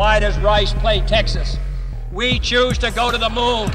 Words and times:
Why 0.00 0.18
does 0.18 0.38
Rice 0.38 0.72
play 0.72 1.02
Texas? 1.02 1.58
We 2.10 2.38
choose 2.38 2.78
to 2.78 2.90
go 2.90 3.10
to 3.10 3.18
the 3.18 3.28
moon. 3.28 3.70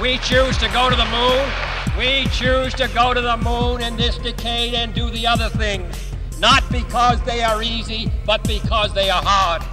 We 0.00 0.18
choose 0.18 0.56
to 0.58 0.68
go 0.68 0.88
to 0.88 0.94
the 0.94 1.04
moon. 1.06 1.50
We 1.98 2.28
choose 2.28 2.72
to 2.74 2.86
go 2.94 3.12
to 3.12 3.20
the 3.20 3.36
moon 3.38 3.82
in 3.82 3.96
this 3.96 4.18
decade 4.18 4.74
and 4.74 4.94
do 4.94 5.10
the 5.10 5.26
other 5.26 5.48
things. 5.48 5.96
Not 6.38 6.62
because 6.70 7.20
they 7.22 7.42
are 7.42 7.60
easy, 7.60 8.12
but 8.24 8.44
because 8.44 8.94
they 8.94 9.10
are 9.10 9.20
hard. 9.20 9.64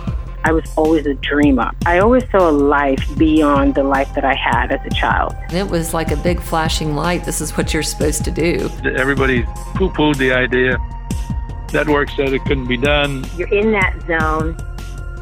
I 0.44 0.54
was 0.54 0.64
always 0.76 1.06
a 1.06 1.14
dreamer. 1.14 1.70
I 1.86 2.00
always 2.00 2.28
saw 2.32 2.50
a 2.50 2.52
life 2.52 3.08
beyond 3.16 3.76
the 3.76 3.84
life 3.84 4.16
that 4.16 4.26
I 4.26 4.34
had 4.34 4.72
as 4.72 4.80
a 4.88 4.96
child. 4.96 5.36
It 5.54 5.68
was 5.68 5.94
like 5.94 6.10
a 6.10 6.18
big 6.18 6.42
flashing 6.42 6.96
light. 6.96 7.26
This 7.26 7.42
is 7.42 7.56
what 7.56 7.76
you're 7.76 7.84
supposed 7.84 8.26
to 8.26 8.32
do. 8.32 8.72
Everybody 8.96 9.44
poo 9.76 9.92
pooed 9.92 10.18
the 10.18 10.32
idea. 10.32 10.80
Network 11.72 12.10
said 12.10 12.34
it 12.34 12.44
couldn't 12.46 12.68
be 12.68 12.78
done. 12.78 13.24
You're 13.38 13.54
in 13.54 13.72
that 13.74 13.94
zone, 14.08 14.58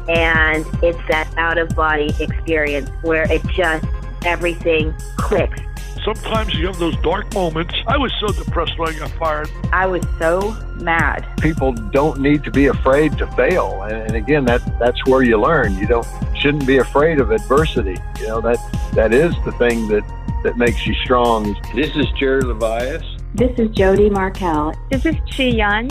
and 0.08 0.64
it's 0.82 0.98
that 1.08 1.32
out 1.36 1.58
of 1.58 1.68
body 1.74 2.14
experience 2.20 2.88
where 3.02 3.30
it 3.30 3.44
just 3.48 3.84
everything 4.24 4.94
clicks. 5.16 5.60
Sometimes 6.04 6.54
you 6.54 6.66
have 6.66 6.78
those 6.78 6.96
dark 6.98 7.34
moments. 7.34 7.74
I 7.88 7.96
was 7.96 8.12
so 8.20 8.28
depressed 8.28 8.78
when 8.78 8.94
I 8.94 8.98
got 8.98 9.10
fired. 9.12 9.50
I 9.72 9.86
was 9.86 10.04
so 10.20 10.56
mad. 10.76 11.26
People 11.40 11.72
don't 11.72 12.20
need 12.20 12.44
to 12.44 12.50
be 12.52 12.66
afraid 12.66 13.18
to 13.18 13.26
fail, 13.32 13.82
and 13.82 14.14
again, 14.14 14.44
that 14.44 14.62
that's 14.78 15.04
where 15.06 15.22
you 15.22 15.40
learn. 15.40 15.76
You 15.76 15.86
don't 15.86 16.06
shouldn't 16.36 16.66
be 16.66 16.76
afraid 16.76 17.18
of 17.18 17.32
adversity. 17.32 17.96
You 18.20 18.28
know 18.28 18.40
that 18.42 18.58
that 18.94 19.12
is 19.12 19.34
the 19.44 19.52
thing 19.52 19.88
that 19.88 20.04
that 20.44 20.56
makes 20.56 20.86
you 20.86 20.94
strong. 20.94 21.56
This 21.74 21.96
is 21.96 22.06
Jerry 22.16 22.42
Levias. 22.42 23.04
This 23.34 23.58
is 23.58 23.68
Jody 23.70 24.08
Markel. 24.08 24.74
This 24.90 25.04
is 25.04 25.16
Chi 25.36 25.44
Yun. 25.44 25.88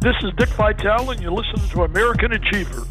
This 0.00 0.16
is 0.22 0.32
Dick 0.38 0.48
Vitale, 0.50 1.10
and 1.10 1.20
you're 1.20 1.32
listening 1.32 1.68
to 1.68 1.84
American 1.84 2.32
Achievers. 2.32 2.86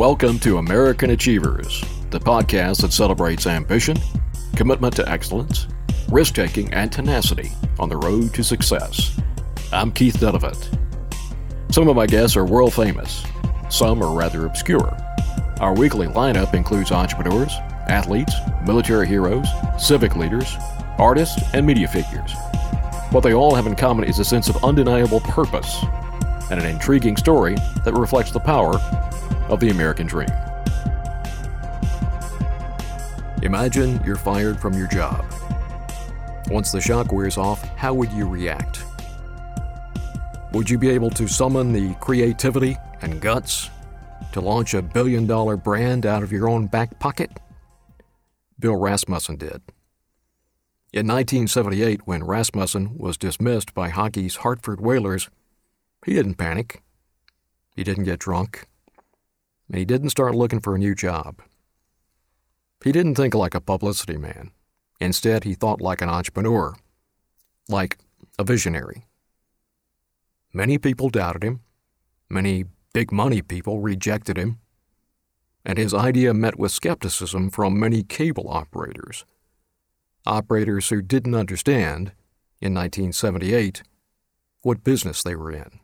Welcome 0.00 0.38
to 0.38 0.56
American 0.56 1.10
Achievers, 1.10 1.84
the 2.08 2.18
podcast 2.18 2.80
that 2.80 2.90
celebrates 2.94 3.46
ambition, 3.46 3.98
commitment 4.56 4.96
to 4.96 5.06
excellence, 5.06 5.66
risk 6.08 6.34
taking, 6.36 6.72
and 6.72 6.90
tenacity 6.90 7.52
on 7.78 7.90
the 7.90 7.98
road 7.98 8.32
to 8.32 8.42
success. 8.42 9.20
I'm 9.74 9.92
Keith 9.92 10.16
Dunavant. 10.16 10.78
Some 11.70 11.86
of 11.86 11.96
my 11.96 12.06
guests 12.06 12.34
are 12.34 12.46
world 12.46 12.72
famous, 12.72 13.26
some 13.68 14.02
are 14.02 14.16
rather 14.16 14.46
obscure. 14.46 14.96
Our 15.60 15.74
weekly 15.74 16.06
lineup 16.06 16.54
includes 16.54 16.92
entrepreneurs, 16.92 17.52
athletes, 17.86 18.32
military 18.66 19.06
heroes, 19.06 19.48
civic 19.78 20.16
leaders, 20.16 20.56
artists, 20.96 21.42
and 21.52 21.66
media 21.66 21.88
figures. 21.88 22.32
What 23.10 23.20
they 23.20 23.34
all 23.34 23.54
have 23.54 23.66
in 23.66 23.76
common 23.76 24.08
is 24.08 24.18
a 24.18 24.24
sense 24.24 24.48
of 24.48 24.64
undeniable 24.64 25.20
purpose 25.20 25.76
and 26.50 26.58
an 26.58 26.64
intriguing 26.64 27.18
story 27.18 27.54
that 27.84 27.92
reflects 27.92 28.30
the 28.30 28.40
power 28.40 28.80
of 29.50 29.60
the 29.60 29.68
American 29.68 30.06
dream. 30.06 30.30
Imagine 33.42 34.02
you're 34.04 34.16
fired 34.16 34.60
from 34.60 34.74
your 34.74 34.86
job. 34.88 35.24
Once 36.48 36.72
the 36.72 36.80
shock 36.80 37.12
wears 37.12 37.36
off, 37.36 37.62
how 37.76 37.92
would 37.94 38.12
you 38.12 38.28
react? 38.28 38.84
Would 40.52 40.68
you 40.68 40.78
be 40.78 40.90
able 40.90 41.10
to 41.10 41.28
summon 41.28 41.72
the 41.72 41.94
creativity 42.00 42.76
and 43.02 43.20
guts 43.20 43.70
to 44.32 44.40
launch 44.40 44.74
a 44.74 44.82
billion 44.82 45.26
dollar 45.26 45.56
brand 45.56 46.06
out 46.06 46.22
of 46.22 46.32
your 46.32 46.48
own 46.48 46.66
back 46.66 46.98
pocket? 46.98 47.30
Bill 48.58 48.76
Rasmussen 48.76 49.36
did. 49.36 49.62
In 50.92 51.06
1978, 51.06 52.00
when 52.04 52.24
Rasmussen 52.24 52.98
was 52.98 53.16
dismissed 53.16 53.72
by 53.74 53.90
hockey's 53.90 54.36
Hartford 54.36 54.80
Whalers, 54.80 55.30
he 56.04 56.14
didn't 56.14 56.34
panic. 56.34 56.82
He 57.76 57.84
didn't 57.84 58.04
get 58.04 58.18
drunk. 58.18 58.66
And 59.70 59.78
he 59.78 59.84
didn't 59.84 60.10
start 60.10 60.34
looking 60.34 60.58
for 60.58 60.74
a 60.74 60.78
new 60.78 60.96
job. 60.96 61.40
He 62.82 62.90
didn't 62.90 63.14
think 63.14 63.34
like 63.34 63.54
a 63.54 63.60
publicity 63.60 64.16
man. 64.16 64.50
Instead, 65.00 65.44
he 65.44 65.54
thought 65.54 65.80
like 65.80 66.02
an 66.02 66.08
entrepreneur, 66.08 66.74
like 67.68 67.98
a 68.36 68.42
visionary. 68.42 69.06
Many 70.52 70.76
people 70.76 71.08
doubted 71.08 71.44
him. 71.44 71.60
Many 72.28 72.64
big 72.92 73.12
money 73.12 73.42
people 73.42 73.80
rejected 73.80 74.36
him. 74.36 74.58
And 75.64 75.78
his 75.78 75.94
idea 75.94 76.34
met 76.34 76.58
with 76.58 76.72
skepticism 76.72 77.50
from 77.50 77.78
many 77.78 78.02
cable 78.02 78.48
operators 78.48 79.24
operators 80.26 80.90
who 80.90 81.00
didn't 81.00 81.34
understand, 81.34 82.12
in 82.60 82.74
1978, 82.74 83.82
what 84.60 84.84
business 84.84 85.22
they 85.22 85.34
were 85.34 85.50
in. 85.50 85.80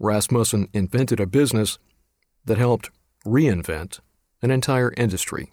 Rasmussen 0.00 0.68
invented 0.72 1.20
a 1.20 1.26
business 1.26 1.78
that 2.44 2.58
helped 2.58 2.90
reinvent 3.24 4.00
an 4.42 4.50
entire 4.50 4.92
industry. 4.96 5.52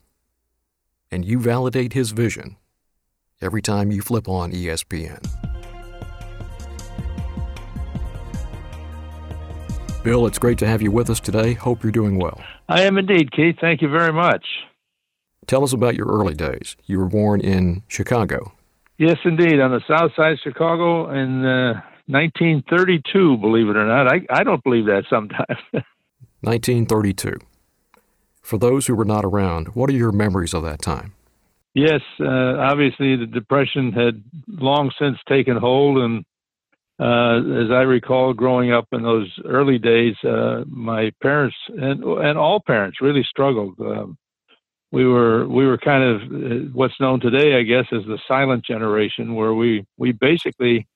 And 1.12 1.26
you 1.26 1.40
validate 1.40 1.94
his 1.94 2.12
vision 2.12 2.58
every 3.42 3.62
time 3.62 3.92
you 3.92 4.02
flip 4.02 4.28
on 4.28 4.52
ESPN. 4.52 5.26
Bill, 10.04 10.26
it's 10.26 10.40
great 10.40 10.58
to 10.60 10.68
have 10.68 10.82
you 10.82 10.90
with 10.90 11.10
us 11.10 11.20
today. 11.20 11.54
Hope 11.54 11.84
you're 11.84 11.92
doing 11.92 12.18
well. 12.18 12.42
I 12.70 12.84
am 12.84 12.98
indeed, 12.98 13.32
Keith. 13.32 13.58
Thank 13.60 13.82
you 13.82 13.90
very 13.90 14.14
much. 14.14 14.46
Tell 15.48 15.64
us 15.64 15.74
about 15.74 15.96
your 15.96 16.08
early 16.08 16.34
days. 16.34 16.76
You 16.86 17.00
were 17.00 17.08
born 17.08 17.42
in 17.42 17.84
Chicago. 17.88 18.54
Yes, 18.98 19.18
indeed, 19.26 19.60
on 19.60 19.72
the 19.72 19.82
south 19.88 20.12
side 20.16 20.34
of 20.34 20.40
Chicago 20.44 21.10
in 21.12 21.46
uh, 21.46 21.82
1932, 22.08 23.38
believe 23.38 23.68
it 23.68 23.78
or 23.78 23.86
not. 23.86 24.08
I, 24.08 24.22
I 24.30 24.44
don't 24.44 24.64
believe 24.64 24.86
that 24.86 25.04
sometimes. 25.10 25.60
1932. 26.42 27.38
For 28.42 28.58
those 28.58 28.88
who 28.88 28.96
were 28.96 29.06
not 29.06 29.26
around, 29.26 29.76
what 29.76 29.90
are 29.90 29.94
your 29.94 30.12
memories 30.12 30.54
of 30.54 30.64
that 30.64 30.82
time? 30.82 31.14
Yes, 31.74 32.02
uh, 32.20 32.58
obviously 32.58 33.16
the 33.16 33.28
Depression 33.28 33.92
had 33.92 34.24
long 34.48 34.92
since 35.00 35.18
taken 35.28 35.58
hold, 35.58 35.98
and 36.00 36.26
uh, 37.00 37.64
as 37.64 37.70
I 37.70 37.84
recall 37.84 38.34
growing 38.34 38.72
up 38.72 38.88
in 38.92 39.04
those 39.04 39.32
early 39.46 39.78
days, 39.78 40.16
uh, 40.24 40.64
my 40.68 41.12
parents 41.22 41.56
and 41.68 42.04
and 42.04 42.38
all 42.38 42.60
parents 42.66 43.00
really 43.02 43.24
struggled. 43.30 43.76
Um, 43.80 44.18
we 44.92 45.06
were 45.06 45.48
we 45.48 45.68
were 45.68 45.78
kind 45.78 46.04
of 46.04 46.22
uh, 46.22 46.56
what's 46.74 47.00
known 47.00 47.20
today, 47.20 47.60
I 47.60 47.62
guess, 47.62 47.86
as 47.92 48.06
the 48.06 48.18
silent 48.28 48.66
generation, 48.66 49.36
where 49.36 49.54
we 49.54 49.86
we 49.98 50.14
basically 50.14 50.88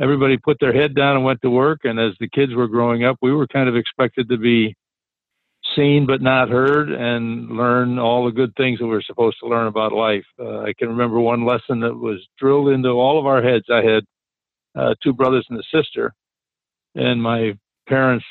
everybody 0.00 0.36
put 0.36 0.58
their 0.60 0.72
head 0.72 0.94
down 0.94 1.16
and 1.16 1.24
went 1.24 1.42
to 1.42 1.50
work, 1.50 1.80
and 1.84 1.98
as 1.98 2.12
the 2.20 2.28
kids 2.28 2.54
were 2.54 2.68
growing 2.68 3.04
up, 3.04 3.16
we 3.22 3.32
were 3.32 3.46
kind 3.46 3.68
of 3.68 3.76
expected 3.76 4.28
to 4.28 4.36
be 4.36 4.76
seen 5.74 6.06
but 6.06 6.20
not 6.20 6.48
heard 6.48 6.90
and 6.90 7.50
learn 7.50 7.98
all 7.98 8.24
the 8.24 8.30
good 8.30 8.54
things 8.56 8.78
that 8.78 8.86
we 8.86 8.94
are 8.94 9.02
supposed 9.02 9.36
to 9.40 9.48
learn 9.48 9.66
about 9.66 9.92
life. 9.92 10.24
Uh, 10.38 10.60
I 10.60 10.72
can 10.78 10.88
remember 10.88 11.20
one 11.20 11.46
lesson 11.46 11.80
that 11.80 11.94
was 11.94 12.18
drilled 12.38 12.68
into 12.68 12.90
all 12.90 13.18
of 13.18 13.26
our 13.26 13.42
heads. 13.42 13.64
I 13.70 13.82
had 13.82 14.04
uh, 14.74 14.94
two 15.02 15.12
brothers 15.12 15.46
and 15.48 15.58
a 15.58 15.62
sister, 15.72 16.12
and 16.94 17.22
my 17.22 17.56
parents 17.88 18.24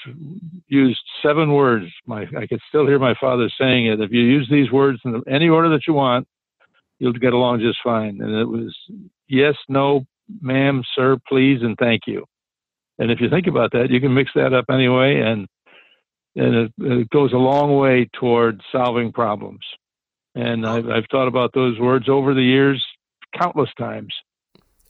used 0.68 1.02
seven 1.22 1.54
words. 1.54 1.86
My 2.06 2.24
I 2.38 2.48
could 2.48 2.62
still 2.70 2.88
hear 2.88 3.00
my 3.00 3.16
father 3.20 3.50
saying 3.60 3.88
it. 3.88 4.02
If 4.02 4.12
you 4.12 4.22
use 4.22 4.48
these 4.50 4.72
words 4.72 5.00
in 5.06 5.22
any 5.28 5.50
order 5.50 5.70
that 5.70 5.88
you 5.88 5.94
want, 5.94 6.28
you'll 7.00 7.14
get 7.14 7.34
along 7.34 7.60
just 7.60 7.80
fine. 7.84 8.22
And 8.22 8.36
it 8.36 8.46
was 8.46 8.76
yes, 9.28 9.56
no, 9.70 10.06
ma'am, 10.42 10.84
sir, 10.96 11.18
please, 11.28 11.60
and 11.62 11.78
thank 11.78 12.02
you. 12.08 12.26
And 13.00 13.12
if 13.12 13.20
you 13.20 13.30
think 13.30 13.48
about 13.48 13.72
that, 13.72 13.90
you 13.90 14.00
can 14.00 14.14
mix 14.14 14.32
that 14.36 14.54
up 14.54 14.66
anyway, 14.70 15.20
and 15.20 15.48
and 16.36 16.56
it, 16.56 16.72
it 16.80 17.10
goes 17.10 17.32
a 17.34 17.38
long 17.38 17.78
way 17.78 18.10
toward 18.20 18.62
solving 18.72 19.12
problems. 19.12 19.62
And 20.36 20.66
I've, 20.66 20.90
I've 20.90 21.06
thought 21.12 21.28
about 21.28 21.52
those 21.54 21.80
words 21.80 22.10
over 22.10 22.34
the 22.34 22.42
years 22.42 22.84
countless 23.40 23.70
times. 23.78 24.14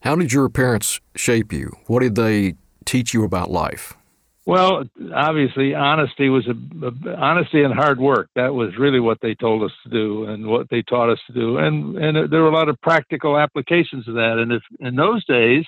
How 0.02 0.16
did 0.16 0.32
your 0.32 0.50
parents 0.50 1.02
shape 1.16 1.52
you? 1.52 1.72
What 1.88 2.02
did 2.02 2.16
they 2.16 2.56
teach 2.86 3.14
you 3.14 3.24
about 3.24 3.52
life? 3.52 3.94
Well, 4.46 4.84
obviously, 5.16 5.74
honesty 5.74 6.28
was 6.28 6.46
a, 6.48 6.86
a, 6.86 7.16
honesty 7.16 7.64
and 7.64 7.74
hard 7.74 7.98
work. 7.98 8.30
That 8.36 8.54
was 8.54 8.78
really 8.78 9.00
what 9.00 9.20
they 9.22 9.36
told 9.36 9.64
us 9.64 9.72
to 9.84 9.90
do, 9.90 10.26
and 10.26 10.48
what 10.48 10.70
they 10.70 10.82
taught 10.82 11.10
us 11.10 11.20
to 11.28 11.34
do. 11.34 11.58
And 11.58 11.98
and 11.98 12.30
there 12.30 12.42
were 12.42 12.50
a 12.50 12.54
lot 12.54 12.68
of 12.68 12.80
practical 12.82 13.38
applications 13.38 14.08
of 14.08 14.16
that. 14.16 14.40
And 14.40 14.52
if 14.52 14.62
in 14.82 14.96
those 14.96 15.24
days, 15.26 15.64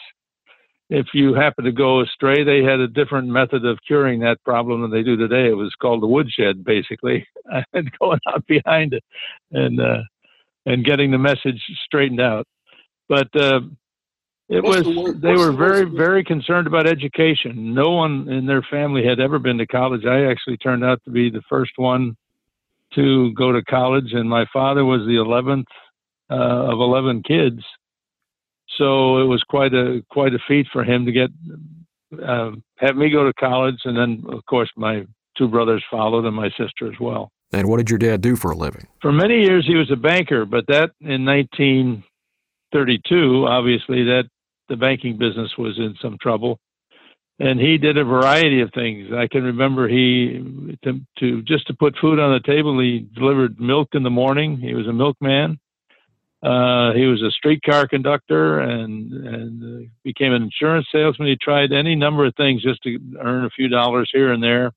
if 0.90 1.08
you 1.14 1.34
happened 1.34 1.66
to 1.66 1.72
go 1.72 2.02
astray, 2.02 2.44
they 2.44 2.64
had 2.64 2.82
a 2.82 2.88
different 2.88 3.30
method 3.30 3.66
of 3.66 3.80
curing 3.88 4.20
that 4.20 4.44
problem 4.44 4.82
than 4.82 4.92
they 4.92 5.04
do 5.04 5.16
today. 5.16 5.48
It 5.48 5.58
was 5.58 5.74
called 5.82 6.04
the 6.04 6.08
woodshed, 6.08 6.66
basically, 6.66 7.26
and 7.74 7.90
going 7.98 8.20
out 8.28 8.46
behind 8.46 8.94
it, 8.94 9.04
and 9.52 9.80
uh, 9.80 10.04
and 10.66 10.84
getting 10.84 11.12
the 11.12 11.18
message 11.18 11.64
straightened 11.86 12.22
out. 12.22 12.46
But 13.08 13.34
uh, 13.36 13.62
it 14.48 14.64
What's 14.64 14.86
was 14.86 14.96
the 14.96 15.20
they 15.20 15.34
were 15.34 15.52
the 15.52 15.58
very 15.58 15.86
very 15.86 16.24
concerned 16.24 16.68
about 16.68 16.88
education. 16.88 17.74
No 17.74 17.92
one 17.92 18.30
in 18.30 18.46
their 18.46 18.66
family 18.70 19.06
had 19.06 19.20
ever 19.20 19.40
been 19.40 19.58
to 19.58 19.68
college. 19.68 20.06
I 20.06 20.26
actually 20.26 20.58
turned 20.58 20.84
out 20.84 21.02
to 21.06 21.12
be 21.12 21.30
the 21.30 21.42
first 21.50 21.72
one 21.78 22.16
to 22.94 23.34
go 23.34 23.52
to 23.52 23.64
college, 23.64 24.14
and 24.14 24.30
my 24.30 24.46
father 24.54 24.86
was 24.86 25.02
the 25.08 25.16
eleventh 25.16 25.68
uh, 26.30 26.36
of 26.36 26.80
eleven 26.80 27.24
kids. 27.24 27.62
So 28.78 29.18
it 29.18 29.26
was 29.26 29.44
quite 29.50 29.74
a 29.74 30.04
quite 30.12 30.34
a 30.34 30.40
feat 30.48 30.68
for 30.72 30.84
him 30.84 31.06
to 31.06 31.12
get 31.12 31.30
uh, 32.24 32.52
have 32.78 32.96
me 32.96 33.10
go 33.10 33.26
to 33.26 33.34
college, 33.34 33.80
and 33.86 33.98
then 33.98 34.24
of 34.32 34.46
course 34.46 34.70
my 34.78 35.06
two 35.38 35.48
brothers 35.48 35.84
followed, 35.90 36.26
and 36.26 36.36
my 36.36 36.50
sister 36.50 36.88
as 36.88 37.00
well. 37.00 37.32
And 37.52 37.68
what 37.68 37.78
did 37.78 37.90
your 37.90 37.98
dad 38.00 38.22
do 38.22 38.36
for 38.36 38.52
a 38.52 38.56
living? 38.56 38.86
For 39.02 39.12
many 39.12 39.42
years, 39.42 39.66
he 39.68 39.76
was 39.76 39.90
a 39.92 39.96
banker, 39.96 40.46
but 40.46 40.68
that 40.68 40.92
in 41.00 41.26
1932, 41.26 43.48
obviously, 43.48 44.04
that 44.04 44.26
the 44.70 44.76
banking 44.76 45.18
business 45.18 45.52
was 45.58 45.78
in 45.78 45.96
some 46.02 46.18
trouble, 46.22 46.60
and 47.40 47.60
he 47.60 47.78
did 47.78 47.98
a 47.98 48.04
variety 48.04 48.62
of 48.62 48.72
things. 48.74 49.12
I 49.14 49.28
can 49.28 49.44
remember 49.44 49.88
he 49.88 50.78
to, 50.84 51.02
to 51.20 51.42
just 51.44 51.68
to 51.68 51.74
put 51.74 51.96
food 52.00 52.20
on 52.20 52.34
the 52.34 52.46
table. 52.46 52.80
He 52.80 53.08
delivered 53.16 53.60
milk 53.60 53.90
in 53.94 54.04
the 54.04 54.10
morning. 54.10 54.58
He 54.58 54.74
was 54.74 54.88
a 54.88 54.94
milkman. 54.94 55.60
Uh, 56.44 56.94
he 56.94 57.08
was 57.08 57.24
a 57.24 57.32
streetcar 57.32 57.88
conductor 57.88 58.60
and 58.60 59.12
and 59.12 59.64
uh, 59.64 59.90
became 60.04 60.34
an 60.34 60.44
insurance 60.44 60.88
salesman. 60.92 61.28
He 61.28 61.38
tried 61.38 61.72
any 61.72 61.96
number 61.96 62.26
of 62.26 62.36
things 62.36 62.62
just 62.62 62.84
to 62.84 63.00
earn 63.20 63.46
a 63.46 63.50
few 63.50 63.68
dollars 63.68 64.10
here 64.14 64.32
and 64.32 64.44
there. 64.44 64.72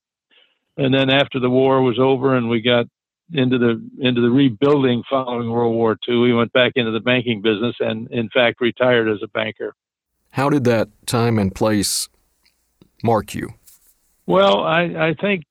And 0.78 0.94
then 0.94 1.10
after 1.10 1.40
the 1.40 1.50
war 1.50 1.82
was 1.82 1.98
over 1.98 2.36
and 2.36 2.48
we 2.48 2.62
got 2.62 2.86
into 3.32 3.58
the 3.58 3.82
into 3.98 4.20
the 4.20 4.30
rebuilding 4.30 5.02
following 5.08 5.50
World 5.50 5.74
War 5.74 5.98
II, 6.08 6.18
we 6.18 6.34
went 6.34 6.52
back 6.52 6.72
into 6.76 6.90
the 6.90 7.00
banking 7.00 7.42
business 7.42 7.76
and 7.80 8.10
in 8.10 8.28
fact 8.30 8.60
retired 8.60 9.08
as 9.08 9.18
a 9.22 9.28
banker. 9.28 9.74
How 10.30 10.50
did 10.50 10.64
that 10.64 10.88
time 11.06 11.38
and 11.38 11.54
place 11.54 12.08
mark 13.02 13.34
you? 13.34 13.50
Well, 14.26 14.62
I, 14.62 14.82
I 14.82 15.14
think 15.20 15.44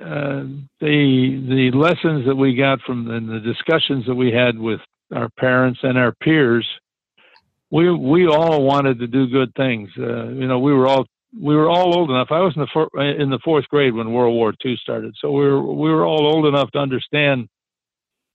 uh, 0.00 0.44
the 0.80 1.44
the 1.48 1.70
lessons 1.74 2.26
that 2.26 2.36
we 2.36 2.54
got 2.54 2.80
from 2.80 3.04
the, 3.04 3.34
the 3.34 3.40
discussions 3.40 4.06
that 4.06 4.14
we 4.14 4.32
had 4.32 4.58
with 4.58 4.80
our 5.14 5.28
parents 5.28 5.80
and 5.82 5.98
our 5.98 6.12
peers, 6.12 6.66
we 7.70 7.90
we 7.90 8.26
all 8.26 8.62
wanted 8.62 8.98
to 9.00 9.06
do 9.06 9.26
good 9.26 9.54
things. 9.54 9.90
Uh, 9.98 10.28
you 10.28 10.46
know, 10.46 10.58
we 10.58 10.72
were 10.72 10.86
all 10.86 11.06
we 11.38 11.54
were 11.54 11.68
all 11.68 11.96
old 11.96 12.10
enough. 12.10 12.28
I 12.30 12.40
was 12.40 12.54
in 12.56 12.62
the 12.62 12.68
for, 12.72 12.88
in 13.02 13.30
the 13.30 13.38
fourth 13.44 13.68
grade 13.68 13.94
when 13.94 14.12
World 14.12 14.34
War 14.34 14.54
II 14.64 14.76
started, 14.76 15.14
so 15.20 15.30
we 15.30 15.44
were 15.44 15.62
we 15.62 15.90
were 15.90 16.04
all 16.04 16.26
old 16.26 16.46
enough 16.46 16.70
to 16.72 16.78
understand 16.78 17.48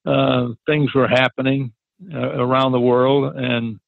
uh, 0.06 0.50
things 0.66 0.94
were 0.94 1.08
happening 1.08 1.74
uh, 2.14 2.18
around 2.18 2.72
the 2.72 2.80
world. 2.80 3.36
And 3.36 3.80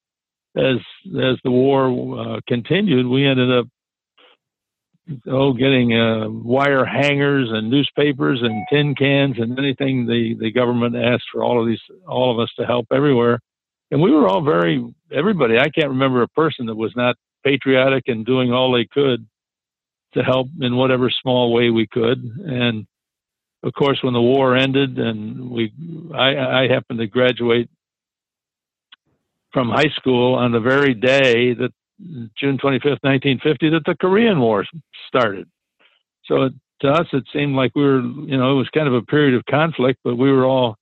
as 0.56 0.76
as 1.06 1.38
the 1.44 1.50
war 1.50 2.36
uh, 2.36 2.40
continued, 2.48 3.06
we 3.06 3.26
ended 3.26 3.52
up 3.52 3.66
oh 5.28 5.52
getting 5.52 5.92
uh, 5.92 6.28
wire 6.28 6.84
hangers 6.84 7.48
and 7.52 7.70
newspapers 7.70 8.40
and 8.42 8.66
tin 8.72 8.94
cans 8.94 9.36
and 9.38 9.58
anything 9.58 10.06
the 10.06 10.34
the 10.40 10.50
government 10.50 10.96
asked 10.96 11.26
for 11.32 11.44
all 11.44 11.60
of 11.60 11.68
these 11.68 11.82
all 12.08 12.32
of 12.32 12.38
us 12.38 12.52
to 12.58 12.66
help 12.66 12.86
everywhere. 12.92 13.38
And 13.90 14.00
we 14.02 14.10
were 14.10 14.26
all 14.26 14.42
very 14.42 14.84
everybody. 15.12 15.58
I 15.58 15.68
can't 15.68 15.90
remember 15.90 16.22
a 16.22 16.28
person 16.28 16.66
that 16.66 16.74
was 16.74 16.92
not 16.96 17.16
patriotic 17.44 18.04
and 18.06 18.26
doing 18.26 18.52
all 18.52 18.72
they 18.72 18.86
could 18.86 19.26
to 20.14 20.22
help 20.22 20.48
in 20.60 20.76
whatever 20.76 21.10
small 21.10 21.52
way 21.52 21.70
we 21.70 21.86
could. 21.86 22.22
And 22.46 22.86
of 23.62 23.72
course, 23.74 23.98
when 24.02 24.14
the 24.14 24.20
war 24.20 24.56
ended 24.56 24.98
and 24.98 25.50
we, 25.50 25.72
I, 26.14 26.62
I 26.62 26.68
happened 26.68 27.00
to 27.00 27.06
graduate 27.06 27.68
from 29.52 29.70
high 29.70 29.90
school 29.96 30.34
on 30.34 30.52
the 30.52 30.60
very 30.60 30.94
day 30.94 31.54
that 31.54 31.72
June 32.38 32.58
25th, 32.58 33.02
1950, 33.02 33.70
that 33.70 33.84
the 33.86 33.96
Korean 34.00 34.40
War 34.40 34.64
started. 35.08 35.48
So 36.26 36.42
it, 36.42 36.52
to 36.80 36.88
us, 36.88 37.06
it 37.12 37.24
seemed 37.32 37.54
like 37.54 37.72
we 37.74 37.84
were, 37.84 38.00
you 38.00 38.36
know, 38.36 38.52
it 38.52 38.56
was 38.56 38.68
kind 38.74 38.88
of 38.88 38.94
a 38.94 39.02
period 39.02 39.34
of 39.34 39.44
conflict, 39.46 40.00
but 40.04 40.16
we 40.16 40.30
were 40.30 40.44
all, 40.44 40.76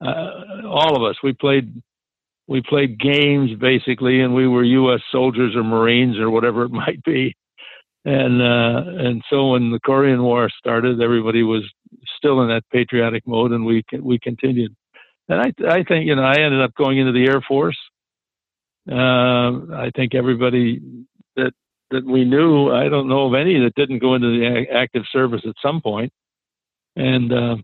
uh, 0.00 0.66
all 0.66 0.96
of 0.96 1.02
us, 1.02 1.16
we 1.22 1.32
played 1.32 1.82
we 2.48 2.62
played 2.62 2.98
games 2.98 3.50
basically, 3.58 4.20
and 4.20 4.34
we 4.34 4.48
were 4.48 4.64
U.S. 4.64 5.00
soldiers 5.10 5.54
or 5.54 5.62
Marines 5.62 6.18
or 6.18 6.30
whatever 6.30 6.64
it 6.64 6.72
might 6.72 7.02
be. 7.04 7.34
And 8.04 8.42
uh, 8.42 9.04
and 9.04 9.22
so 9.30 9.52
when 9.52 9.70
the 9.70 9.78
Korean 9.78 10.22
War 10.22 10.50
started, 10.58 11.00
everybody 11.00 11.44
was 11.44 11.62
still 12.16 12.42
in 12.42 12.48
that 12.48 12.64
patriotic 12.72 13.26
mode, 13.26 13.52
and 13.52 13.64
we 13.64 13.84
we 14.00 14.18
continued. 14.18 14.74
And 15.28 15.40
I 15.40 15.52
I 15.68 15.84
think 15.84 16.06
you 16.06 16.16
know 16.16 16.22
I 16.24 16.40
ended 16.40 16.60
up 16.62 16.74
going 16.74 16.98
into 16.98 17.12
the 17.12 17.26
Air 17.26 17.40
Force. 17.46 17.78
Uh, 18.90 19.76
I 19.76 19.92
think 19.94 20.16
everybody 20.16 20.80
that 21.36 21.52
that 21.92 22.04
we 22.04 22.24
knew, 22.24 22.72
I 22.72 22.88
don't 22.88 23.08
know 23.08 23.26
of 23.26 23.34
any 23.34 23.60
that 23.60 23.76
didn't 23.76 24.00
go 24.00 24.14
into 24.16 24.36
the 24.36 24.64
active 24.74 25.04
service 25.12 25.42
at 25.46 25.54
some 25.62 25.80
point. 25.80 26.12
And 26.96 27.32
uh, 27.32 27.56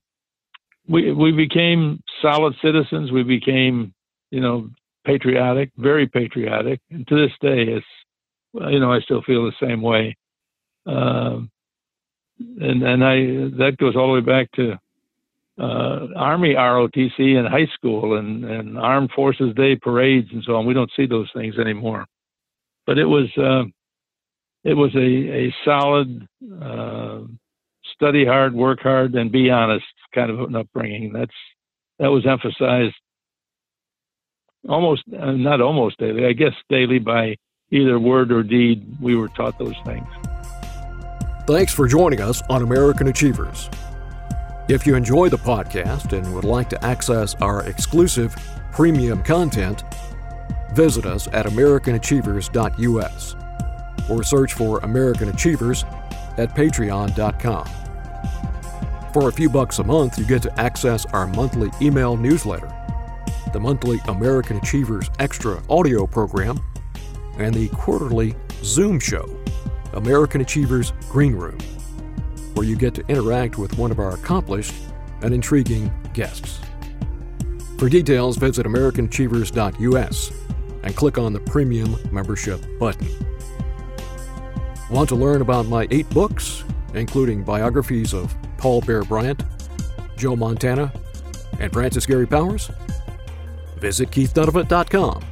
we 0.88 1.12
we 1.12 1.32
became 1.32 2.00
solid 2.22 2.54
citizens. 2.62 3.10
We 3.10 3.24
became 3.24 3.92
you 4.30 4.40
know, 4.40 4.70
patriotic, 5.04 5.70
very 5.76 6.06
patriotic. 6.06 6.80
And 6.90 7.06
to 7.08 7.16
this 7.16 7.32
day, 7.40 7.64
it's, 7.64 7.86
you 8.54 8.80
know, 8.80 8.92
I 8.92 9.00
still 9.00 9.22
feel 9.22 9.44
the 9.44 9.66
same 9.66 9.82
way. 9.82 10.16
Um, 10.86 11.50
and 12.38 12.82
and 12.82 13.04
I 13.04 13.16
that 13.58 13.76
goes 13.78 13.96
all 13.96 14.08
the 14.08 14.14
way 14.14 14.20
back 14.20 14.50
to 14.52 14.78
uh, 15.60 16.06
Army 16.16 16.54
ROTC 16.54 17.18
in 17.18 17.46
high 17.46 17.66
school 17.74 18.16
and, 18.16 18.44
and 18.44 18.78
Armed 18.78 19.10
Forces 19.14 19.54
Day 19.56 19.76
parades 19.76 20.28
and 20.32 20.42
so 20.44 20.54
on. 20.54 20.66
We 20.66 20.74
don't 20.74 20.90
see 20.96 21.06
those 21.06 21.28
things 21.34 21.58
anymore. 21.58 22.06
But 22.86 22.98
it 22.98 23.06
was 23.06 23.26
uh, 23.36 23.64
it 24.64 24.74
was 24.74 24.94
a 24.94 24.98
a 24.98 25.54
solid 25.64 26.26
uh, 26.62 27.20
study 27.94 28.24
hard, 28.24 28.54
work 28.54 28.80
hard, 28.80 29.14
and 29.14 29.32
be 29.32 29.50
honest 29.50 29.84
kind 30.14 30.30
of 30.30 30.40
an 30.40 30.56
upbringing. 30.56 31.12
That's 31.12 31.30
that 31.98 32.10
was 32.10 32.24
emphasized 32.26 32.94
almost 34.68 35.02
uh, 35.18 35.32
not 35.32 35.60
almost 35.60 35.98
daily, 35.98 36.26
I 36.26 36.32
guess 36.32 36.52
daily 36.68 36.98
by 36.98 37.36
either 37.70 37.98
word 37.98 38.32
or 38.32 38.42
deed, 38.42 38.96
we 39.00 39.16
were 39.16 39.28
taught 39.28 39.58
those 39.58 39.76
things. 39.84 40.06
Thanks 41.46 41.72
for 41.72 41.86
joining 41.88 42.20
us 42.20 42.42
on 42.50 42.62
American 42.62 43.08
Achievers. 43.08 43.70
If 44.68 44.86
you 44.86 44.94
enjoy 44.94 45.30
the 45.30 45.38
podcast 45.38 46.12
and 46.16 46.34
would 46.34 46.44
like 46.44 46.68
to 46.70 46.84
access 46.84 47.34
our 47.36 47.64
exclusive 47.64 48.36
premium 48.72 49.22
content, 49.22 49.82
visit 50.74 51.06
us 51.06 51.26
at 51.28 51.46
AmericanAchievers.us 51.46 53.34
or 54.10 54.22
search 54.22 54.52
for 54.52 54.78
American 54.80 55.30
Achievers 55.30 55.84
at 56.36 56.54
Patreon.com. 56.54 57.66
For 59.14 59.28
a 59.30 59.32
few 59.32 59.48
bucks 59.48 59.78
a 59.78 59.84
month, 59.84 60.18
you 60.18 60.26
get 60.26 60.42
to 60.42 60.60
access 60.60 61.06
our 61.06 61.26
monthly 61.26 61.70
email 61.80 62.18
newsletter 62.18 62.70
the 63.52 63.60
monthly 63.60 64.00
American 64.08 64.56
Achievers 64.58 65.10
Extra 65.18 65.62
audio 65.70 66.06
program, 66.06 66.60
and 67.38 67.54
the 67.54 67.68
quarterly 67.68 68.34
Zoom 68.62 68.98
show, 69.00 69.28
American 69.92 70.40
Achievers 70.40 70.92
Green 71.08 71.34
Room, 71.34 71.58
where 72.54 72.66
you 72.66 72.76
get 72.76 72.94
to 72.94 73.06
interact 73.06 73.58
with 73.58 73.78
one 73.78 73.90
of 73.90 73.98
our 73.98 74.14
accomplished 74.14 74.74
and 75.22 75.32
intriguing 75.32 75.92
guests. 76.12 76.60
For 77.78 77.88
details, 77.88 78.36
visit 78.36 78.66
AmericanAchievers.us 78.66 80.32
and 80.82 80.96
click 80.96 81.18
on 81.18 81.32
the 81.32 81.40
Premium 81.40 81.96
Membership 82.12 82.60
button. 82.78 83.08
Want 84.90 85.08
to 85.10 85.14
learn 85.14 85.42
about 85.42 85.66
my 85.66 85.86
eight 85.90 86.08
books, 86.10 86.64
including 86.94 87.44
biographies 87.44 88.14
of 88.14 88.34
Paul 88.56 88.80
Bear 88.80 89.02
Bryant, 89.04 89.44
Joe 90.16 90.34
Montana, 90.34 90.92
and 91.60 91.72
Francis 91.72 92.06
Gary 92.06 92.26
Powers? 92.26 92.70
Visit 93.78 94.10
keithdunavant.com 94.10 95.24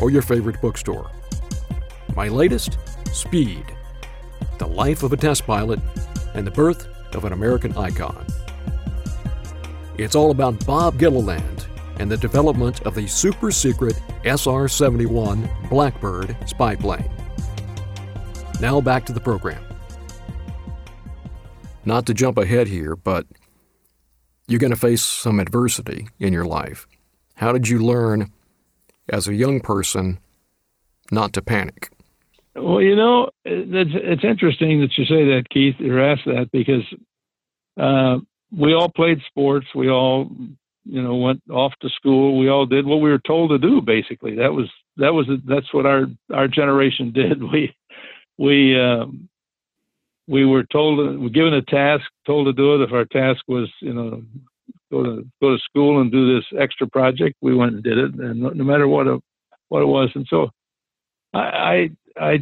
or 0.00 0.10
your 0.10 0.22
favorite 0.22 0.60
bookstore. 0.60 1.10
My 2.14 2.28
latest 2.28 2.78
Speed 3.12 3.64
The 4.58 4.66
Life 4.66 5.02
of 5.02 5.12
a 5.12 5.16
Test 5.16 5.46
Pilot 5.46 5.80
and 6.34 6.46
the 6.46 6.50
Birth 6.50 6.88
of 7.14 7.24
an 7.24 7.32
American 7.32 7.76
Icon. 7.76 8.26
It's 9.98 10.14
all 10.14 10.30
about 10.30 10.64
Bob 10.66 10.98
Gilliland 10.98 11.66
and 11.98 12.10
the 12.10 12.16
development 12.16 12.82
of 12.82 12.94
the 12.94 13.06
super 13.06 13.50
secret 13.50 14.00
SR 14.24 14.68
71 14.68 15.48
Blackbird 15.70 16.36
spy 16.46 16.76
plane. 16.76 17.10
Now 18.60 18.80
back 18.80 19.06
to 19.06 19.12
the 19.12 19.20
program. 19.20 19.62
Not 21.84 22.06
to 22.06 22.14
jump 22.14 22.36
ahead 22.36 22.68
here, 22.68 22.96
but 22.96 23.26
you're 24.48 24.60
going 24.60 24.72
to 24.72 24.76
face 24.76 25.02
some 25.02 25.40
adversity 25.40 26.08
in 26.18 26.32
your 26.32 26.44
life. 26.44 26.86
How 27.36 27.52
did 27.52 27.68
you 27.68 27.78
learn 27.78 28.32
as 29.08 29.28
a 29.28 29.34
young 29.34 29.60
person 29.60 30.18
not 31.10 31.32
to 31.34 31.42
panic? 31.42 31.90
Well, 32.54 32.80
you 32.80 32.96
know, 32.96 33.30
it's, 33.44 33.90
it's 33.94 34.24
interesting 34.24 34.80
that 34.80 34.96
you 34.96 35.04
say 35.04 35.24
that, 35.26 35.44
Keith, 35.50 35.76
or 35.80 36.00
ask 36.00 36.24
that 36.24 36.48
because 36.50 36.84
uh, 37.78 38.18
we 38.56 38.72
all 38.74 38.88
played 38.88 39.20
sports. 39.26 39.66
We 39.74 39.90
all, 39.90 40.30
you 40.84 41.02
know, 41.02 41.16
went 41.16 41.42
off 41.50 41.74
to 41.82 41.90
school. 41.90 42.38
We 42.38 42.48
all 42.48 42.64
did 42.64 42.86
what 42.86 43.02
we 43.02 43.10
were 43.10 43.20
told 43.26 43.50
to 43.50 43.58
do. 43.58 43.82
Basically, 43.82 44.36
that 44.36 44.52
was 44.52 44.70
that 44.96 45.12
was 45.12 45.26
that's 45.46 45.72
what 45.74 45.84
our 45.84 46.06
our 46.32 46.48
generation 46.48 47.12
did. 47.14 47.42
We 47.42 47.76
we 48.38 48.80
um, 48.80 49.28
we 50.26 50.44
were 50.44 50.64
told, 50.64 51.32
given 51.32 51.54
a 51.54 51.62
task, 51.62 52.04
told 52.26 52.46
to 52.46 52.52
do 52.52 52.74
it. 52.74 52.84
If 52.86 52.92
our 52.92 53.04
task 53.04 53.42
was, 53.46 53.70
you 53.80 53.92
know, 53.92 54.22
go 54.90 55.02
to 55.02 55.26
go 55.40 55.56
to 55.56 55.62
school 55.64 56.00
and 56.00 56.10
do 56.12 56.34
this 56.34 56.44
extra 56.58 56.86
project. 56.86 57.36
We 57.40 57.54
went 57.54 57.74
and 57.74 57.82
did 57.82 57.98
it, 57.98 58.14
and 58.14 58.40
no, 58.40 58.50
no 58.50 58.64
matter 58.64 58.88
what 58.88 59.06
it, 59.06 59.20
what 59.68 59.82
it 59.82 59.86
was. 59.86 60.10
And 60.14 60.26
so, 60.28 60.50
I, 61.34 61.38
I, 61.40 61.90
I 62.20 62.38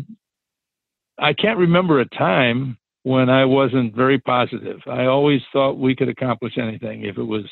I 1.18 1.32
can't 1.32 1.58
remember 1.58 2.00
a 2.00 2.08
time 2.08 2.76
when 3.04 3.28
I 3.28 3.44
wasn't 3.44 3.94
very 3.94 4.18
positive. 4.18 4.80
I 4.86 5.04
always 5.06 5.40
thought 5.52 5.78
we 5.78 5.94
could 5.94 6.08
accomplish 6.08 6.58
anything. 6.58 7.04
If 7.04 7.18
it 7.18 7.22
was 7.22 7.44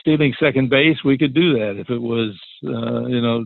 stealing 0.00 0.34
second 0.40 0.70
base, 0.70 0.96
we 1.04 1.18
could 1.18 1.34
do 1.34 1.54
that. 1.54 1.76
If 1.78 1.90
it 1.90 1.98
was, 1.98 2.38
uh, 2.64 3.06
you 3.06 3.20
know, 3.20 3.44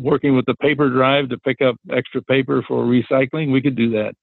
working 0.00 0.36
with 0.36 0.46
the 0.46 0.54
paper 0.56 0.88
drive 0.90 1.28
to 1.30 1.38
pick 1.38 1.60
up 1.60 1.76
extra 1.90 2.22
paper 2.22 2.62
for 2.66 2.84
recycling, 2.84 3.52
we 3.52 3.62
could 3.62 3.76
do 3.76 3.90
that. 3.90 4.14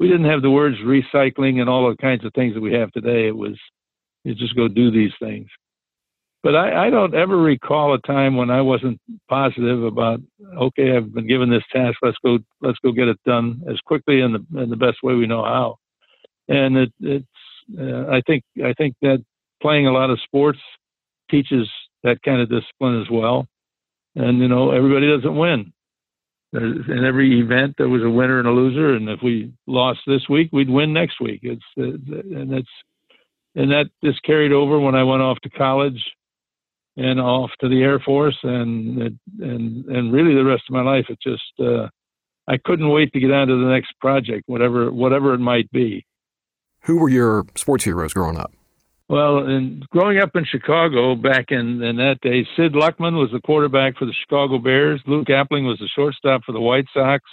We 0.00 0.08
didn't 0.08 0.30
have 0.30 0.42
the 0.42 0.50
words 0.50 0.76
recycling 0.84 1.60
and 1.60 1.68
all 1.68 1.88
the 1.88 1.96
kinds 1.96 2.24
of 2.24 2.32
things 2.34 2.54
that 2.54 2.60
we 2.60 2.72
have 2.74 2.90
today. 2.92 3.26
It 3.26 3.36
was, 3.36 3.56
you 4.24 4.34
just 4.34 4.56
go 4.56 4.68
do 4.68 4.90
these 4.90 5.12
things. 5.20 5.46
But 6.42 6.54
I, 6.54 6.86
I 6.86 6.90
don't 6.90 7.14
ever 7.14 7.36
recall 7.36 7.94
a 7.94 7.98
time 7.98 8.36
when 8.36 8.50
I 8.50 8.60
wasn't 8.60 9.00
positive 9.28 9.82
about, 9.82 10.20
okay, 10.56 10.96
I've 10.96 11.12
been 11.12 11.26
given 11.26 11.50
this 11.50 11.64
task. 11.72 11.98
Let's 12.00 12.16
go, 12.24 12.38
let's 12.60 12.78
go 12.78 12.92
get 12.92 13.08
it 13.08 13.18
done 13.26 13.62
as 13.68 13.80
quickly 13.80 14.20
and 14.20 14.34
the, 14.34 14.62
in 14.62 14.70
the 14.70 14.76
best 14.76 14.98
way 15.02 15.14
we 15.14 15.26
know 15.26 15.42
how. 15.42 15.78
And 16.48 16.76
it, 16.76 16.92
it's, 17.00 17.26
uh, 17.78 18.06
I 18.08 18.22
think, 18.26 18.44
I 18.64 18.72
think 18.74 18.94
that 19.02 19.24
playing 19.60 19.88
a 19.88 19.92
lot 19.92 20.10
of 20.10 20.20
sports 20.22 20.60
teaches 21.30 21.68
that 22.04 22.22
kind 22.22 22.40
of 22.40 22.48
discipline 22.48 23.00
as 23.00 23.10
well. 23.10 23.46
And 24.14 24.38
you 24.38 24.48
know, 24.48 24.70
everybody 24.70 25.08
doesn't 25.08 25.36
win. 25.36 25.72
In 26.52 27.04
every 27.04 27.40
event, 27.40 27.74
there 27.76 27.90
was 27.90 28.02
a 28.02 28.08
winner 28.08 28.38
and 28.38 28.48
a 28.48 28.50
loser, 28.50 28.94
and 28.94 29.08
if 29.10 29.20
we 29.22 29.52
lost 29.66 30.00
this 30.06 30.22
week, 30.30 30.48
we'd 30.50 30.70
win 30.70 30.94
next 30.94 31.20
week. 31.20 31.40
It's 31.42 31.62
and 31.76 32.50
that's 32.50 32.66
and 33.58 33.72
that 33.72 33.90
just 34.04 34.22
carried 34.22 34.52
over 34.52 34.78
when 34.78 34.94
I 34.94 35.02
went 35.02 35.20
off 35.20 35.38
to 35.42 35.50
college 35.50 36.00
and 36.96 37.20
off 37.20 37.50
to 37.60 37.68
the 37.68 37.82
Air 37.82 37.98
Force, 37.98 38.38
and 38.44 39.18
and 39.40 39.84
and 39.84 40.12
really 40.12 40.34
the 40.34 40.44
rest 40.44 40.62
of 40.68 40.74
my 40.74 40.82
life. 40.82 41.06
It 41.08 41.18
just 41.20 41.42
uh, 41.60 41.88
I 42.46 42.56
couldn't 42.64 42.88
wait 42.88 43.12
to 43.12 43.20
get 43.20 43.32
on 43.32 43.48
to 43.48 43.60
the 43.60 43.70
next 43.70 43.92
project, 44.00 44.44
whatever 44.46 44.92
whatever 44.92 45.34
it 45.34 45.38
might 45.38 45.70
be. 45.72 46.06
Who 46.84 46.98
were 46.98 47.08
your 47.08 47.46
sports 47.56 47.84
heroes 47.84 48.14
growing 48.14 48.38
up? 48.38 48.52
Well, 49.08 49.38
in 49.38 49.82
growing 49.90 50.18
up 50.18 50.36
in 50.36 50.44
Chicago 50.44 51.16
back 51.16 51.46
in, 51.48 51.82
in 51.82 51.96
that 51.96 52.18
day, 52.20 52.46
Sid 52.56 52.74
Luckman 52.74 53.18
was 53.18 53.30
the 53.32 53.40
quarterback 53.40 53.96
for 53.96 54.04
the 54.04 54.14
Chicago 54.22 54.58
Bears. 54.58 55.00
Luke 55.06 55.28
Appling 55.28 55.66
was 55.66 55.78
the 55.78 55.88
shortstop 55.96 56.42
for 56.44 56.52
the 56.52 56.60
White 56.60 56.86
Sox. 56.92 57.24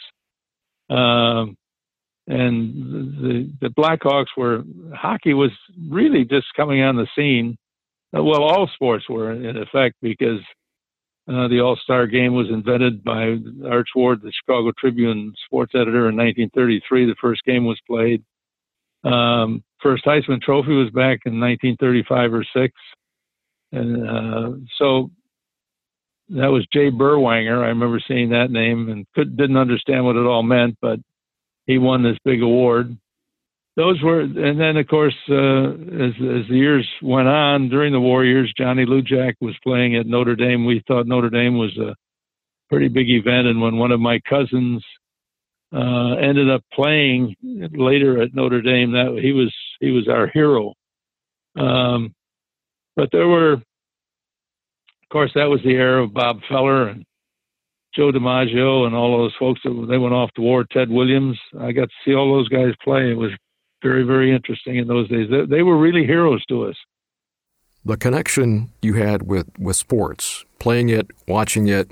Um, 0.89 1.57
and 2.27 2.73
the 3.21 3.51
the 3.61 3.69
Blackhawks 3.69 4.35
were 4.35 4.63
hockey 4.93 5.33
was 5.33 5.51
really 5.89 6.25
just 6.25 6.47
coming 6.55 6.81
on 6.81 6.95
the 6.95 7.07
scene. 7.15 7.57
Uh, 8.15 8.23
well, 8.23 8.43
all 8.43 8.69
sports 8.73 9.05
were 9.09 9.31
in 9.31 9.57
effect 9.57 9.95
because 10.01 10.39
uh, 11.27 11.47
the 11.47 11.59
All 11.59 11.77
Star 11.83 12.07
Game 12.07 12.33
was 12.33 12.47
invented 12.49 13.03
by 13.03 13.35
Arch 13.69 13.89
Ward, 13.95 14.21
the 14.21 14.31
Chicago 14.31 14.71
Tribune 14.77 15.33
sports 15.45 15.73
editor, 15.75 16.09
in 16.09 16.15
1933. 16.15 17.05
The 17.05 17.15
first 17.21 17.43
game 17.45 17.65
was 17.65 17.79
played. 17.87 18.23
Um, 19.03 19.63
first 19.81 20.05
Heisman 20.05 20.41
Trophy 20.41 20.73
was 20.73 20.89
back 20.89 21.19
in 21.25 21.39
1935 21.39 22.33
or 22.33 22.45
six, 22.55 22.73
and 23.71 24.09
uh, 24.09 24.51
so 24.77 25.11
that 26.29 26.47
was 26.47 26.65
Jay 26.73 26.89
Berwanger. 26.89 27.63
I 27.63 27.67
remember 27.67 27.99
seeing 28.07 28.29
that 28.29 28.49
name 28.49 28.89
and 28.89 29.05
could, 29.13 29.37
didn't 29.37 29.57
understand 29.57 30.05
what 30.05 30.15
it 30.15 30.25
all 30.25 30.41
meant, 30.41 30.77
but 30.81 30.99
he 31.65 31.77
won 31.77 32.03
this 32.03 32.17
big 32.23 32.41
award. 32.41 32.97
Those 33.75 34.01
were, 34.01 34.21
and 34.21 34.59
then 34.59 34.77
of 34.77 34.87
course, 34.87 35.15
uh, 35.29 35.33
as 35.35 36.13
as 36.15 36.47
the 36.47 36.55
years 36.57 36.87
went 37.01 37.27
on 37.27 37.67
during 37.69 37.91
the 37.91 37.99
war 37.99 38.23
years, 38.23 38.53
Johnny 38.57 38.85
Lujack 38.85 39.33
was 39.41 39.55
playing 39.63 39.95
at 39.95 40.07
Notre 40.07 40.35
Dame. 40.35 40.65
We 40.65 40.81
thought 40.87 41.07
Notre 41.07 41.29
Dame 41.29 41.57
was 41.57 41.77
a 41.77 41.93
pretty 42.69 42.87
big 42.87 43.09
event, 43.09 43.47
and 43.47 43.61
when 43.61 43.77
one 43.77 43.91
of 43.91 43.99
my 43.99 44.19
cousins 44.29 44.83
uh, 45.73 46.15
ended 46.15 46.49
up 46.49 46.63
playing 46.73 47.35
later 47.43 48.21
at 48.21 48.33
Notre 48.33 48.61
Dame. 48.61 48.91
That 48.93 49.19
he 49.21 49.33
was 49.33 49.53
he 49.79 49.91
was 49.91 50.07
our 50.07 50.27
hero. 50.27 50.73
Um, 51.57 52.13
but 52.95 53.09
there 53.11 53.27
were, 53.27 53.53
of 53.53 53.63
course, 55.11 55.31
that 55.35 55.49
was 55.49 55.59
the 55.63 55.73
era 55.73 56.03
of 56.03 56.13
Bob 56.13 56.39
Feller 56.47 56.89
and 56.89 57.05
Joe 57.95 58.11
DiMaggio 58.11 58.85
and 58.85 58.95
all 58.95 59.17
those 59.17 59.33
folks 59.39 59.61
that 59.63 59.87
they 59.89 59.97
went 59.97 60.13
off 60.13 60.31
to 60.33 60.41
war. 60.41 60.65
Ted 60.65 60.89
Williams. 60.89 61.39
I 61.59 61.71
got 61.71 61.89
to 61.89 61.95
see 62.03 62.13
all 62.13 62.33
those 62.33 62.49
guys 62.49 62.73
play. 62.83 63.11
It 63.11 63.17
was 63.17 63.31
very 63.83 64.03
very 64.03 64.33
interesting 64.33 64.77
in 64.77 64.87
those 64.87 65.07
days. 65.09 65.29
They, 65.29 65.45
they 65.45 65.63
were 65.63 65.77
really 65.77 66.05
heroes 66.05 66.43
to 66.47 66.65
us. 66.65 66.75
The 67.83 67.97
connection 67.97 68.71
you 68.81 68.95
had 68.95 69.23
with 69.23 69.47
with 69.59 69.75
sports, 69.75 70.43
playing 70.59 70.89
it, 70.89 71.07
watching 71.27 71.67
it, 71.67 71.91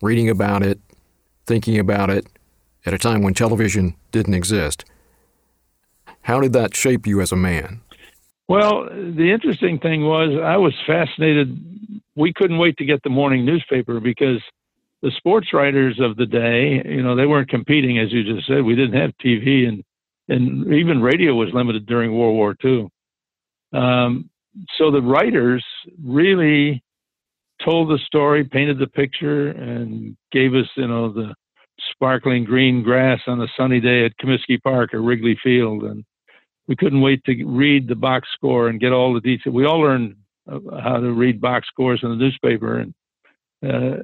reading 0.00 0.30
about 0.30 0.62
it, 0.62 0.80
thinking 1.46 1.78
about 1.78 2.10
it 2.10 2.26
at 2.86 2.94
a 2.94 2.98
time 2.98 3.22
when 3.22 3.34
television 3.34 3.96
didn't 4.12 4.34
exist. 4.34 4.84
How 6.22 6.40
did 6.40 6.52
that 6.52 6.76
shape 6.76 7.06
you 7.06 7.20
as 7.20 7.32
a 7.32 7.36
man? 7.36 7.80
Well, 8.48 8.84
the 8.84 9.30
interesting 9.32 9.78
thing 9.78 10.04
was 10.04 10.30
I 10.42 10.56
was 10.56 10.74
fascinated. 10.86 11.56
We 12.16 12.32
couldn't 12.32 12.58
wait 12.58 12.76
to 12.78 12.84
get 12.84 13.02
the 13.02 13.10
morning 13.10 13.44
newspaper 13.44 14.00
because 14.00 14.42
the 15.02 15.12
sports 15.16 15.48
writers 15.52 15.98
of 16.00 16.16
the 16.16 16.26
day, 16.26 16.82
you 16.84 17.02
know, 17.02 17.16
they 17.16 17.26
weren't 17.26 17.48
competing, 17.48 17.98
as 17.98 18.12
you 18.12 18.22
just 18.22 18.46
said. 18.46 18.62
We 18.62 18.76
didn't 18.76 19.00
have 19.00 19.12
TV, 19.24 19.66
and 19.66 19.82
and 20.28 20.72
even 20.72 21.02
radio 21.02 21.34
was 21.34 21.48
limited 21.52 21.86
during 21.86 22.16
World 22.16 22.36
War 22.36 22.56
II. 22.64 22.88
Um, 23.72 24.30
so 24.78 24.90
the 24.90 25.02
writers 25.02 25.64
really 26.02 26.82
told 27.64 27.88
the 27.88 27.98
story, 28.06 28.44
painted 28.44 28.78
the 28.78 28.86
picture, 28.86 29.48
and 29.48 30.16
gave 30.30 30.54
us, 30.54 30.66
you 30.76 30.86
know, 30.86 31.12
the 31.12 31.34
sparkling 31.92 32.44
green 32.44 32.82
grass 32.82 33.20
on 33.26 33.40
a 33.40 33.48
sunny 33.56 33.80
day 33.80 34.04
at 34.04 34.16
Comiskey 34.18 34.60
Park 34.62 34.94
or 34.94 35.02
Wrigley 35.02 35.38
Field. 35.42 35.82
And 35.84 36.04
we 36.68 36.76
couldn't 36.76 37.00
wait 37.00 37.24
to 37.24 37.44
read 37.44 37.88
the 37.88 37.96
box 37.96 38.28
score 38.34 38.68
and 38.68 38.80
get 38.80 38.92
all 38.92 39.12
the 39.12 39.20
details. 39.20 39.54
We 39.54 39.66
all 39.66 39.80
learned 39.80 40.16
how 40.48 40.98
to 40.98 41.12
read 41.12 41.40
box 41.40 41.66
scores 41.68 42.00
in 42.02 42.10
the 42.10 42.16
newspaper 42.16 42.78
and 42.78 42.90
uh, 42.90 42.99
Uh, 43.62 44.00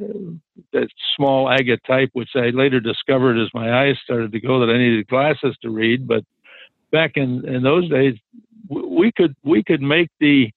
that 0.74 0.88
small 1.16 1.50
agate 1.50 1.80
type, 1.86 2.10
which 2.12 2.28
I 2.34 2.50
later 2.50 2.78
discovered 2.78 3.38
as 3.38 3.48
my 3.54 3.86
eyes 3.86 3.96
started 4.04 4.32
to 4.32 4.40
go 4.40 4.60
that 4.60 4.70
I 4.70 4.76
needed 4.76 5.06
glasses 5.06 5.56
to 5.62 5.70
read. 5.70 6.06
But 6.06 6.24
back 6.92 7.12
in, 7.16 7.48
in 7.48 7.62
those 7.62 7.88
days, 7.88 8.14
we 8.68 9.12
could 9.16 9.34
we 9.44 9.62
could 9.62 9.80
make 9.80 10.10
the 10.20 10.50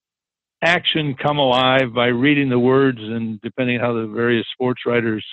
action 0.62 1.16
come 1.16 1.38
alive 1.38 1.94
by 1.94 2.08
reading 2.08 2.50
the 2.50 2.60
words 2.60 3.00
and 3.00 3.40
depending 3.42 3.80
how 3.80 3.94
the 3.94 4.08
various 4.08 4.46
sports 4.52 4.82
writers 4.86 5.26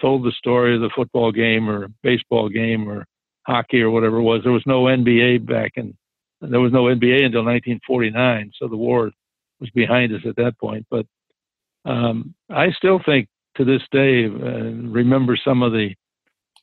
told 0.00 0.22
the 0.22 0.32
story 0.32 0.74
of 0.74 0.82
the 0.82 0.90
football 0.94 1.32
game 1.32 1.70
or 1.70 1.88
baseball 2.02 2.48
game 2.48 2.88
or 2.88 3.06
hockey 3.46 3.80
or 3.80 3.90
whatever 3.90 4.18
it 4.18 4.22
was. 4.22 4.42
There 4.42 4.52
was 4.52 4.66
no 4.66 4.84
NBA 4.84 5.46
back 5.46 5.72
in, 5.76 5.96
there 6.40 6.60
was 6.60 6.72
no 6.72 6.84
NBA 6.84 7.24
until 7.24 7.44
1949. 7.44 8.52
So 8.58 8.68
the 8.68 8.76
war 8.76 9.10
was 9.60 9.70
behind 9.70 10.12
us 10.12 10.22
at 10.26 10.36
that 10.36 10.58
point. 10.58 10.86
But 10.90 11.06
um, 11.86 12.34
I 12.50 12.70
still 12.72 13.00
think 13.04 13.28
to 13.56 13.64
this 13.64 13.82
day, 13.90 14.26
uh, 14.26 14.88
remember 14.88 15.36
some 15.42 15.62
of 15.62 15.72
the, 15.72 15.94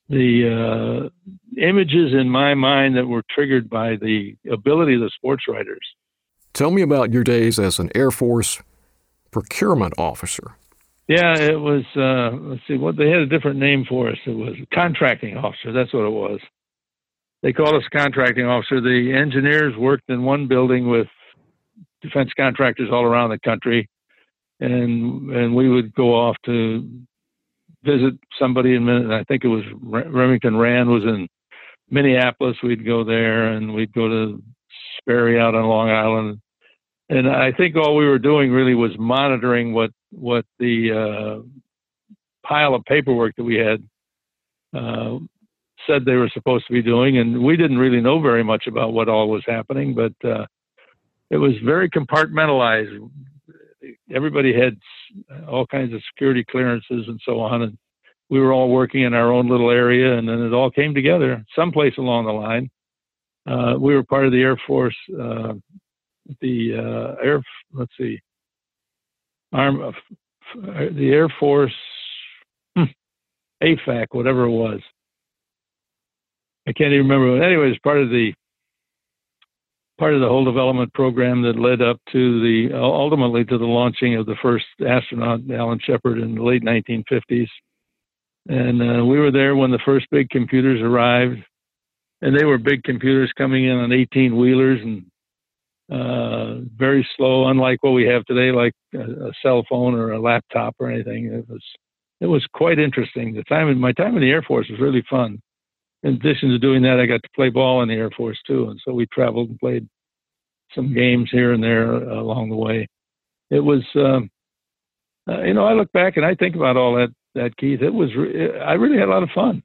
the 0.09 1.09
uh, 1.09 1.61
images 1.61 2.13
in 2.13 2.29
my 2.29 2.53
mind 2.53 2.97
that 2.97 3.07
were 3.07 3.23
triggered 3.33 3.69
by 3.69 3.95
the 3.95 4.35
ability 4.51 4.95
of 4.95 5.01
the 5.01 5.11
sports 5.15 5.45
writers. 5.47 5.81
Tell 6.53 6.71
me 6.71 6.81
about 6.81 7.11
your 7.11 7.23
days 7.23 7.57
as 7.57 7.79
an 7.79 7.89
Air 7.95 8.11
Force 8.11 8.61
procurement 9.31 9.93
officer. 9.97 10.55
Yeah, 11.07 11.35
it 11.37 11.59
was. 11.59 11.83
Uh, 11.95 12.37
let's 12.37 12.61
see, 12.67 12.77
what 12.77 12.95
they 12.95 13.09
had 13.09 13.19
a 13.19 13.25
different 13.25 13.59
name 13.59 13.85
for 13.89 14.09
us. 14.09 14.17
It 14.25 14.37
was 14.37 14.55
contracting 14.73 15.35
officer. 15.35 15.73
That's 15.73 15.93
what 15.93 16.05
it 16.05 16.11
was. 16.11 16.39
They 17.41 17.51
called 17.51 17.75
us 17.75 17.83
contracting 17.91 18.45
officer. 18.45 18.79
The 18.79 19.13
engineers 19.13 19.75
worked 19.75 20.09
in 20.09 20.23
one 20.23 20.47
building 20.47 20.87
with 20.89 21.07
defense 22.01 22.31
contractors 22.37 22.89
all 22.91 23.03
around 23.03 23.31
the 23.31 23.39
country, 23.39 23.89
and 24.63 25.29
and 25.31 25.55
we 25.55 25.69
would 25.69 25.93
go 25.93 26.13
off 26.15 26.35
to 26.45 26.89
visit 27.83 28.13
somebody 28.39 28.75
in. 28.75 29.11
I 29.11 29.23
think 29.23 29.43
it 29.43 29.49
was 29.49 29.63
Remington 29.81 30.57
Rand 30.57 30.89
was 30.89 31.03
in 31.03 31.27
Minneapolis. 31.89 32.57
We'd 32.63 32.85
go 32.85 33.03
there, 33.03 33.47
and 33.47 33.73
we'd 33.73 33.93
go 33.93 34.07
to 34.07 34.41
Sperry 34.99 35.39
out 35.39 35.55
on 35.55 35.65
Long 35.65 35.89
Island 35.89 36.39
and 37.09 37.29
I 37.29 37.51
think 37.51 37.75
all 37.75 37.95
we 37.95 38.07
were 38.07 38.19
doing 38.19 38.51
really 38.51 38.75
was 38.75 38.91
monitoring 38.97 39.73
what 39.73 39.91
what 40.11 40.45
the 40.59 40.91
uh, 40.91 42.47
pile 42.47 42.75
of 42.75 42.83
paperwork 42.85 43.35
that 43.35 43.43
we 43.43 43.55
had 43.55 43.83
uh, 44.73 45.19
said 45.85 46.05
they 46.05 46.15
were 46.15 46.31
supposed 46.33 46.65
to 46.67 46.73
be 46.73 46.81
doing, 46.81 47.17
and 47.17 47.43
we 47.43 47.57
didn't 47.57 47.77
really 47.77 48.01
know 48.01 48.21
very 48.21 48.43
much 48.43 48.67
about 48.67 48.93
what 48.93 49.09
all 49.09 49.29
was 49.29 49.43
happening, 49.45 49.93
but 49.93 50.13
uh, 50.27 50.45
it 51.29 51.37
was 51.37 51.53
very 51.63 51.89
compartmentalized. 51.89 53.09
Everybody 54.13 54.53
had 54.53 54.77
all 55.47 55.65
kinds 55.65 55.93
of 55.93 56.01
security 56.11 56.43
clearances 56.49 57.05
and 57.07 57.19
so 57.25 57.39
on, 57.39 57.61
and 57.61 57.77
we 58.29 58.39
were 58.39 58.51
all 58.51 58.69
working 58.69 59.03
in 59.03 59.13
our 59.13 59.31
own 59.31 59.47
little 59.47 59.69
area, 59.69 60.17
and 60.17 60.27
then 60.27 60.41
it 60.41 60.53
all 60.53 60.71
came 60.71 60.93
together 60.93 61.43
someplace 61.55 61.93
along 61.97 62.25
the 62.25 62.31
line. 62.31 62.69
Uh, 63.45 63.77
we 63.79 63.93
were 63.93 64.03
part 64.03 64.25
of 64.25 64.31
the 64.31 64.41
Air 64.41 64.57
Force 64.65 64.95
uh, 65.19 65.53
the 66.41 66.75
uh, 66.77 67.23
air. 67.23 67.41
Let's 67.73 67.91
see, 67.97 68.19
arm 69.51 69.81
of 69.81 69.93
the 70.55 71.09
Air 71.11 71.29
Force, 71.39 71.73
hmm, 72.75 72.83
AFAC, 73.63 74.07
whatever 74.11 74.43
it 74.43 74.51
was. 74.51 74.79
I 76.67 76.71
can't 76.71 76.93
even 76.93 77.07
remember. 77.07 77.43
Anyway, 77.43 77.69
it's 77.69 77.79
part 77.79 78.01
of 78.01 78.09
the 78.09 78.33
part 80.03 80.15
of 80.15 80.19
the 80.19 80.27
whole 80.27 80.43
development 80.43 80.93
program 80.93 81.41
that 81.43 81.57
led 81.57 81.81
up 81.81 81.97
to 82.11 82.41
the 82.41 82.75
ultimately 82.77 83.45
to 83.45 83.57
the 83.57 83.63
launching 83.63 84.17
of 84.17 84.25
the 84.25 84.35
first 84.41 84.65
astronaut, 84.85 85.39
Alan 85.49 85.79
Shepard, 85.81 86.19
in 86.19 86.35
the 86.35 86.43
late 86.43 86.61
1950s. 86.61 87.47
And 88.49 88.81
uh, 88.81 89.05
we 89.05 89.17
were 89.17 89.31
there 89.31 89.55
when 89.55 89.71
the 89.71 89.79
first 89.85 90.07
big 90.11 90.29
computers 90.29 90.81
arrived, 90.81 91.37
and 92.21 92.37
they 92.37 92.43
were 92.43 92.57
big 92.57 92.83
computers 92.83 93.31
coming 93.37 93.63
in 93.63 93.77
on 93.77 93.93
18 93.93 94.35
wheelers 94.35 94.81
and 94.81 95.05
uh, 95.89 96.65
very 96.75 97.07
slow, 97.15 97.47
unlike 97.47 97.81
what 97.81 97.91
we 97.91 98.03
have 98.03 98.25
today, 98.25 98.51
like 98.51 98.73
a, 98.93 99.27
a, 99.27 99.31
cell 99.41 99.63
phone 99.69 99.93
or 99.93 100.11
a 100.11 100.19
laptop 100.19 100.75
or 100.79 100.91
anything. 100.91 101.27
It 101.27 101.47
was 101.47 101.63
it 102.19 102.25
was 102.25 102.45
quite 102.53 102.77
interesting. 102.77 103.35
The 103.35 103.43
time 103.43 103.69
in 103.69 103.79
my 103.79 103.93
time 103.93 104.15
in 104.15 104.21
the 104.21 104.31
Air 104.31 104.41
Force 104.41 104.67
was 104.69 104.81
really 104.81 105.05
fun. 105.09 105.41
In 106.03 106.15
addition 106.15 106.49
to 106.49 106.59
doing 106.59 106.81
that, 106.81 106.99
I 106.99 107.05
got 107.05 107.23
to 107.23 107.29
play 107.33 107.47
ball 107.47 107.81
in 107.83 107.87
the 107.87 107.95
Air 107.95 108.11
Force 108.11 108.39
too, 108.45 108.67
and 108.69 108.81
so 108.83 108.91
we 108.91 109.05
traveled 109.05 109.49
and 109.49 109.59
played 109.59 109.87
some 110.75 110.93
games 110.93 111.29
here 111.31 111.53
and 111.53 111.63
there 111.63 111.93
uh, 111.93 112.19
along 112.19 112.49
the 112.49 112.55
way. 112.55 112.87
It 113.49 113.59
was, 113.59 113.83
um, 113.95 114.29
uh, 115.29 115.43
you 115.43 115.53
know, 115.53 115.65
I 115.65 115.73
look 115.73 115.91
back 115.91 116.17
and 116.17 116.25
I 116.25 116.35
think 116.35 116.55
about 116.55 116.77
all 116.77 116.95
that. 116.95 117.09
That 117.35 117.57
Keith, 117.57 117.81
it 117.81 117.93
was. 117.93 118.15
Re- 118.15 118.59
I 118.59 118.73
really 118.73 118.99
had 118.99 119.07
a 119.07 119.11
lot 119.11 119.23
of 119.23 119.29
fun. 119.33 119.63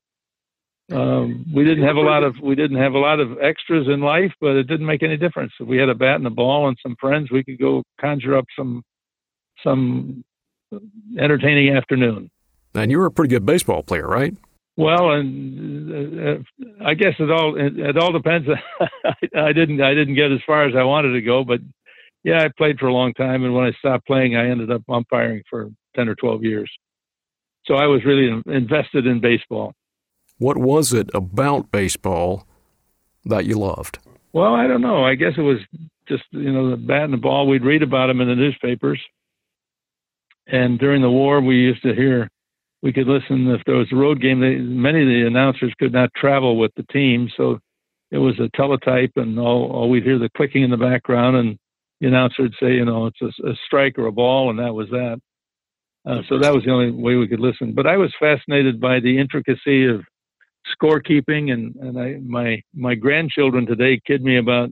Um, 0.90 1.44
we 1.54 1.64
didn't 1.64 1.84
have 1.84 1.96
a 1.96 2.00
lot 2.00 2.24
of 2.24 2.34
we 2.42 2.54
didn't 2.54 2.78
have 2.78 2.94
a 2.94 2.98
lot 2.98 3.20
of 3.20 3.38
extras 3.42 3.86
in 3.88 4.00
life, 4.00 4.32
but 4.40 4.56
it 4.56 4.64
didn't 4.64 4.86
make 4.86 5.02
any 5.02 5.18
difference. 5.18 5.52
If 5.60 5.68
we 5.68 5.76
had 5.76 5.90
a 5.90 5.94
bat 5.94 6.16
and 6.16 6.26
a 6.26 6.30
ball 6.30 6.66
and 6.68 6.78
some 6.82 6.96
friends, 6.98 7.30
we 7.30 7.44
could 7.44 7.58
go 7.58 7.82
conjure 8.00 8.38
up 8.38 8.46
some 8.56 8.82
some 9.62 10.24
entertaining 11.18 11.76
afternoon. 11.76 12.30
And 12.74 12.90
you 12.90 12.98
were 12.98 13.06
a 13.06 13.10
pretty 13.10 13.28
good 13.28 13.44
baseball 13.44 13.82
player, 13.82 14.06
right? 14.06 14.34
Well, 14.78 15.10
and 15.10 16.22
uh, 16.22 16.86
I 16.86 16.94
guess 16.94 17.14
it 17.18 17.32
all 17.32 17.56
it, 17.56 17.76
it 17.76 17.98
all 17.98 18.12
depends. 18.12 18.46
I, 19.04 19.12
I 19.36 19.52
didn't 19.52 19.82
I 19.82 19.92
didn't 19.92 20.14
get 20.14 20.30
as 20.30 20.38
far 20.46 20.68
as 20.68 20.76
I 20.76 20.84
wanted 20.84 21.14
to 21.14 21.20
go, 21.20 21.42
but 21.42 21.58
yeah, 22.22 22.44
I 22.44 22.48
played 22.56 22.78
for 22.78 22.86
a 22.86 22.92
long 22.92 23.12
time, 23.14 23.42
and 23.42 23.52
when 23.52 23.64
I 23.64 23.72
stopped 23.80 24.06
playing, 24.06 24.36
I 24.36 24.48
ended 24.48 24.70
up 24.70 24.82
umpiring 24.88 25.42
for 25.50 25.70
ten 25.96 26.08
or 26.08 26.14
twelve 26.14 26.44
years. 26.44 26.70
So 27.66 27.74
I 27.74 27.86
was 27.86 28.04
really 28.04 28.40
invested 28.46 29.04
in 29.04 29.20
baseball. 29.20 29.74
What 30.38 30.56
was 30.56 30.92
it 30.92 31.10
about 31.12 31.72
baseball 31.72 32.46
that 33.24 33.46
you 33.46 33.58
loved? 33.58 33.98
Well, 34.32 34.54
I 34.54 34.68
don't 34.68 34.80
know. 34.80 35.02
I 35.04 35.16
guess 35.16 35.32
it 35.36 35.42
was 35.42 35.58
just 36.08 36.22
you 36.30 36.52
know 36.52 36.70
the 36.70 36.76
bat 36.76 37.02
and 37.02 37.12
the 37.12 37.16
ball. 37.16 37.48
We'd 37.48 37.64
read 37.64 37.82
about 37.82 38.06
them 38.06 38.20
in 38.20 38.28
the 38.28 38.36
newspapers, 38.36 39.00
and 40.46 40.78
during 40.78 41.02
the 41.02 41.10
war, 41.10 41.40
we 41.40 41.56
used 41.56 41.82
to 41.82 41.96
hear. 41.96 42.30
We 42.82 42.92
could 42.92 43.08
listen 43.08 43.48
if 43.48 43.62
there 43.66 43.76
was 43.76 43.88
a 43.92 43.96
road 43.96 44.20
game. 44.20 44.40
They, 44.40 44.56
many 44.56 45.02
of 45.02 45.08
the 45.08 45.26
announcers 45.26 45.72
could 45.78 45.92
not 45.92 46.14
travel 46.14 46.56
with 46.56 46.72
the 46.76 46.84
team, 46.84 47.28
so 47.36 47.58
it 48.10 48.18
was 48.18 48.38
a 48.38 48.48
teletype, 48.56 49.12
and 49.16 49.38
all, 49.38 49.70
all 49.72 49.90
we'd 49.90 50.04
hear 50.04 50.18
the 50.18 50.30
clicking 50.36 50.62
in 50.62 50.70
the 50.70 50.76
background, 50.76 51.36
and 51.36 51.58
the 52.00 52.06
announcer 52.06 52.42
would 52.42 52.54
say, 52.60 52.74
you 52.74 52.84
know, 52.84 53.06
it's 53.06 53.20
a, 53.20 53.48
a 53.48 53.54
strike 53.66 53.98
or 53.98 54.06
a 54.06 54.12
ball, 54.12 54.50
and 54.50 54.58
that 54.58 54.74
was 54.74 54.88
that. 54.90 55.20
Uh, 56.06 56.22
so 56.28 56.38
that 56.38 56.54
was 56.54 56.64
the 56.64 56.70
only 56.70 56.90
way 56.90 57.16
we 57.16 57.28
could 57.28 57.40
listen. 57.40 57.74
But 57.74 57.86
I 57.86 57.96
was 57.96 58.14
fascinated 58.18 58.80
by 58.80 59.00
the 59.00 59.18
intricacy 59.18 59.86
of 59.86 60.02
scorekeeping, 60.80 61.52
and 61.52 61.74
and 61.76 61.98
I 61.98 62.18
my 62.24 62.62
my 62.74 62.94
grandchildren 62.94 63.66
today 63.66 64.00
kid 64.06 64.22
me 64.22 64.38
about 64.38 64.70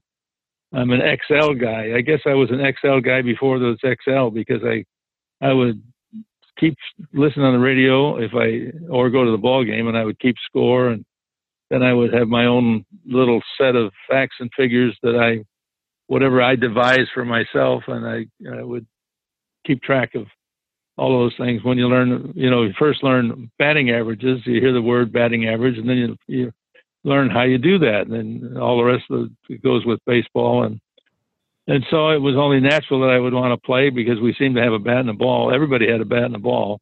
I'm 0.72 0.90
an 0.90 1.02
Excel 1.02 1.54
guy. 1.54 1.92
I 1.96 2.00
guess 2.00 2.20
I 2.26 2.34
was 2.34 2.50
an 2.50 2.64
Excel 2.64 3.00
guy 3.00 3.22
before 3.22 3.58
there 3.58 3.68
was 3.68 3.78
Excel 3.82 4.30
because 4.30 4.62
I 4.64 4.84
I 5.40 5.52
would 5.52 5.82
keep 6.58 6.76
listen 7.12 7.42
on 7.42 7.52
the 7.52 7.58
radio 7.58 8.16
if 8.18 8.32
I 8.34 8.72
or 8.88 9.10
go 9.10 9.24
to 9.24 9.30
the 9.30 9.36
ball 9.36 9.64
game 9.64 9.88
and 9.88 9.96
I 9.96 10.04
would 10.04 10.18
keep 10.18 10.36
score 10.46 10.88
and 10.88 11.04
then 11.70 11.82
I 11.82 11.92
would 11.92 12.12
have 12.14 12.28
my 12.28 12.46
own 12.46 12.84
little 13.06 13.40
set 13.58 13.74
of 13.74 13.92
facts 14.08 14.36
and 14.40 14.50
figures 14.56 14.96
that 15.02 15.16
I 15.16 15.44
whatever 16.06 16.40
I 16.40 16.56
devised 16.56 17.10
for 17.12 17.24
myself 17.24 17.82
and 17.88 18.06
I, 18.06 18.26
I 18.58 18.62
would 18.62 18.86
keep 19.66 19.82
track 19.82 20.14
of 20.14 20.26
all 20.96 21.18
those 21.18 21.34
things. 21.36 21.62
When 21.62 21.78
you 21.78 21.88
learn, 21.88 22.32
you 22.34 22.50
know, 22.50 22.62
you 22.62 22.72
first 22.78 23.02
learn 23.02 23.50
batting 23.58 23.90
averages, 23.90 24.40
you 24.46 24.60
hear 24.60 24.72
the 24.72 24.80
word 24.80 25.12
batting 25.12 25.48
average, 25.48 25.78
and 25.78 25.88
then 25.88 25.96
you, 25.96 26.16
you 26.26 26.52
learn 27.04 27.30
how 27.30 27.42
you 27.42 27.58
do 27.58 27.78
that, 27.80 28.06
and 28.08 28.12
then 28.12 28.56
all 28.56 28.78
the 28.78 28.84
rest 28.84 29.04
of 29.10 29.28
it 29.48 29.62
goes 29.62 29.84
with 29.84 30.00
baseball. 30.06 30.64
And 30.64 30.80
and 31.66 31.84
so 31.90 32.10
it 32.10 32.20
was 32.20 32.36
only 32.36 32.60
natural 32.60 33.00
that 33.00 33.10
I 33.10 33.18
would 33.18 33.34
want 33.34 33.52
to 33.52 33.66
play 33.66 33.90
because 33.90 34.20
we 34.20 34.34
seemed 34.38 34.56
to 34.56 34.62
have 34.62 34.72
a 34.72 34.78
bat 34.78 34.98
and 34.98 35.10
a 35.10 35.14
ball. 35.14 35.52
Everybody 35.52 35.90
had 35.90 36.00
a 36.00 36.04
bat 36.04 36.24
and 36.24 36.36
a 36.36 36.40
ball. 36.40 36.80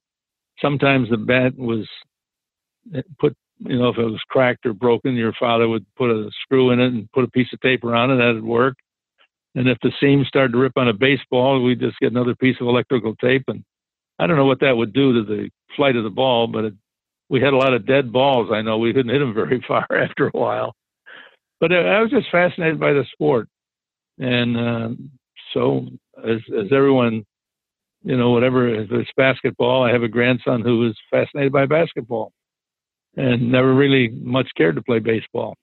Sometimes 0.61 1.09
the 1.09 1.17
bat 1.17 1.57
was 1.57 1.89
eh, 2.95 3.03
put, 3.19 3.35
you 3.59 3.79
know, 3.79 3.89
if 3.89 3.99
it 3.99 4.05
was 4.05 4.21
cracked 4.29 4.67
or 4.67 4.75
broken, 4.75 5.15
your 5.15 5.33
father 5.39 5.69
would 5.69 5.87
put 5.97 6.11
a 6.11 6.31
screw 6.43 6.71
in 6.71 6.81
it 6.81 6.93
and 6.93 7.11
put 7.13 7.25
a 7.25 7.31
piece 7.31 7.49
of 7.53 7.61
tape 7.61 7.83
around 7.83 8.11
it. 8.11 8.17
That'd 8.17 8.45
work. 8.45 8.77
And 9.55 9.69
if 9.69 9.79
the 9.83 9.93
seam 10.01 10.25
started 10.27 10.53
to 10.53 10.59
rip 10.59 10.77
on 10.77 10.89
a 10.89 10.93
baseball, 10.93 11.63
we'd 11.63 11.81
just 11.81 11.99
get 12.01 12.11
another 12.11 12.35
piece 12.35 12.57
of 12.61 12.67
electrical 12.67 13.15
tape 13.17 13.45
and 13.49 13.65
I 14.19 14.27
don't 14.27 14.37
know 14.37 14.47
what 14.47 14.61
that 14.61 14.77
would 14.77 14.93
do 14.93 15.13
to 15.15 15.25
the 15.25 15.51
flight 15.77 15.97
of 15.97 16.05
the 16.05 16.11
ball, 16.11 16.47
but 16.47 16.65
it, 16.65 16.75
we 17.29 17.41
had 17.41 17.53
a 17.53 17.57
lot 17.57 17.75
of 17.75 17.87
dead 17.87 18.13
balls. 18.13 18.51
I 18.53 18.63
know 18.63 18.79
we 18.79 18.93
couldn't 18.93 19.13
hit 19.13 19.19
them 19.19 19.35
very 19.35 19.63
far 19.69 19.87
after 19.91 20.29
a 20.29 20.39
while, 20.39 20.75
but 21.61 21.73
uh, 21.73 21.77
I 21.77 22.01
was 22.01 22.11
just 22.11 22.31
fascinated 22.31 22.79
by 22.79 22.93
the 22.93 23.05
sport, 23.13 23.49
and 24.19 24.57
uh, 24.57 24.89
so 25.53 25.89
as 26.19 26.41
as 26.57 26.73
everyone, 26.73 27.25
you 28.03 28.17
know, 28.17 28.31
whatever 28.31 28.69
if 28.69 28.91
it's 28.91 29.11
basketball, 29.17 29.85
I 29.85 29.93
have 29.93 30.03
a 30.03 30.09
grandson 30.09 30.63
who 30.63 30.89
is 30.89 30.97
fascinated 31.11 31.53
by 31.53 31.67
basketball, 31.67 32.33
and 33.17 33.51
never 33.51 33.75
really 33.75 34.09
much 34.09 34.49
cared 34.57 34.77
to 34.77 34.83
play 34.83 34.99
baseball, 34.99 35.57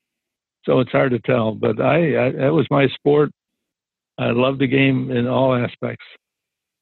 so 0.66 0.80
it's 0.80 0.92
hard 0.92 1.12
to 1.12 1.20
tell. 1.20 1.54
But 1.54 1.82
I, 1.82 2.28
I 2.28 2.32
that 2.32 2.54
was 2.54 2.68
my 2.70 2.88
sport. 2.96 3.32
I 4.18 4.32
loved 4.32 4.60
the 4.60 4.68
game 4.68 5.10
in 5.10 5.28
all 5.28 5.56
aspects 5.56 6.06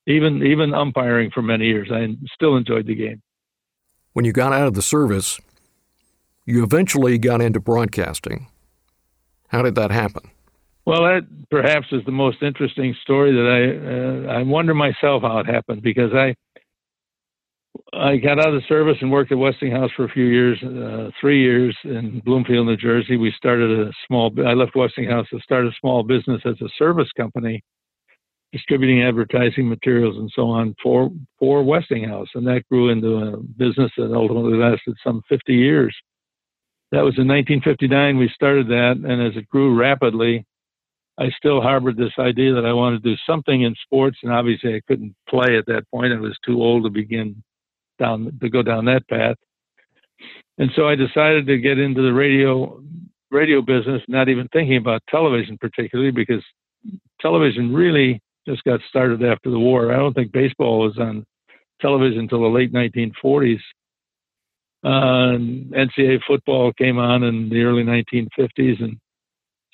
even 0.09 0.43
even 0.43 0.73
umpiring 0.73 1.31
for 1.31 1.41
many 1.41 1.65
years. 1.65 1.89
I 1.91 2.07
still 2.33 2.57
enjoyed 2.57 2.87
the 2.87 2.95
game. 2.95 3.21
When 4.13 4.25
you 4.25 4.33
got 4.33 4.51
out 4.51 4.67
of 4.67 4.73
the 4.73 4.81
service, 4.81 5.39
you 6.45 6.63
eventually 6.63 7.17
got 7.17 7.41
into 7.41 7.59
broadcasting. 7.59 8.47
How 9.49 9.61
did 9.61 9.75
that 9.75 9.91
happen? 9.91 10.31
Well, 10.89 11.03
that 11.03 11.27
perhaps 11.51 11.85
is 11.91 12.03
the 12.07 12.11
most 12.11 12.41
interesting 12.41 12.95
story 13.03 13.31
that 13.31 13.45
I 13.45 14.31
uh, 14.33 14.39
I 14.39 14.41
wonder 14.41 14.73
myself 14.73 15.21
how 15.21 15.37
it 15.37 15.45
happened 15.45 15.83
because 15.83 16.11
I 16.15 16.33
I 17.93 18.17
got 18.17 18.39
out 18.39 18.55
of 18.55 18.55
the 18.55 18.67
service 18.67 18.97
and 18.99 19.11
worked 19.11 19.31
at 19.31 19.37
Westinghouse 19.37 19.91
for 19.95 20.05
a 20.05 20.09
few 20.09 20.25
years, 20.25 20.57
uh, 20.63 21.11
three 21.21 21.43
years 21.43 21.77
in 21.83 22.23
Bloomfield, 22.25 22.65
New 22.65 22.75
Jersey. 22.75 23.17
We 23.17 23.31
started 23.37 23.69
a 23.69 23.91
small. 24.07 24.33
I 24.43 24.53
left 24.53 24.75
Westinghouse 24.75 25.27
to 25.29 25.39
start 25.41 25.67
a 25.67 25.71
small 25.79 26.01
business 26.01 26.41
as 26.43 26.59
a 26.59 26.69
service 26.79 27.11
company 27.15 27.61
distributing 28.51 29.03
advertising 29.03 29.69
materials 29.69 30.17
and 30.17 30.31
so 30.35 30.49
on 30.49 30.73
for 30.81 31.11
for 31.37 31.61
Westinghouse, 31.61 32.29
and 32.33 32.47
that 32.47 32.67
grew 32.67 32.89
into 32.89 33.15
a 33.15 33.37
business 33.37 33.91
that 33.95 34.11
ultimately 34.11 34.57
lasted 34.57 34.95
some 35.03 35.21
50 35.29 35.53
years. 35.53 35.95
That 36.91 37.03
was 37.03 37.13
in 37.19 37.27
1959 37.27 38.17
we 38.17 38.31
started 38.33 38.69
that, 38.69 38.95
and 39.07 39.21
as 39.21 39.37
it 39.37 39.47
grew 39.49 39.77
rapidly, 39.77 40.47
I 41.19 41.29
still 41.37 41.61
harbored 41.61 41.97
this 41.97 42.13
idea 42.17 42.53
that 42.53 42.65
I 42.65 42.71
wanted 42.71 43.03
to 43.03 43.09
do 43.09 43.21
something 43.27 43.63
in 43.63 43.75
sports, 43.83 44.17
and 44.23 44.31
obviously 44.31 44.75
I 44.75 44.81
couldn't 44.87 45.13
play 45.27 45.57
at 45.57 45.65
that 45.65 45.83
point. 45.91 46.13
I 46.13 46.19
was 46.19 46.37
too 46.45 46.61
old 46.61 46.85
to 46.85 46.89
begin 46.89 47.43
down 47.99 48.37
to 48.41 48.49
go 48.49 48.61
down 48.63 48.85
that 48.85 49.07
path, 49.09 49.35
and 50.57 50.71
so 50.75 50.87
I 50.87 50.95
decided 50.95 51.45
to 51.47 51.57
get 51.57 51.77
into 51.77 52.01
the 52.01 52.13
radio 52.13 52.81
radio 53.31 53.61
business, 53.61 54.01
not 54.07 54.29
even 54.29 54.47
thinking 54.53 54.77
about 54.77 55.03
television 55.09 55.57
particularly, 55.59 56.11
because 56.11 56.43
television 57.21 57.73
really 57.73 58.21
just 58.47 58.63
got 58.63 58.79
started 58.89 59.23
after 59.23 59.51
the 59.51 59.59
war. 59.59 59.93
I 59.93 59.97
don't 59.97 60.13
think 60.13 60.31
baseball 60.31 60.79
was 60.79 60.97
on 60.97 61.25
television 61.81 62.19
until 62.19 62.41
the 62.41 62.47
late 62.47 62.73
1940s. 62.73 63.59
Uh, 64.83 65.37
NCAA 65.75 66.19
football 66.25 66.71
came 66.73 66.97
on 66.97 67.23
in 67.23 67.49
the 67.49 67.61
early 67.63 67.83
1950s, 67.83 68.81
and 68.81 68.97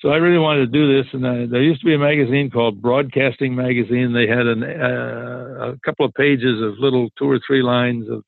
so 0.00 0.10
I 0.10 0.16
really 0.16 0.38
wanted 0.38 0.60
to 0.60 0.78
do 0.78 0.96
this. 0.96 1.06
And 1.12 1.26
I, 1.26 1.46
there 1.46 1.62
used 1.62 1.80
to 1.80 1.86
be 1.86 1.94
a 1.94 1.98
magazine 1.98 2.50
called 2.50 2.82
Broadcasting 2.82 3.54
Magazine. 3.54 4.12
They 4.12 4.26
had 4.26 4.46
an, 4.46 4.62
uh, 4.62 5.72
a 5.72 5.78
couple 5.84 6.04
of 6.04 6.12
pages 6.14 6.62
of 6.62 6.78
little 6.78 7.08
two 7.18 7.30
or 7.30 7.40
three 7.46 7.62
lines 7.62 8.08
of 8.10 8.22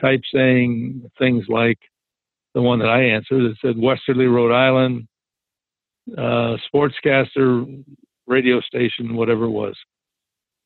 type 0.00 0.20
saying 0.32 1.10
things 1.18 1.44
like 1.48 1.78
the 2.54 2.62
one 2.62 2.80
that 2.80 2.88
I 2.88 3.02
answered. 3.02 3.42
It 3.42 3.56
said 3.62 3.78
Westerly, 3.78 4.26
Rhode 4.26 4.52
Island, 4.52 5.06
uh, 6.16 6.56
sportscaster 6.72 7.84
radio 8.26 8.60
station, 8.60 9.14
whatever 9.14 9.44
it 9.44 9.50
was. 9.50 9.76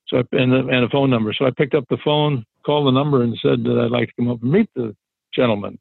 So 0.09 0.19
I, 0.19 0.23
and, 0.33 0.53
and 0.53 0.85
a 0.85 0.89
phone 0.89 1.11
number. 1.11 1.35
So 1.37 1.47
I 1.47 1.51
picked 1.57 1.75
up 1.75 1.85
the 1.91 1.99
phone, 2.03 2.45
called 2.65 2.87
the 2.87 2.99
number, 2.99 3.23
and 3.23 3.39
said 3.43 3.63
that 3.65 3.79
I'd 3.85 3.91
like 3.91 4.09
to 4.09 4.15
come 4.17 4.31
up 4.31 4.43
and 4.43 4.53
meet 4.53 4.71
the 4.75 4.97
gentleman. 5.35 5.79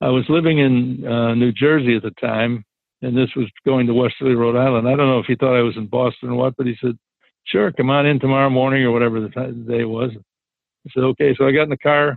I 0.00 0.08
was 0.08 0.24
living 0.28 0.58
in 0.58 1.06
uh, 1.06 1.34
New 1.34 1.52
Jersey 1.52 1.96
at 1.96 2.02
the 2.02 2.12
time, 2.12 2.64
and 3.02 3.16
this 3.16 3.30
was 3.36 3.46
going 3.64 3.86
to 3.86 3.94
Westerly, 3.94 4.34
Rhode 4.34 4.56
Island. 4.56 4.88
I 4.88 4.96
don't 4.96 5.08
know 5.08 5.18
if 5.18 5.26
he 5.26 5.34
thought 5.34 5.58
I 5.58 5.62
was 5.62 5.76
in 5.76 5.86
Boston 5.86 6.30
or 6.30 6.34
what, 6.34 6.56
but 6.56 6.66
he 6.66 6.76
said, 6.80 6.98
"Sure, 7.44 7.72
come 7.72 7.90
on 7.90 8.06
in 8.06 8.20
tomorrow 8.20 8.50
morning 8.50 8.82
or 8.82 8.90
whatever 8.92 9.20
the, 9.20 9.28
time, 9.28 9.64
the 9.64 9.78
day 9.78 9.84
was." 9.84 10.10
I 10.14 10.90
said, 10.92 11.04
"Okay." 11.04 11.34
So 11.36 11.46
I 11.46 11.52
got 11.52 11.64
in 11.64 11.70
the 11.70 11.76
car, 11.78 12.16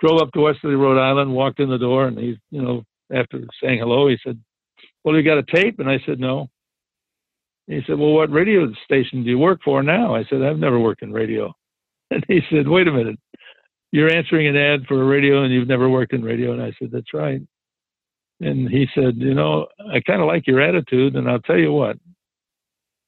drove 0.00 0.20
up 0.20 0.32
to 0.32 0.40
Westerly, 0.40 0.74
Rhode 0.74 1.00
Island, 1.00 1.34
walked 1.34 1.60
in 1.60 1.68
the 1.68 1.78
door, 1.78 2.06
and 2.06 2.18
he, 2.18 2.38
you 2.50 2.62
know, 2.62 2.84
after 3.12 3.40
saying 3.62 3.80
hello, 3.80 4.08
he 4.08 4.18
said, 4.24 4.40
"Well, 5.04 5.16
you 5.16 5.22
got 5.22 5.38
a 5.38 5.42
tape?" 5.42 5.78
And 5.78 5.90
I 5.90 5.98
said, 6.06 6.18
"No." 6.18 6.48
He 7.66 7.82
said, 7.86 7.98
"Well, 7.98 8.12
what 8.12 8.30
radio 8.30 8.72
station 8.84 9.22
do 9.22 9.30
you 9.30 9.38
work 9.38 9.60
for 9.64 9.82
now?" 9.82 10.14
I 10.14 10.24
said, 10.24 10.42
"I've 10.42 10.58
never 10.58 10.80
worked 10.80 11.02
in 11.02 11.12
radio." 11.12 11.52
And 12.08 12.24
he 12.28 12.40
said, 12.50 12.68
"Wait 12.68 12.86
a 12.86 12.92
minute, 12.92 13.18
you're 13.90 14.12
answering 14.12 14.46
an 14.46 14.56
ad 14.56 14.86
for 14.86 15.02
a 15.02 15.04
radio 15.04 15.42
and 15.42 15.52
you've 15.52 15.66
never 15.66 15.88
worked 15.88 16.12
in 16.12 16.22
radio?" 16.22 16.52
And 16.52 16.62
I 16.62 16.72
said, 16.78 16.92
"That's 16.92 17.12
right." 17.12 17.42
And 18.40 18.68
he 18.68 18.86
said, 18.94 19.16
"You 19.16 19.34
know, 19.34 19.66
I 19.92 20.00
kind 20.00 20.20
of 20.20 20.26
like 20.26 20.46
your 20.46 20.60
attitude, 20.60 21.16
and 21.16 21.28
I'll 21.28 21.40
tell 21.40 21.58
you 21.58 21.72
what. 21.72 21.96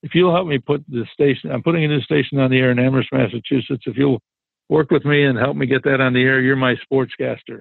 If 0.02 0.14
you'll 0.14 0.34
help 0.34 0.46
me 0.46 0.58
put 0.58 0.84
the 0.88 1.04
station, 1.12 1.50
I'm 1.50 1.62
putting 1.62 1.84
a 1.84 1.88
new 1.88 2.00
station 2.00 2.38
on 2.38 2.50
the 2.50 2.58
air 2.58 2.70
in 2.70 2.78
Amherst, 2.78 3.12
Massachusetts. 3.12 3.82
If 3.86 3.96
you'll 3.96 4.22
work 4.68 4.90
with 4.90 5.04
me 5.04 5.24
and 5.24 5.36
help 5.36 5.56
me 5.56 5.66
get 5.66 5.82
that 5.84 6.00
on 6.00 6.12
the 6.12 6.22
air, 6.22 6.40
you're 6.40 6.56
my 6.56 6.76
sportscaster." 6.90 7.60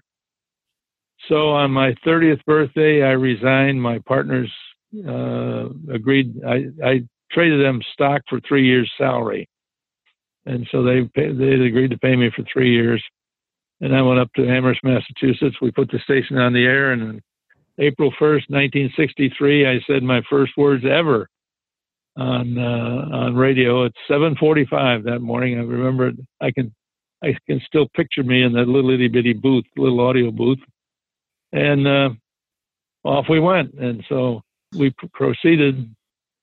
So 1.27 1.49
on 1.49 1.71
my 1.71 1.93
30th 2.05 2.43
birthday, 2.45 3.03
I 3.03 3.11
resigned. 3.11 3.81
My 3.81 3.99
partners 3.99 4.51
uh, 5.07 5.69
agreed. 5.91 6.41
I, 6.45 6.67
I 6.83 7.01
traded 7.31 7.63
them 7.63 7.81
stock 7.93 8.21
for 8.29 8.39
three 8.47 8.65
years' 8.65 8.91
salary, 8.97 9.49
and 10.45 10.67
so 10.71 10.83
they 10.83 11.09
they 11.15 11.65
agreed 11.65 11.91
to 11.91 11.97
pay 11.97 12.15
me 12.15 12.31
for 12.35 12.43
three 12.51 12.71
years. 12.71 13.03
And 13.81 13.95
I 13.95 14.01
went 14.01 14.19
up 14.19 14.31
to 14.35 14.47
Amherst, 14.47 14.79
Massachusetts. 14.83 15.57
We 15.61 15.71
put 15.71 15.91
the 15.91 15.99
station 15.99 16.37
on 16.37 16.53
the 16.53 16.65
air, 16.65 16.91
and 16.93 17.21
April 17.79 18.11
1st, 18.11 18.49
1963, 18.49 19.67
I 19.67 19.79
said 19.87 20.03
my 20.03 20.21
first 20.29 20.53
words 20.57 20.83
ever 20.85 21.29
on 22.17 22.57
uh, 22.57 23.15
on 23.15 23.35
radio 23.35 23.85
at 23.85 23.91
7:45 24.09 25.03
that 25.03 25.19
morning. 25.19 25.57
I 25.57 25.61
remember 25.61 26.07
it. 26.07 26.15
I 26.41 26.51
can 26.51 26.73
I 27.23 27.35
can 27.47 27.61
still 27.65 27.87
picture 27.95 28.23
me 28.23 28.43
in 28.43 28.53
that 28.53 28.67
little 28.67 28.89
itty 28.89 29.07
bitty 29.07 29.33
booth, 29.33 29.65
little 29.75 29.99
audio 29.99 30.31
booth, 30.31 30.59
and 31.51 31.87
uh, 31.87 32.09
off 33.03 33.25
we 33.29 33.39
went. 33.39 33.73
And 33.73 34.03
so 34.09 34.41
we 34.75 34.91
pr- 34.91 35.05
proceeded. 35.13 35.93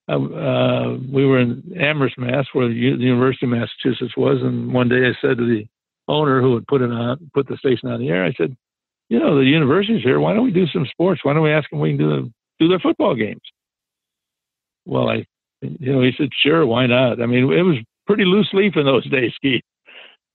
Uh, 0.09 0.23
uh, 0.23 0.99
we 1.11 1.25
were 1.25 1.40
in 1.40 1.62
Amherst, 1.81 2.18
Mass, 2.18 2.47
where 2.53 2.68
the, 2.68 2.75
University 2.75 3.47
of 3.47 3.53
Massachusetts 3.53 4.16
was. 4.16 4.38
And 4.42 4.73
one 4.73 4.88
day 4.88 5.07
I 5.07 5.12
said 5.20 5.38
to 5.38 5.47
the 5.47 5.66
owner 6.09 6.42
who 6.42 6.55
had 6.55 6.66
put 6.66 6.83
it 6.83 6.90
on, 6.90 7.31
put 7.33 7.49
the 7.49 7.57
station 7.57 7.88
on 7.88 8.01
the 8.01 8.11
air, 8.11 8.25
I 8.25 8.33
said, 8.35 8.55
"You 9.08 9.18
know, 9.18 9.38
the 9.38 9.44
university's 9.44 10.02
here. 10.02 10.20
Why 10.20 10.34
don't 10.34 10.44
we 10.44 10.52
do 10.52 10.66
some 10.68 10.86
sports? 10.86 11.20
Why 11.22 11.32
don't 11.32 11.42
we 11.42 11.52
ask 11.52 11.68
them 11.70 11.80
we 11.80 11.90
can 11.90 11.98
do 11.98 12.08
the, 12.08 12.32
do 12.58 12.68
their 12.68 12.80
football 12.80 13.14
games?" 13.14 13.42
Well, 14.86 15.08
I, 15.08 15.24
you 15.62 15.92
know, 15.92 16.02
he 16.02 16.12
said, 16.16 16.28
"Sure, 16.42 16.66
why 16.66 16.86
not?" 16.86 17.22
I 17.22 17.26
mean, 17.26 17.52
it 17.52 17.62
was 17.62 17.76
pretty 18.06 18.24
loose 18.24 18.48
leaf 18.52 18.74
in 18.76 18.84
those 18.84 19.08
days, 19.10 19.32
Keith. 19.42 19.64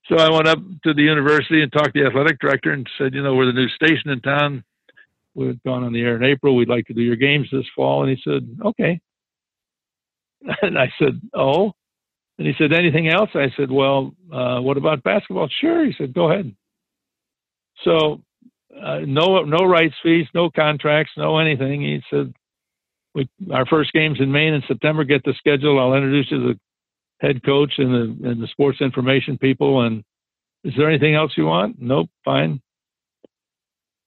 So 0.09 0.17
I 0.17 0.31
went 0.31 0.47
up 0.47 0.57
to 0.83 0.93
the 0.93 1.03
university 1.03 1.61
and 1.61 1.71
talked 1.71 1.93
to 1.93 2.01
the 2.01 2.07
athletic 2.07 2.39
director 2.39 2.71
and 2.71 2.87
said, 2.97 3.13
you 3.13 3.21
know, 3.21 3.35
we're 3.35 3.45
the 3.45 3.53
new 3.53 3.69
station 3.69 4.09
in 4.09 4.21
town. 4.21 4.63
We've 5.35 5.61
gone 5.63 5.83
on 5.83 5.93
the 5.93 6.01
air 6.01 6.15
in 6.15 6.23
April. 6.23 6.55
We'd 6.55 6.67
like 6.67 6.87
to 6.87 6.93
do 6.93 7.01
your 7.01 7.15
games 7.15 7.47
this 7.51 7.65
fall. 7.75 8.03
And 8.03 8.17
he 8.17 8.21
said, 8.23 8.57
okay. 8.65 8.99
And 10.61 10.79
I 10.79 10.91
said, 10.97 11.21
oh. 11.33 11.73
And 12.37 12.47
he 12.47 12.53
said, 12.57 12.71
anything 12.73 13.09
else? 13.09 13.29
I 13.35 13.51
said, 13.55 13.69
well, 13.69 14.13
uh, 14.33 14.59
what 14.61 14.77
about 14.77 15.03
basketball? 15.03 15.49
Sure. 15.61 15.85
He 15.85 15.93
said, 15.97 16.13
go 16.13 16.31
ahead. 16.31 16.55
So 17.83 18.21
uh, 18.75 18.99
no, 18.99 19.43
no 19.43 19.65
rights 19.65 19.95
fees, 20.03 20.27
no 20.33 20.49
contracts, 20.49 21.13
no 21.17 21.37
anything. 21.39 21.81
He 21.81 22.01
said, 22.09 22.33
we, 23.15 23.29
our 23.51 23.65
first 23.65 23.91
game's 23.93 24.19
in 24.19 24.31
Maine 24.31 24.53
in 24.53 24.63
September. 24.67 25.03
Get 25.03 25.23
the 25.23 25.33
schedule. 25.37 25.79
I'll 25.79 25.95
introduce 25.95 26.31
you 26.31 26.39
to 26.39 26.53
the 26.53 26.59
head 27.19 27.43
coach 27.43 27.73
and 27.77 27.93
the 27.93 28.29
and 28.29 28.41
the 28.41 28.47
sports 28.47 28.81
information 28.81 29.37
people. 29.37 29.81
And 29.81 30.03
is 30.63 30.73
there 30.77 30.89
anything 30.89 31.15
else 31.15 31.33
you 31.35 31.45
want? 31.45 31.77
Nope, 31.81 32.09
fine. 32.23 32.61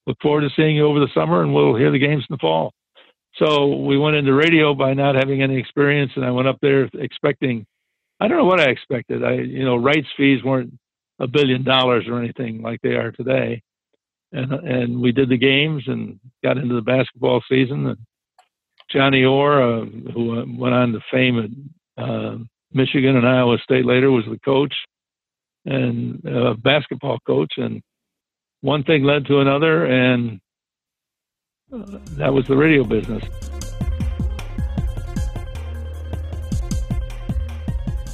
Look 0.07 0.18
forward 0.20 0.42
to 0.42 0.51
seeing 0.57 0.77
you 0.77 0.87
over 0.87 1.01
the 1.01 1.11
summer, 1.14 1.42
and 1.42 1.55
we'll 1.55 1.77
hear 1.77 1.92
the 1.92 1.98
games 1.98 2.25
in 2.29 2.35
the 2.35 2.38
fall. 2.38 2.72
So 3.37 3.77
we 3.77 3.98
went 3.98 4.16
into 4.16 4.35
radio 4.35 4.75
by 4.75 4.94
not 4.94 5.14
having 5.14 5.42
any 5.42 5.59
experience, 5.59 6.12
and 6.16 6.25
I 6.25 6.31
went 6.31 6.48
up 6.48 6.59
there 6.61 6.88
expecting. 6.94 7.66
I 8.20 8.29
don't 8.29 8.38
know 8.38 8.44
what 8.44 8.61
I 8.61 8.70
expected. 8.70 9.25
I, 9.25 9.35
you 9.35 9.64
know, 9.64 9.77
rights 9.77 10.07
fees 10.16 10.44
weren't 10.44 10.75
a 11.18 11.27
billion 11.27 11.64
dollars 11.64 12.07
or 12.09 12.18
anything 12.20 12.62
like 12.62 12.81
they 12.83 12.94
are 12.94 13.11
today, 13.11 13.62
and 14.33 14.53
and 14.53 15.01
we 15.01 15.12
did 15.12 15.29
the 15.29 15.37
games 15.37 15.85
and 15.87 16.18
got 16.42 16.59
into 16.59 16.75
the 16.75 16.83
basketball 16.83 17.42
season. 17.49 17.87
And 17.87 17.99
Johnny 18.90 19.25
Orr, 19.25 19.62
uh, 19.62 19.85
who 20.12 20.45
went 20.59 20.75
on 20.75 20.92
to 20.92 21.01
fame 21.11 21.38
at 21.99 22.03
uh, 22.03 22.37
Michigan 22.73 23.16
and 23.16 23.27
Iowa 23.27 23.59
State 23.62 23.87
later, 23.87 24.11
was 24.11 24.25
the 24.25 24.38
coach 24.45 24.75
and 25.64 26.27
uh, 26.27 26.55
basketball 26.55 27.18
coach, 27.27 27.53
and 27.57 27.83
one 28.62 28.83
thing 28.83 29.05
led 29.05 29.27
to 29.27 29.40
another, 29.40 29.87
and 29.87 30.40
uh, 31.73 31.99
that 32.16 32.33
was 32.33 32.47
the 32.47 32.57
radio 32.57 32.85
business. 32.85 33.25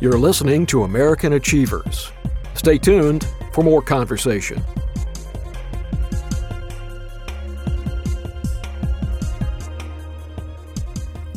You're 0.00 0.18
listening 0.18 0.64
to 0.66 0.84
American 0.84 1.32
Achievers. 1.32 2.12
Stay 2.54 2.78
tuned 2.78 3.26
for 3.52 3.64
more 3.64 3.82
conversation. 3.82 4.62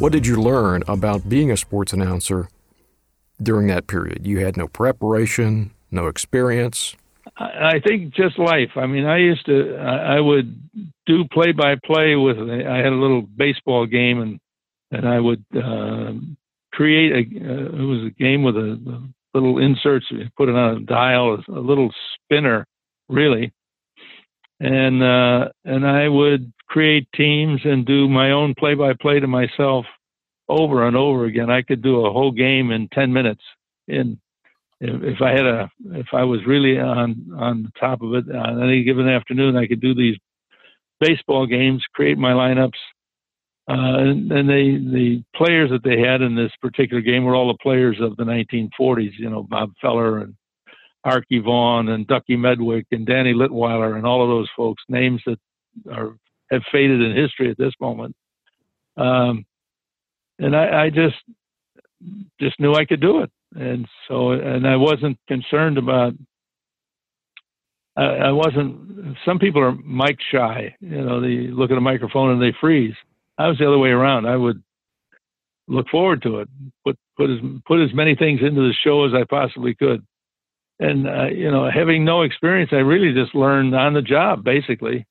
What 0.01 0.11
did 0.11 0.25
you 0.25 0.41
learn 0.41 0.81
about 0.87 1.29
being 1.29 1.51
a 1.51 1.57
sports 1.57 1.93
announcer 1.93 2.49
during 3.39 3.67
that 3.67 3.85
period? 3.85 4.25
You 4.25 4.43
had 4.43 4.57
no 4.57 4.67
preparation, 4.67 5.69
no 5.91 6.07
experience. 6.07 6.95
I 7.37 7.79
think 7.85 8.11
just 8.15 8.39
life. 8.39 8.71
I 8.77 8.87
mean, 8.87 9.05
I 9.05 9.17
used 9.17 9.45
to, 9.45 9.77
I 9.77 10.19
would 10.19 10.59
do 11.05 11.25
play 11.31 11.51
by 11.51 11.75
play 11.85 12.15
with, 12.15 12.37
I 12.39 12.77
had 12.77 12.93
a 12.93 12.95
little 12.95 13.21
baseball 13.21 13.85
game 13.85 14.21
and, 14.21 14.39
and 14.89 15.07
I 15.07 15.19
would 15.19 15.45
uh, 15.55 16.13
create 16.73 17.11
a, 17.11 17.19
uh, 17.19 17.65
it 17.65 17.85
was 17.85 18.07
a 18.07 18.19
game 18.19 18.41
with 18.41 18.57
a, 18.57 18.71
a 18.71 19.37
little 19.37 19.59
inserts, 19.59 20.07
put 20.35 20.49
it 20.49 20.55
on 20.55 20.77
a 20.77 20.79
dial, 20.79 21.37
a 21.47 21.51
little 21.51 21.91
spinner, 22.15 22.65
really. 23.07 23.53
And, 24.59 25.03
uh, 25.03 25.49
and 25.63 25.85
I 25.85 26.09
would 26.09 26.51
create 26.71 27.05
teams 27.13 27.59
and 27.65 27.85
do 27.85 28.07
my 28.07 28.31
own 28.31 28.55
play 28.57 28.75
by 28.75 28.93
play 28.93 29.19
to 29.19 29.27
myself 29.27 29.85
over 30.47 30.87
and 30.87 30.95
over 30.95 31.25
again. 31.25 31.49
I 31.49 31.63
could 31.63 31.81
do 31.81 32.05
a 32.05 32.13
whole 32.13 32.31
game 32.31 32.71
in 32.71 32.87
10 32.93 33.11
minutes 33.11 33.41
in 33.89 34.19
if 34.83 35.21
I 35.21 35.31
had 35.31 35.45
a, 35.45 35.71
if 35.91 36.07
I 36.11 36.23
was 36.23 36.39
really 36.47 36.79
on 36.79 37.27
on 37.37 37.63
the 37.63 37.71
top 37.79 38.01
of 38.01 38.15
it 38.15 38.35
on 38.35 38.63
any 38.63 38.83
given 38.83 39.07
afternoon, 39.07 39.55
I 39.55 39.67
could 39.67 39.81
do 39.81 39.93
these 39.93 40.15
baseball 40.99 41.45
games, 41.45 41.83
create 41.93 42.17
my 42.17 42.31
lineups, 42.31 42.79
uh, 43.69 43.99
and, 43.99 44.31
and 44.31 44.49
they 44.49 44.71
the 44.71 45.23
players 45.35 45.69
that 45.69 45.83
they 45.83 45.99
had 45.99 46.23
in 46.23 46.35
this 46.35 46.51
particular 46.61 47.01
game 47.01 47.25
were 47.25 47.35
all 47.35 47.49
the 47.49 47.61
players 47.61 47.97
of 48.01 48.17
the 48.17 48.23
1940s. 48.23 49.11
You 49.19 49.29
know, 49.29 49.43
Bob 49.43 49.71
Feller 49.79 50.17
and 50.17 50.33
Arky 51.05 51.43
Vaughan 51.43 51.89
and 51.89 52.07
Ducky 52.07 52.35
Medwick 52.35 52.85
and 52.91 53.05
Danny 53.05 53.33
Litwhiler 53.33 53.97
and 53.97 54.07
all 54.07 54.23
of 54.23 54.29
those 54.29 54.49
folks, 54.57 54.81
names 54.89 55.21
that 55.27 55.37
are 55.91 56.15
have 56.51 56.63
faded 56.71 57.01
in 57.01 57.15
history 57.15 57.49
at 57.49 57.57
this 57.57 57.73
moment. 57.79 58.15
Um, 58.97 59.45
and 60.39 60.55
I, 60.55 60.85
I 60.85 60.89
just 60.89 61.15
just 62.39 62.59
knew 62.59 62.73
I 62.73 62.85
could 62.85 62.99
do 63.01 63.21
it 63.21 63.31
and 63.55 63.87
so 64.07 64.31
and 64.31 64.67
I 64.67 64.75
wasn't 64.75 65.17
concerned 65.27 65.77
about. 65.77 66.13
I, 67.97 68.03
I 68.03 68.31
wasn't. 68.31 69.17
Some 69.25 69.39
people 69.39 69.61
are 69.61 69.73
mic 69.73 70.17
shy. 70.31 70.75
You 70.79 71.01
know, 71.01 71.21
they 71.21 71.47
look 71.51 71.71
at 71.71 71.77
a 71.77 71.81
microphone 71.81 72.31
and 72.31 72.41
they 72.41 72.55
freeze. 72.59 72.95
I 73.37 73.47
was 73.47 73.57
the 73.57 73.67
other 73.67 73.77
way 73.77 73.89
around. 73.89 74.27
I 74.27 74.37
would 74.37 74.63
look 75.67 75.87
forward 75.89 76.21
to 76.23 76.39
it. 76.39 76.49
Put 76.85 76.97
put 77.17 77.29
as 77.29 77.37
put 77.65 77.81
as 77.81 77.93
many 77.93 78.15
things 78.15 78.39
into 78.41 78.61
the 78.61 78.73
show 78.83 79.05
as 79.05 79.13
I 79.13 79.25
possibly 79.29 79.75
could. 79.75 80.05
And 80.79 81.07
uh, 81.07 81.27
you 81.27 81.51
know, 81.51 81.69
having 81.69 82.05
no 82.05 82.21
experience, 82.21 82.71
I 82.71 82.77
really 82.77 83.13
just 83.13 83.35
learned 83.35 83.75
on 83.75 83.93
the 83.93 84.01
job, 84.01 84.43
basically. 84.43 85.05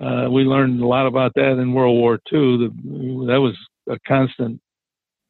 Uh, 0.00 0.28
we 0.30 0.42
learned 0.42 0.80
a 0.80 0.86
lot 0.86 1.06
about 1.06 1.32
that 1.34 1.52
in 1.52 1.72
World 1.72 1.96
War 1.96 2.14
II. 2.32 2.58
The, 2.58 3.26
that 3.28 3.40
was 3.40 3.56
a 3.88 3.98
constant 4.06 4.60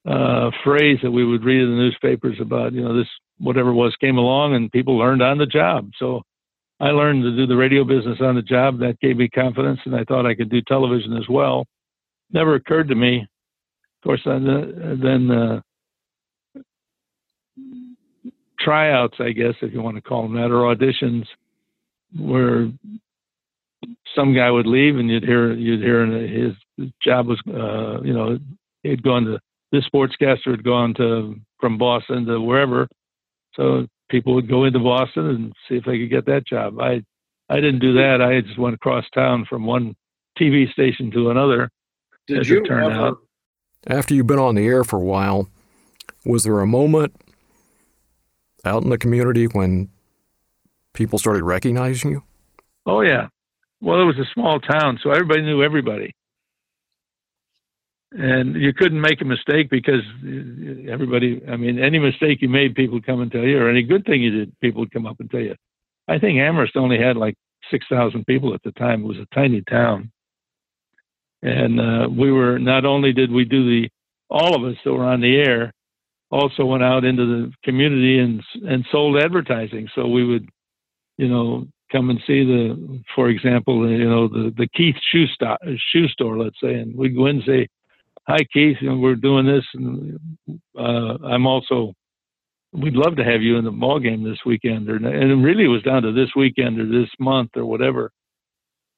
uh, 0.09 0.51
phrase 0.63 0.99
that 1.03 1.11
we 1.11 1.25
would 1.25 1.45
read 1.45 1.63
in 1.63 1.71
the 1.71 1.77
newspapers 1.77 2.37
about, 2.41 2.73
you 2.73 2.83
know, 2.83 2.97
this 2.97 3.09
whatever 3.39 3.71
it 3.71 3.75
was 3.75 3.95
came 4.01 4.17
along 4.17 4.55
and 4.55 4.71
people 4.71 4.97
learned 4.97 5.23
on 5.23 5.39
the 5.39 5.47
job. 5.47 5.91
So 5.99 6.23
I 6.81 6.89
learned 6.89 7.23
to 7.23 7.37
do 7.37 7.47
the 7.47 7.57
radio 7.57 7.85
business 7.85 8.19
on 8.21 8.35
the 8.35 8.43
job. 8.43 8.79
That 8.81 9.01
gave 9.01 9.17
me 9.17 9.29
confidence, 9.29 9.81
and 9.85 9.95
I 9.95 10.05
thought 10.05 10.27
I 10.27 10.35
could 10.35 10.51
do 10.51 10.63
television 10.63 11.17
as 11.17 11.29
well. 11.29 11.67
Never 12.33 12.55
occurred 12.55 12.89
to 12.89 12.95
me. 12.95 13.21
Of 13.21 14.07
course, 14.07 14.21
then, 14.25 15.01
then 15.03 15.31
uh, 15.31 15.61
tryouts, 18.61 19.17
I 19.21 19.31
guess, 19.31 19.55
if 19.63 19.73
you 19.73 19.83
want 19.83 19.97
to 19.97 20.03
call 20.03 20.23
them 20.23 20.35
that, 20.35 20.51
or 20.51 20.75
auditions, 20.75 21.25
where 22.19 22.71
some 24.15 24.35
guy 24.35 24.51
would 24.51 24.67
leave 24.67 24.97
and 24.97 25.11
you'd 25.11 25.25
hear 25.25 25.53
you'd 25.53 25.83
hear 25.83 26.07
his 26.07 26.55
job 27.03 27.27
was, 27.27 27.41
uh, 27.49 28.03
you 28.03 28.13
know, 28.13 28.39
he'd 28.83 29.03
gone 29.03 29.25
to 29.25 29.39
this 29.73 29.85
sportscaster 29.93 30.51
had 30.51 30.65
gone 30.65 30.95
to 30.95 31.37
from 31.61 31.79
Boston 31.79 32.27
to 32.27 32.41
wherever, 32.41 32.89
so 33.55 33.87
people 34.09 34.35
would 34.35 34.49
go 34.49 34.65
into 34.65 34.79
Boston 34.79 35.29
and 35.29 35.53
see 35.69 35.77
if 35.77 35.85
they 35.85 35.99
could 35.99 36.11
get 36.11 36.27
that 36.27 36.47
job. 36.47 36.81
I 36.81 37.03
I 37.49 37.57
didn't 37.57 37.81
do 37.81 37.95
that. 37.95 38.23
I 38.23 38.41
just 38.41 38.59
went 38.59 38.75
across 38.75 39.05
town 39.15 39.47
from 39.49 39.67
one 39.67 39.95
TV 40.39 40.71
station 40.73 41.11
to 41.13 41.31
another. 41.31 41.71
Did 42.27 42.41
as 42.41 42.49
you 42.49 42.63
it 42.63 42.67
turned 42.67 42.93
ever, 42.93 43.07
out. 43.07 43.19
After 43.87 44.15
you've 44.15 44.27
been 44.27 44.39
on 44.39 44.55
the 44.55 44.67
air 44.67 44.83
for 44.85 44.97
a 44.97 45.05
while, 45.05 45.49
was 46.25 46.45
there 46.45 46.61
a 46.61 46.67
moment 46.67 47.15
out 48.65 48.83
in 48.83 48.91
the 48.91 48.99
community 48.99 49.45
when 49.47 49.91
people 50.95 51.19
started 51.19 51.43
recognizing 51.43 52.13
you? 52.13 52.23
Oh 52.87 53.03
yeah. 53.03 53.29
Well, 53.85 54.01
it 54.01 54.05
was 54.07 54.19
a 54.19 54.33
small 54.33 54.61
town, 54.61 54.99
so 55.03 55.11
everybody 55.11 55.43
knew 55.43 55.63
everybody, 55.63 56.15
and 58.13 58.57
you 58.57 58.73
couldn't 58.73 59.01
make 59.01 59.21
a 59.21 59.27
mistake 59.27 59.69
because 59.69 60.01
everybody. 60.91 61.43
I 61.47 61.57
mean, 61.57 61.79
any 61.79 61.99
mistake 61.99 62.41
you 62.41 62.49
made, 62.49 62.75
people 62.75 62.95
would 62.95 63.05
come 63.05 63.21
and 63.21 63.31
tell 63.31 63.43
you, 63.43 63.59
or 63.59 63.69
any 63.69 63.83
good 63.83 64.07
thing 64.07 64.23
you 64.23 64.31
did, 64.31 64.59
people 64.61 64.81
would 64.81 64.91
come 64.93 65.07
up 65.07 65.21
and 65.21 65.31
tell 65.31 65.41
you. 65.41 65.55
I 66.09 66.19
think 66.19 66.39
Amherst 66.39 66.77
only 66.77 66.99
had 66.99 67.19
like 67.19 67.35
six 67.71 67.85
thousand 67.91 68.25
people 68.25 68.55
at 68.55 68.63
the 68.63 68.73
time. 68.73 69.03
It 69.03 69.09
was 69.09 69.19
a 69.19 69.35
tiny 69.35 69.61
town, 69.69 70.11
and 71.43 71.79
uh, 71.79 72.09
we 72.09 72.33
were 72.33 72.59
not 72.59 72.87
only 72.87 73.13
did 73.13 73.31
we 73.31 73.45
do 73.45 73.65
the 73.69 73.91
all 74.31 74.57
of 74.57 74.65
us 74.65 74.79
that 74.83 74.95
were 74.95 75.05
on 75.05 75.21
the 75.21 75.37
air, 75.37 75.75
also 76.31 76.65
went 76.65 76.83
out 76.83 77.05
into 77.05 77.27
the 77.27 77.53
community 77.63 78.19
and 78.19 78.43
and 78.67 78.87
sold 78.91 79.19
advertising. 79.23 79.91
So 79.95 80.07
we 80.07 80.25
would, 80.25 80.49
you 81.19 81.29
know, 81.29 81.67
come 81.95 82.11
and 82.11 82.21
see 82.27 82.45
the, 82.45 83.03
for 83.15 83.29
example, 83.29 83.89
you 83.89 84.09
know, 84.09 84.29
the 84.29 84.53
the 84.57 84.69
Keith 84.75 84.97
shoe 85.11 85.27
store, 85.29 85.59
shoe 85.93 86.09
store, 86.09 86.39
let's 86.39 86.57
say, 86.63 86.75
and 86.75 86.97
we'd 86.97 87.17
go 87.17 87.27
in 87.27 87.37
and 87.37 87.45
say, 87.47 87.69
"Hi, 88.29 88.39
Keith, 88.53 88.77
you 88.81 88.91
know, 88.91 88.97
we're 88.97 89.15
doing 89.15 89.47
this, 89.47 89.65
and 89.75 90.19
uh, 90.79 91.19
I'm 91.25 91.47
also." 91.47 91.93
We'd 92.77 92.95
love 92.95 93.15
to 93.19 93.25
have 93.25 93.41
you 93.41 93.57
in 93.57 93.65
the 93.65 93.71
ball 93.71 94.01
game 94.01 94.25
this 94.25 94.41
weekend, 94.45 94.91
or 94.91 94.97
and 94.97 95.07
it 95.07 95.37
really 95.37 95.69
was 95.69 95.85
down 95.85 96.03
to 96.03 96.13
this 96.13 96.31
weekend 96.35 96.81
or 96.81 96.87
this 96.87 97.09
month 97.21 97.51
or 97.55 97.65
whatever. 97.65 98.11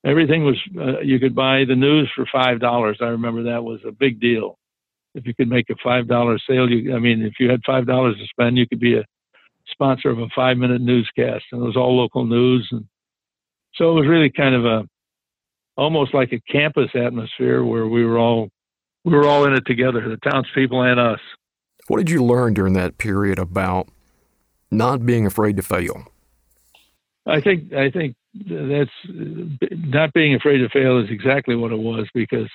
Everything 0.02 0.46
was 0.46 0.56
uh, 0.78 1.00
you 1.00 1.18
could 1.18 1.34
buy 1.34 1.64
the 1.68 1.74
news 1.74 2.10
for 2.16 2.24
five 2.32 2.58
dollars. 2.58 2.96
I 3.02 3.08
remember 3.08 3.42
that 3.42 3.62
was 3.62 3.80
a 3.86 3.92
big 3.92 4.18
deal. 4.18 4.58
If 5.14 5.26
you 5.26 5.34
could 5.34 5.50
make 5.50 5.68
a 5.68 5.74
five 5.84 6.08
dollar 6.08 6.38
sale, 6.48 6.70
you 6.70 6.96
I 6.96 6.98
mean, 7.00 7.20
if 7.20 7.34
you 7.38 7.50
had 7.50 7.60
five 7.66 7.86
dollars 7.86 8.16
to 8.16 8.26
spend, 8.28 8.56
you 8.56 8.66
could 8.66 8.80
be 8.80 8.96
a 8.96 9.04
sponsor 9.70 10.10
of 10.10 10.18
a 10.18 10.28
five 10.34 10.56
minute 10.56 10.80
newscast, 10.80 11.44
and 11.52 11.62
it 11.62 11.64
was 11.64 11.76
all 11.76 11.96
local 11.96 12.24
news, 12.24 12.68
and 12.70 12.84
so 13.74 13.90
it 13.90 13.94
was 13.94 14.06
really 14.06 14.30
kind 14.30 14.54
of 14.54 14.64
a 14.64 14.88
almost 15.76 16.14
like 16.14 16.32
a 16.32 16.40
campus 16.50 16.90
atmosphere 16.94 17.64
where 17.64 17.86
we 17.86 18.04
were 18.04 18.18
all 18.18 18.48
we 19.04 19.12
were 19.12 19.26
all 19.26 19.44
in 19.44 19.52
it 19.52 19.64
together, 19.66 20.08
the 20.08 20.30
townspeople 20.30 20.82
and 20.82 20.98
us. 20.98 21.20
What 21.88 21.98
did 21.98 22.10
you 22.10 22.24
learn 22.24 22.54
during 22.54 22.72
that 22.72 22.98
period 22.98 23.38
about 23.38 23.88
not 24.70 25.06
being 25.06 25.26
afraid 25.26 25.56
to 25.56 25.62
fail? 25.62 26.04
I 27.26 27.40
think 27.40 27.72
I 27.72 27.90
think 27.90 28.16
that's 28.34 28.90
not 29.08 30.12
being 30.12 30.34
afraid 30.34 30.58
to 30.58 30.68
fail 30.68 30.98
is 30.98 31.10
exactly 31.10 31.56
what 31.56 31.72
it 31.72 31.78
was 31.78 32.06
because 32.14 32.48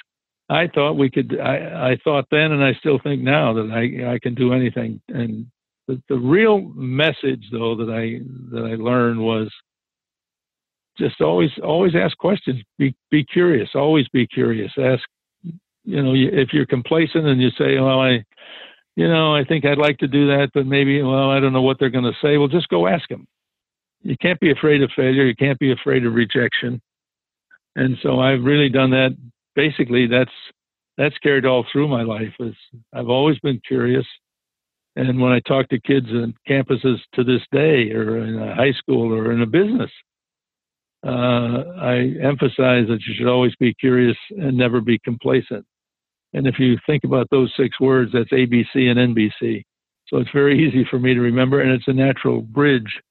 I 0.50 0.68
thought 0.68 0.94
we 0.94 1.10
could. 1.10 1.40
I, 1.40 1.92
I 1.92 1.98
thought 2.04 2.26
then, 2.32 2.52
and 2.52 2.64
I 2.64 2.74
still 2.74 3.00
think 3.00 3.22
now 3.22 3.54
that 3.54 3.72
I 3.72 4.14
I 4.14 4.20
can 4.20 4.36
do 4.36 4.54
anything. 4.54 5.02
And 5.08 5.48
the, 5.92 6.02
the 6.16 6.20
real 6.20 6.62
message, 6.76 7.44
though, 7.52 7.76
that 7.76 7.90
I 7.90 8.22
that 8.56 8.66
I 8.66 8.76
learned 8.76 9.20
was 9.20 9.52
just 10.98 11.22
always 11.22 11.52
always 11.64 11.96
ask 11.96 12.18
questions. 12.18 12.62
Be 12.78 12.96
be 13.10 13.24
curious. 13.24 13.70
Always 13.76 14.08
be 14.10 14.28
curious. 14.28 14.72
Ask. 14.78 15.04
You 15.84 16.04
know, 16.04 16.14
if 16.14 16.54
you're 16.54 16.68
complacent 16.68 17.26
and 17.26 17.42
you 17.42 17.50
say, 17.58 17.80
"Well, 17.80 18.00
I," 18.00 18.24
you 18.96 19.08
know, 19.08 19.36
I 19.36 19.44
think 19.44 19.66
I'd 19.66 19.80
like 19.80 19.98
to 20.00 20.08
do 20.08 20.28
that, 20.28 20.50
but 20.54 20.68
maybe, 20.68 21.02
well, 21.02 21.32
I 21.32 21.40
don't 21.40 21.54
know 21.54 21.64
what 21.64 21.80
they're 21.80 21.90
going 21.90 22.06
to 22.06 22.18
say. 22.22 22.38
Well, 22.38 22.48
just 22.48 22.70
go 22.70 22.88
ask 22.88 23.10
them. 23.10 23.28
You 24.04 24.16
can't 24.22 24.40
be 24.40 24.52
afraid 24.52 24.84
of 24.84 24.92
failure. 24.96 25.26
You 25.26 25.36
can't 25.36 25.58
be 25.58 25.72
afraid 25.72 26.06
of 26.06 26.14
rejection. 26.14 26.82
And 27.76 27.98
so 28.04 28.20
I've 28.20 28.44
really 28.44 28.70
done 28.70 28.92
that. 28.92 29.18
Basically, 29.56 30.06
that's 30.06 30.32
that's 30.98 31.18
carried 31.20 31.46
all 31.46 31.66
through 31.72 31.88
my 31.88 32.04
life. 32.04 32.34
Is 32.40 32.56
I've 32.94 33.10
always 33.10 33.40
been 33.40 33.60
curious, 33.68 34.06
and 34.96 35.22
when 35.22 35.32
I 35.32 35.40
talk 35.42 35.70
to 35.70 35.80
kids 35.80 36.08
on 36.10 36.34
campuses 36.48 36.98
to 37.16 37.24
this 37.24 37.42
day, 37.52 37.92
or 37.92 38.18
in 38.18 38.40
a 38.40 38.56
high 38.56 38.74
school, 38.74 39.14
or 39.14 39.32
in 39.32 39.42
a 39.42 39.46
business, 39.46 39.92
uh, 41.06 41.64
I 41.80 42.14
emphasize 42.22 42.88
that 42.88 43.00
you 43.08 43.16
should 43.16 43.28
always 43.28 43.56
be 43.56 43.74
curious 43.74 44.18
and 44.30 44.58
never 44.58 44.82
be 44.82 45.00
complacent. 45.00 45.66
And 46.34 46.48
if 46.48 46.60
you 46.60 46.78
think 46.86 47.04
about 47.04 47.28
those 47.32 47.52
six 47.58 47.80
words, 47.80 48.12
that's 48.14 48.30
ABC 48.32 48.76
and 48.76 49.16
NBC. 49.16 49.64
So 50.08 50.18
it's 50.18 50.30
very 50.34 50.68
easy 50.68 50.86
for 50.90 51.00
me 51.00 51.14
to 51.14 51.22
remember, 51.22 51.62
and 51.62 51.72
it's 51.72 51.88
a 51.88 51.94
natural 51.94 52.42
bridge 52.42 53.02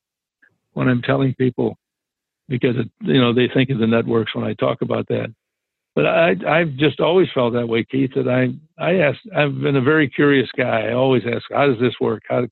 when 0.72 0.88
I'm 0.88 1.02
telling 1.02 1.34
people 1.34 1.76
because 2.48 2.76
it, 2.76 2.90
you 3.00 3.20
know 3.20 3.32
they 3.32 3.48
think 3.52 3.70
of 3.70 3.78
the 3.78 3.86
networks 3.86 4.34
when 4.34 4.44
I 4.44 4.54
talk 4.54 4.82
about 4.82 5.08
that. 5.08 5.32
But 5.94 6.06
I, 6.06 6.34
I've 6.48 6.76
just 6.76 7.00
always 7.00 7.28
felt 7.34 7.54
that 7.54 7.66
way, 7.66 7.84
Keith. 7.84 8.12
That 8.14 8.28
I, 8.28 8.54
I 8.82 8.98
ask. 9.00 9.18
I've 9.36 9.60
been 9.60 9.76
a 9.76 9.82
very 9.82 10.08
curious 10.08 10.48
guy. 10.56 10.88
I 10.88 10.92
always 10.92 11.24
ask, 11.26 11.44
how 11.50 11.66
does 11.66 11.80
this 11.80 11.94
work? 12.00 12.22
How, 12.28 12.46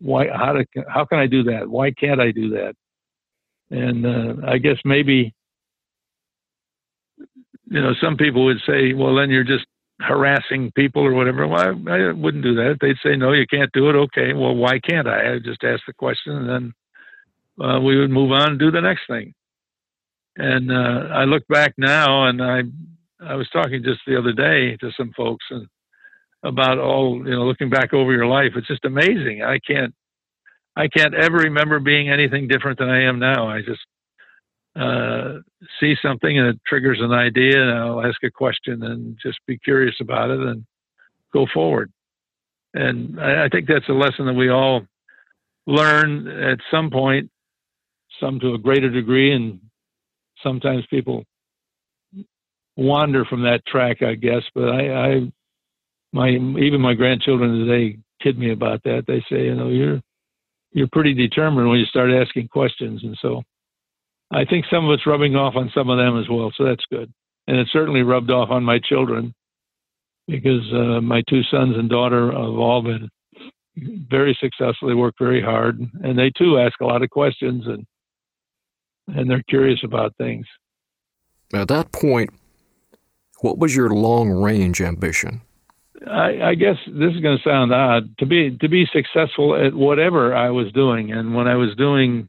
why, 0.00 0.28
how 0.28 0.52
to, 0.52 0.64
how 0.88 1.04
can 1.04 1.18
I 1.18 1.26
do 1.26 1.42
that? 1.44 1.68
Why 1.68 1.90
can't 1.90 2.20
I 2.20 2.30
do 2.30 2.50
that? 2.50 2.74
And 3.70 4.06
uh, 4.06 4.46
I 4.46 4.58
guess 4.58 4.76
maybe, 4.84 5.34
you 7.66 7.82
know, 7.82 7.92
some 8.00 8.16
people 8.16 8.44
would 8.44 8.60
say, 8.66 8.94
well, 8.94 9.16
then 9.16 9.28
you're 9.28 9.44
just 9.44 9.66
harassing 10.00 10.70
people 10.76 11.02
or 11.02 11.12
whatever. 11.12 11.46
Well, 11.46 11.60
I, 11.60 11.90
I 11.90 12.12
wouldn't 12.12 12.44
do 12.44 12.54
that. 12.54 12.78
They'd 12.80 12.96
say, 13.02 13.16
no, 13.16 13.32
you 13.32 13.46
can't 13.46 13.72
do 13.72 13.90
it. 13.90 13.96
Okay, 13.96 14.32
well, 14.32 14.54
why 14.54 14.78
can't 14.78 15.08
I? 15.08 15.34
I 15.34 15.38
just 15.40 15.64
ask 15.64 15.82
the 15.86 15.92
question, 15.92 16.36
and 16.36 16.48
then 17.58 17.66
uh, 17.66 17.80
we 17.80 17.98
would 17.98 18.10
move 18.10 18.30
on 18.30 18.50
and 18.52 18.58
do 18.58 18.70
the 18.70 18.80
next 18.80 19.02
thing. 19.08 19.34
And 20.38 20.70
uh, 20.70 21.08
I 21.12 21.24
look 21.24 21.46
back 21.48 21.74
now, 21.76 22.28
and 22.28 22.40
I 22.42 22.62
I 23.20 23.34
was 23.34 23.48
talking 23.50 23.82
just 23.82 24.00
the 24.06 24.16
other 24.16 24.32
day 24.32 24.76
to 24.76 24.92
some 24.96 25.12
folks 25.16 25.44
and 25.50 25.66
about 26.44 26.78
all 26.78 27.20
you 27.26 27.32
know, 27.32 27.44
looking 27.44 27.68
back 27.68 27.92
over 27.92 28.12
your 28.12 28.26
life. 28.26 28.52
It's 28.54 28.68
just 28.68 28.84
amazing. 28.84 29.42
I 29.42 29.58
can't 29.58 29.92
I 30.76 30.86
can't 30.86 31.14
ever 31.14 31.38
remember 31.38 31.80
being 31.80 32.08
anything 32.08 32.46
different 32.46 32.78
than 32.78 32.88
I 32.88 33.02
am 33.02 33.18
now. 33.18 33.48
I 33.48 33.62
just 33.62 33.80
uh, 34.76 35.40
see 35.80 35.96
something 36.00 36.38
and 36.38 36.48
it 36.48 36.60
triggers 36.64 37.00
an 37.00 37.10
idea, 37.12 37.60
and 37.60 37.76
I'll 37.76 38.06
ask 38.06 38.22
a 38.22 38.30
question 38.30 38.84
and 38.84 39.18
just 39.20 39.38
be 39.48 39.58
curious 39.58 39.96
about 40.00 40.30
it 40.30 40.38
and 40.38 40.64
go 41.32 41.46
forward. 41.52 41.90
And 42.74 43.20
I, 43.20 43.46
I 43.46 43.48
think 43.48 43.66
that's 43.66 43.88
a 43.88 43.92
lesson 43.92 44.26
that 44.26 44.34
we 44.34 44.50
all 44.50 44.82
learn 45.66 46.28
at 46.28 46.60
some 46.70 46.90
point, 46.90 47.28
some 48.20 48.38
to 48.38 48.54
a 48.54 48.58
greater 48.58 48.88
degree, 48.88 49.34
and 49.34 49.58
sometimes 50.42 50.84
people 50.90 51.24
wander 52.76 53.24
from 53.24 53.42
that 53.42 53.66
track, 53.66 54.02
I 54.02 54.14
guess. 54.14 54.42
But 54.54 54.70
I, 54.70 54.90
I 54.90 55.32
my 56.12 56.28
even 56.30 56.80
my 56.80 56.94
grandchildren 56.94 57.66
today 57.66 57.98
kid 58.22 58.38
me 58.38 58.52
about 58.52 58.82
that. 58.84 59.04
They 59.06 59.20
say, 59.30 59.44
you 59.44 59.54
know, 59.54 59.68
you're 59.68 60.00
you're 60.72 60.88
pretty 60.92 61.14
determined 61.14 61.68
when 61.68 61.78
you 61.78 61.86
start 61.86 62.10
asking 62.10 62.48
questions, 62.48 63.02
and 63.02 63.16
so 63.20 63.42
I 64.30 64.44
think 64.44 64.66
some 64.70 64.86
of 64.86 64.92
it's 64.92 65.06
rubbing 65.06 65.36
off 65.36 65.56
on 65.56 65.70
some 65.74 65.90
of 65.90 65.98
them 65.98 66.18
as 66.18 66.28
well. 66.28 66.52
So 66.56 66.64
that's 66.64 66.84
good, 66.90 67.12
and 67.46 67.58
it 67.58 67.68
certainly 67.72 68.02
rubbed 68.02 68.30
off 68.30 68.50
on 68.50 68.64
my 68.64 68.78
children 68.78 69.34
because 70.26 70.62
uh, 70.72 71.00
my 71.00 71.22
two 71.28 71.42
sons 71.50 71.76
and 71.76 71.88
daughter 71.88 72.26
have 72.26 72.36
all 72.36 72.82
been 72.82 73.08
very 74.10 74.36
successful. 74.40 74.88
They 74.88 74.94
work 74.94 75.14
very 75.18 75.42
hard, 75.42 75.80
and 76.02 76.18
they 76.18 76.30
too 76.36 76.58
ask 76.58 76.80
a 76.80 76.86
lot 76.86 77.02
of 77.02 77.10
questions 77.10 77.64
and 77.66 77.84
and 79.08 79.30
they're 79.30 79.42
curious 79.48 79.80
about 79.82 80.16
things. 80.16 80.46
At 81.54 81.68
that 81.68 81.92
point, 81.92 82.30
what 83.40 83.58
was 83.58 83.74
your 83.74 83.90
long 83.90 84.30
range 84.30 84.80
ambition? 84.80 85.40
I, 86.06 86.50
I, 86.50 86.54
guess 86.54 86.76
this 86.86 87.14
is 87.14 87.20
going 87.20 87.38
to 87.38 87.48
sound 87.48 87.72
odd 87.72 88.16
to 88.18 88.26
be 88.26 88.56
to 88.58 88.68
be 88.68 88.86
successful 88.92 89.56
at 89.56 89.74
whatever 89.74 90.34
I 90.34 90.50
was 90.50 90.70
doing. 90.72 91.12
And 91.12 91.34
when 91.34 91.48
I 91.48 91.56
was 91.56 91.74
doing 91.76 92.28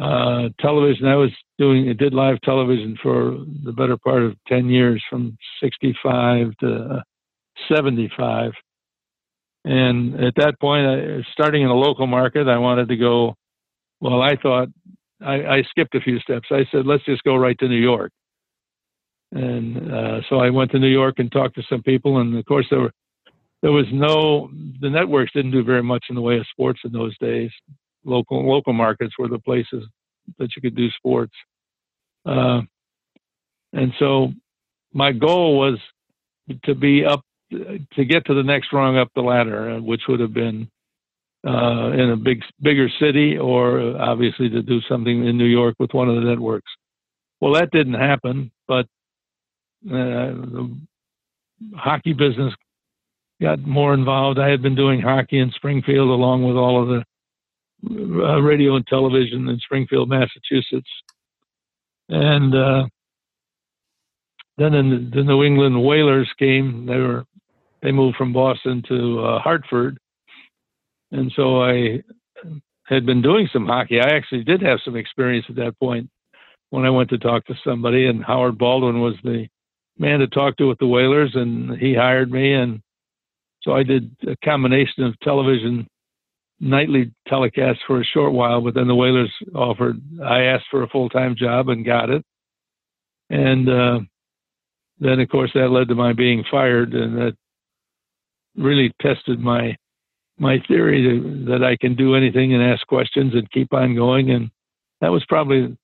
uh, 0.00 0.50
television, 0.60 1.06
I 1.06 1.16
was 1.16 1.30
doing 1.58 1.88
I 1.88 1.94
did 1.94 2.14
live 2.14 2.40
television 2.42 2.96
for 3.02 3.36
the 3.64 3.72
better 3.72 3.96
part 3.96 4.22
of 4.22 4.36
ten 4.46 4.68
years, 4.68 5.02
from 5.10 5.36
'65 5.60 6.56
to 6.60 7.02
'75. 7.74 8.52
And 9.64 10.22
at 10.22 10.34
that 10.36 10.60
point, 10.60 10.86
I, 10.86 11.26
starting 11.32 11.62
in 11.62 11.68
a 11.68 11.74
local 11.74 12.06
market, 12.06 12.46
I 12.46 12.58
wanted 12.58 12.88
to 12.88 12.96
go. 12.96 13.34
Well, 14.00 14.22
I 14.22 14.36
thought 14.36 14.68
I, 15.24 15.56
I 15.56 15.62
skipped 15.70 15.94
a 15.94 16.00
few 16.00 16.18
steps. 16.20 16.48
I 16.50 16.66
said, 16.70 16.86
let's 16.86 17.04
just 17.04 17.22
go 17.24 17.36
right 17.36 17.58
to 17.58 17.68
New 17.68 17.80
York. 17.80 18.12
And 19.32 19.92
uh, 19.92 20.20
so 20.28 20.36
I 20.38 20.50
went 20.50 20.70
to 20.72 20.78
New 20.78 20.88
York 20.88 21.18
and 21.18 21.30
talked 21.30 21.56
to 21.56 21.62
some 21.68 21.82
people, 21.82 22.18
and 22.18 22.36
of 22.36 22.44
course 22.44 22.66
there 22.70 22.80
were 22.80 22.92
there 23.62 23.72
was 23.72 23.86
no 23.92 24.48
the 24.80 24.90
networks 24.90 25.32
didn't 25.32 25.50
do 25.50 25.64
very 25.64 25.82
much 25.82 26.04
in 26.08 26.14
the 26.14 26.20
way 26.20 26.36
of 26.38 26.46
sports 26.50 26.80
in 26.84 26.92
those 26.92 27.18
days. 27.18 27.50
Local 28.04 28.48
local 28.48 28.72
markets 28.72 29.14
were 29.18 29.28
the 29.28 29.40
places 29.40 29.84
that 30.38 30.50
you 30.54 30.62
could 30.62 30.76
do 30.76 30.88
sports, 30.90 31.32
uh, 32.26 32.60
and 33.72 33.92
so 33.98 34.32
my 34.92 35.10
goal 35.10 35.58
was 35.58 35.78
to 36.64 36.74
be 36.76 37.04
up 37.04 37.22
to 37.50 38.04
get 38.04 38.26
to 38.26 38.34
the 38.34 38.42
next 38.42 38.72
rung 38.72 38.96
up 38.96 39.08
the 39.16 39.22
ladder, 39.22 39.80
which 39.80 40.02
would 40.08 40.20
have 40.20 40.34
been 40.34 40.68
uh, 41.46 41.90
in 41.92 42.10
a 42.10 42.16
big 42.16 42.42
bigger 42.62 42.88
city, 43.00 43.36
or 43.36 43.96
obviously 44.00 44.48
to 44.48 44.62
do 44.62 44.80
something 44.88 45.26
in 45.26 45.36
New 45.36 45.44
York 45.44 45.74
with 45.78 45.92
one 45.92 46.08
of 46.08 46.16
the 46.16 46.22
networks. 46.28 46.70
Well, 47.40 47.52
that 47.54 47.70
didn't 47.70 47.94
happen, 47.94 48.50
but 48.66 48.86
the 49.84 50.76
hockey 51.76 52.12
business 52.12 52.54
got 53.40 53.60
more 53.60 53.94
involved. 53.94 54.38
I 54.38 54.48
had 54.48 54.62
been 54.62 54.74
doing 54.74 55.00
hockey 55.00 55.38
in 55.38 55.50
Springfield 55.52 56.08
along 56.08 56.44
with 56.44 56.56
all 56.56 56.82
of 56.82 56.88
the 56.88 57.04
uh, 57.90 58.40
radio 58.40 58.76
and 58.76 58.86
television 58.86 59.48
in 59.48 59.58
Springfield, 59.58 60.08
Massachusetts. 60.08 60.88
And 62.08 62.54
uh, 62.54 62.86
then 64.56 64.72
the, 64.72 65.10
the, 65.16 65.22
New 65.22 65.42
England 65.42 65.82
Whalers 65.82 66.30
came. 66.38 66.86
They 66.86 66.96
were 66.96 67.24
they 67.82 67.92
moved 67.92 68.16
from 68.16 68.32
Boston 68.32 68.82
to 68.88 69.20
uh, 69.20 69.38
Hartford, 69.40 69.98
and 71.14 71.32
so 71.36 71.62
I 71.62 72.02
had 72.86 73.06
been 73.06 73.22
doing 73.22 73.48
some 73.52 73.66
hockey. 73.66 74.00
I 74.00 74.10
actually 74.10 74.42
did 74.42 74.60
have 74.62 74.80
some 74.84 74.96
experience 74.96 75.46
at 75.48 75.56
that 75.56 75.78
point 75.78 76.10
when 76.70 76.84
I 76.84 76.90
went 76.90 77.08
to 77.10 77.18
talk 77.18 77.46
to 77.46 77.54
somebody, 77.64 78.06
and 78.06 78.24
Howard 78.24 78.58
Baldwin 78.58 79.00
was 79.00 79.14
the 79.22 79.46
man 79.96 80.18
to 80.18 80.26
talk 80.26 80.56
to 80.56 80.68
with 80.68 80.78
the 80.78 80.88
Whalers, 80.88 81.30
and 81.34 81.78
he 81.78 81.94
hired 81.94 82.32
me, 82.32 82.52
and 82.52 82.80
so 83.62 83.72
I 83.72 83.84
did 83.84 84.14
a 84.26 84.36
combination 84.44 85.04
of 85.04 85.18
television 85.20 85.86
nightly 86.60 87.12
telecasts 87.28 87.78
for 87.86 88.00
a 88.00 88.04
short 88.04 88.32
while, 88.32 88.60
but 88.60 88.74
then 88.74 88.88
the 88.88 88.94
Whalers 88.94 89.32
offered. 89.54 90.00
I 90.22 90.42
asked 90.42 90.66
for 90.70 90.82
a 90.82 90.88
full 90.88 91.08
time 91.08 91.36
job 91.36 91.68
and 91.68 91.86
got 91.86 92.10
it, 92.10 92.24
and 93.30 93.68
uh, 93.68 94.00
then 94.98 95.20
of 95.20 95.28
course 95.28 95.52
that 95.54 95.70
led 95.70 95.88
to 95.88 95.94
my 95.94 96.12
being 96.12 96.44
fired, 96.50 96.92
and 96.92 97.16
that 97.18 97.36
really 98.56 98.92
tested 99.00 99.38
my 99.38 99.76
my 100.38 100.58
theory 100.66 101.02
to, 101.02 101.44
that 101.50 101.64
I 101.64 101.76
can 101.76 101.94
do 101.94 102.14
anything 102.14 102.54
and 102.54 102.62
ask 102.62 102.86
questions 102.86 103.34
and 103.34 103.50
keep 103.50 103.72
on 103.72 103.94
going, 103.94 104.30
and 104.30 104.50
that 105.00 105.08
was 105.08 105.24
probably. 105.28 105.76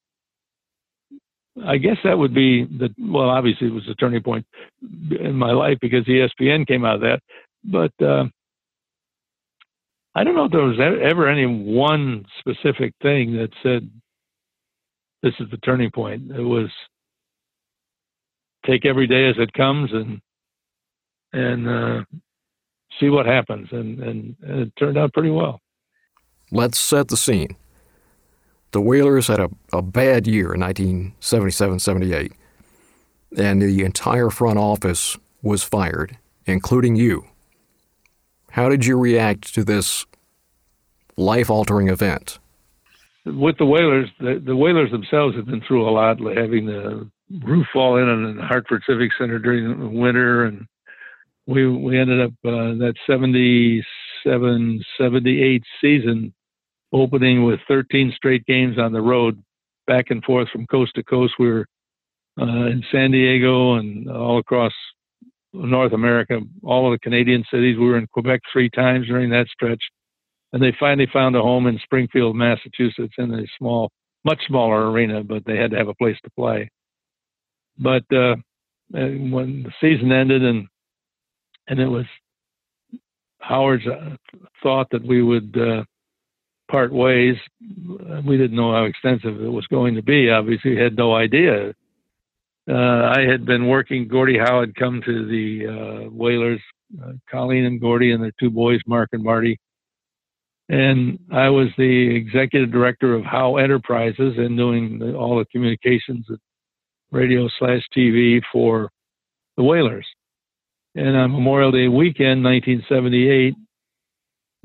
I 1.66 1.76
guess 1.76 1.96
that 2.04 2.16
would 2.16 2.32
be 2.32 2.64
the 2.64 2.94
well. 2.98 3.28
Obviously, 3.28 3.66
it 3.66 3.74
was 3.74 3.88
a 3.88 3.94
turning 3.94 4.22
point 4.22 4.46
in 5.10 5.34
my 5.34 5.52
life 5.52 5.78
because 5.80 6.04
ESPN 6.04 6.66
came 6.66 6.84
out 6.84 6.96
of 6.96 7.00
that. 7.02 7.20
But 7.64 7.92
uh, 8.04 8.24
I 10.14 10.24
don't 10.24 10.34
know 10.34 10.46
if 10.46 10.52
there 10.52 10.62
was 10.62 10.78
ever 10.80 11.28
any 11.28 11.46
one 11.46 12.24
specific 12.38 12.94
thing 13.02 13.36
that 13.36 13.50
said 13.62 13.90
this 15.22 15.34
is 15.38 15.50
the 15.50 15.58
turning 15.58 15.90
point. 15.90 16.30
It 16.30 16.40
was 16.40 16.70
take 18.66 18.84
every 18.84 19.06
day 19.06 19.28
as 19.28 19.36
it 19.38 19.52
comes 19.52 19.90
and 19.92 20.20
and 21.32 21.68
uh, 21.68 22.04
see 22.98 23.08
what 23.08 23.26
happens, 23.26 23.68
and, 23.72 24.00
and, 24.00 24.36
and 24.42 24.60
it 24.60 24.72
turned 24.76 24.98
out 24.98 25.12
pretty 25.12 25.30
well. 25.30 25.60
Let's 26.50 26.78
set 26.78 27.08
the 27.08 27.16
scene. 27.16 27.56
The 28.72 28.80
Whalers 28.80 29.26
had 29.26 29.40
a, 29.40 29.50
a 29.72 29.82
bad 29.82 30.26
year 30.26 30.54
in 30.54 30.60
1977 30.60 31.78
78, 31.78 32.32
and 33.36 33.62
the 33.62 33.84
entire 33.84 34.30
front 34.30 34.58
office 34.58 35.16
was 35.42 35.62
fired, 35.62 36.18
including 36.46 36.96
you. 36.96 37.24
How 38.52 38.68
did 38.68 38.84
you 38.84 38.98
react 38.98 39.54
to 39.54 39.64
this 39.64 40.06
life 41.16 41.50
altering 41.50 41.88
event? 41.88 42.38
With 43.26 43.58
the 43.58 43.66
Whalers, 43.66 44.08
the, 44.18 44.42
the 44.44 44.56
Whalers 44.56 44.90
themselves 44.90 45.36
have 45.36 45.46
been 45.46 45.62
through 45.66 45.88
a 45.88 45.90
lot, 45.90 46.18
having 46.18 46.66
the 46.66 47.08
roof 47.44 47.66
fall 47.72 47.96
in 47.96 48.08
on 48.08 48.36
the 48.36 48.42
Hartford 48.42 48.82
Civic 48.88 49.10
Center 49.18 49.38
during 49.38 49.78
the 49.78 49.88
winter. 49.88 50.44
And 50.44 50.66
we, 51.50 51.66
we 51.66 51.98
ended 51.98 52.20
up 52.20 52.30
uh, 52.44 52.78
that 52.78 52.94
77 53.06 54.84
78 54.96 55.62
season 55.80 56.32
opening 56.92 57.44
with 57.44 57.58
13 57.66 58.12
straight 58.16 58.46
games 58.46 58.78
on 58.78 58.92
the 58.92 59.00
road, 59.00 59.42
back 59.86 60.06
and 60.10 60.22
forth 60.22 60.48
from 60.50 60.66
coast 60.68 60.92
to 60.94 61.02
coast. 61.02 61.34
We 61.38 61.50
were 61.50 61.66
uh, 62.40 62.66
in 62.66 62.84
San 62.92 63.10
Diego 63.10 63.74
and 63.74 64.08
all 64.08 64.38
across 64.38 64.72
North 65.52 65.92
America, 65.92 66.40
all 66.62 66.86
of 66.86 66.98
the 66.98 67.02
Canadian 67.02 67.44
cities. 67.50 67.76
We 67.76 67.86
were 67.86 67.98
in 67.98 68.06
Quebec 68.06 68.40
three 68.52 68.70
times 68.70 69.08
during 69.08 69.30
that 69.30 69.48
stretch. 69.48 69.82
And 70.52 70.62
they 70.62 70.74
finally 70.78 71.08
found 71.12 71.34
a 71.34 71.42
home 71.42 71.66
in 71.66 71.80
Springfield, 71.82 72.36
Massachusetts, 72.36 73.14
in 73.18 73.34
a 73.34 73.42
small, 73.58 73.90
much 74.24 74.40
smaller 74.46 74.90
arena, 74.90 75.22
but 75.24 75.44
they 75.46 75.56
had 75.56 75.72
to 75.72 75.76
have 75.76 75.88
a 75.88 75.94
place 75.94 76.16
to 76.24 76.30
play. 76.30 76.68
But 77.78 78.02
uh, 78.12 78.36
when 78.92 79.64
the 79.64 79.72
season 79.80 80.12
ended 80.12 80.42
and 80.42 80.66
and 81.70 81.80
it 81.80 81.88
was 81.88 82.04
Howard's 83.38 83.86
uh, 83.86 84.16
thought 84.62 84.90
that 84.90 85.02
we 85.02 85.22
would 85.22 85.56
uh, 85.56 85.84
part 86.70 86.92
ways, 86.92 87.36
we 88.24 88.36
didn't 88.36 88.56
know 88.56 88.72
how 88.72 88.84
extensive 88.84 89.40
it 89.40 89.48
was 89.48 89.66
going 89.68 89.94
to 89.94 90.02
be. 90.02 90.30
Obviously, 90.30 90.72
we 90.72 90.80
had 90.80 90.96
no 90.96 91.14
idea 91.14 91.72
uh, 92.70 93.12
I 93.16 93.22
had 93.28 93.44
been 93.44 93.66
working. 93.66 94.06
Gordie 94.06 94.38
Howe 94.38 94.60
had 94.60 94.74
come 94.74 95.00
to 95.04 95.26
the 95.26 95.66
uh, 95.66 96.10
Whalers, 96.10 96.60
uh, 97.02 97.12
Colleen 97.30 97.64
and 97.64 97.80
Gordie, 97.80 98.12
and 98.12 98.22
their 98.22 98.32
two 98.38 98.50
boys, 98.50 98.80
Mark 98.86 99.10
and 99.12 99.24
Marty. 99.24 99.58
And 100.68 101.18
I 101.32 101.48
was 101.48 101.68
the 101.76 102.14
executive 102.14 102.70
director 102.70 103.14
of 103.14 103.24
Howe 103.24 103.56
Enterprises 103.56 104.34
and 104.36 104.56
doing 104.56 105.00
the, 105.00 105.14
all 105.14 105.38
the 105.38 105.46
communications, 105.46 106.26
at 106.30 106.38
radio 107.10 107.48
slash 107.58 107.82
TV 107.96 108.40
for 108.52 108.90
the 109.56 109.64
Whalers. 109.64 110.06
And 110.94 111.16
on 111.16 111.32
Memorial 111.32 111.70
Day 111.70 111.88
weekend, 111.88 112.42
1978, 112.42 113.54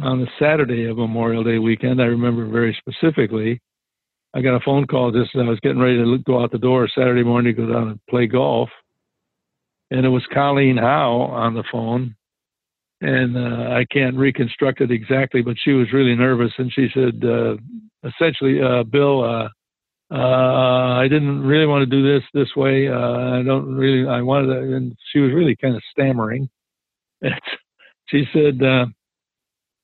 on 0.02 0.22
the 0.22 0.28
Saturday 0.40 0.86
of 0.86 0.98
Memorial 0.98 1.44
Day 1.44 1.60
weekend, 1.60 2.02
I 2.02 2.06
remember 2.06 2.46
very 2.48 2.78
specifically, 2.80 3.62
I 4.34 4.42
got 4.42 4.56
a 4.56 4.60
phone 4.60 4.86
call 4.88 5.12
just 5.12 5.36
as 5.36 5.42
I 5.42 5.50
was 5.50 5.60
getting 5.62 5.80
ready 5.80 5.98
to 5.98 6.18
go 6.26 6.42
out 6.42 6.52
the 6.52 6.58
door 6.58 6.90
Saturday 6.94 7.24
morning 7.24 7.56
to 7.56 7.62
go 7.62 7.72
down 7.72 7.88
and 7.90 8.00
play 8.10 8.28
golf. 8.28 8.70
And 9.92 10.06
it 10.06 10.10
was 10.10 10.24
Colleen 10.34 10.78
Howe 10.78 11.30
on 11.32 11.54
the 11.54 11.64
phone. 11.72 12.16
And 13.02 13.38
uh, 13.38 13.72
I 13.72 13.86
can't 13.92 14.18
reconstruct 14.18 14.82
it 14.82 14.92
exactly, 14.92 15.42
but 15.42 15.58
she 15.64 15.72
was 15.72 15.94
really 15.94 16.16
nervous. 16.16 16.52
And 16.58 16.74
she 16.74 16.88
said, 16.94 17.24
uh, 17.24 17.56
essentially, 18.04 18.62
uh, 18.62 18.84
Bill, 18.84 19.24
uh, 20.12 20.16
uh, 20.16 21.00
I 21.00 21.08
didn't 21.08 21.42
really 21.42 21.66
want 21.66 21.82
to 21.82 21.86
do 21.86 22.04
this 22.04 22.24
this 22.34 22.56
way. 22.56 22.88
Uh, 22.88 23.40
I 23.40 23.44
don't 23.44 23.76
really, 23.76 24.08
I 24.08 24.22
wanted 24.22 24.48
to, 24.48 24.76
and 24.76 24.96
she 25.12 25.20
was 25.20 25.32
really 25.34 25.56
kind 25.56 25.76
of 25.76 25.82
stammering. 25.92 26.50
She 28.10 28.24
said, 28.34 28.62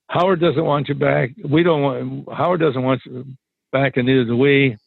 Howard 0.10 0.42
doesn't 0.42 0.64
want 0.64 0.90
you 0.90 0.96
back. 0.96 1.32
We 1.44 1.64
don't 1.64 1.82
want, 1.82 2.28
Howard 2.32 2.60
doesn't 2.60 2.84
want 2.84 3.02
you 3.06 3.26
back, 3.72 3.98
and 3.98 4.06
neither 4.06 4.26
do 4.26 4.38
we. 4.38 4.78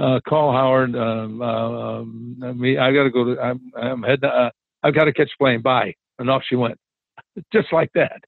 Uh, 0.00 0.20
call 0.26 0.52
Howard. 0.52 0.96
Um, 0.96 1.42
uh, 1.42 2.00
um, 2.00 2.36
me, 2.58 2.78
I 2.78 2.92
got 2.92 3.04
to 3.04 3.10
go 3.10 3.34
to. 3.34 3.40
I'm, 3.40 3.60
I'm 3.76 4.02
heading. 4.02 4.30
Uh, 4.30 4.50
I've 4.82 4.94
got 4.94 5.04
to 5.04 5.12
catch 5.12 5.30
plane. 5.38 5.60
Bye. 5.60 5.94
And 6.18 6.30
off 6.30 6.42
she 6.48 6.56
went, 6.56 6.78
just 7.52 7.72
like 7.72 7.90
that. 7.94 8.20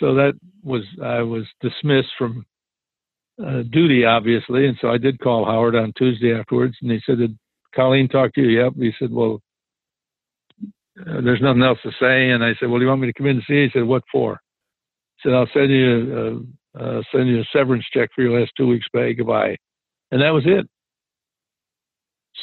So 0.00 0.14
that 0.14 0.32
was 0.64 0.82
I 1.02 1.20
was 1.20 1.44
dismissed 1.60 2.08
from 2.18 2.44
uh, 3.44 3.62
duty, 3.62 4.04
obviously, 4.04 4.66
and 4.66 4.76
so 4.80 4.90
I 4.90 4.98
did 4.98 5.20
call 5.20 5.44
Howard 5.44 5.76
on 5.76 5.92
Tuesday 5.96 6.34
afterwards, 6.34 6.76
and 6.82 6.90
he 6.90 7.00
said, 7.06 7.18
"Did 7.18 7.38
Colleen 7.74 8.08
talk 8.08 8.34
to 8.34 8.42
you?" 8.42 8.62
Yep. 8.62 8.72
He 8.76 8.92
said, 8.98 9.10
"Well, 9.12 9.40
uh, 11.00 11.20
there's 11.22 11.40
nothing 11.40 11.62
else 11.62 11.78
to 11.82 11.92
say." 12.00 12.30
And 12.30 12.44
I 12.44 12.54
said, 12.58 12.68
"Well, 12.68 12.78
do 12.78 12.84
you 12.84 12.88
want 12.88 13.00
me 13.00 13.08
to 13.08 13.12
come 13.12 13.26
in 13.26 13.36
and 13.36 13.44
see?" 13.46 13.54
You? 13.54 13.64
He 13.64 13.70
said, 13.72 13.84
"What 13.84 14.04
for?" 14.12 14.40
He 15.16 15.28
said, 15.28 15.34
"I'll 15.34 15.48
send 15.52 15.70
you 15.70 16.46
uh, 16.78 17.02
send 17.12 17.28
you 17.28 17.40
a 17.40 17.44
severance 17.52 17.84
check 17.92 18.10
for 18.14 18.22
your 18.22 18.38
last 18.38 18.52
two 18.56 18.66
weeks' 18.66 18.86
pay. 18.94 19.14
Goodbye. 19.14 19.56
And 20.10 20.22
that 20.22 20.30
was 20.30 20.44
it. 20.46 20.68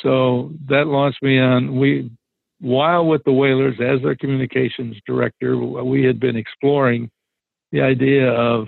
So 0.04 0.52
that 0.70 0.88
launched 0.88 1.24
me 1.24 1.40
on. 1.40 1.80
We, 1.80 2.12
while 2.60 3.06
with 3.06 3.24
the 3.24 3.32
Whalers 3.32 3.76
as 3.80 4.02
their 4.02 4.16
communications 4.16 4.98
director, 5.06 5.58
we 5.58 6.04
had 6.04 6.20
been 6.20 6.36
exploring 6.36 7.10
the 7.72 7.82
idea 7.82 8.32
of 8.32 8.67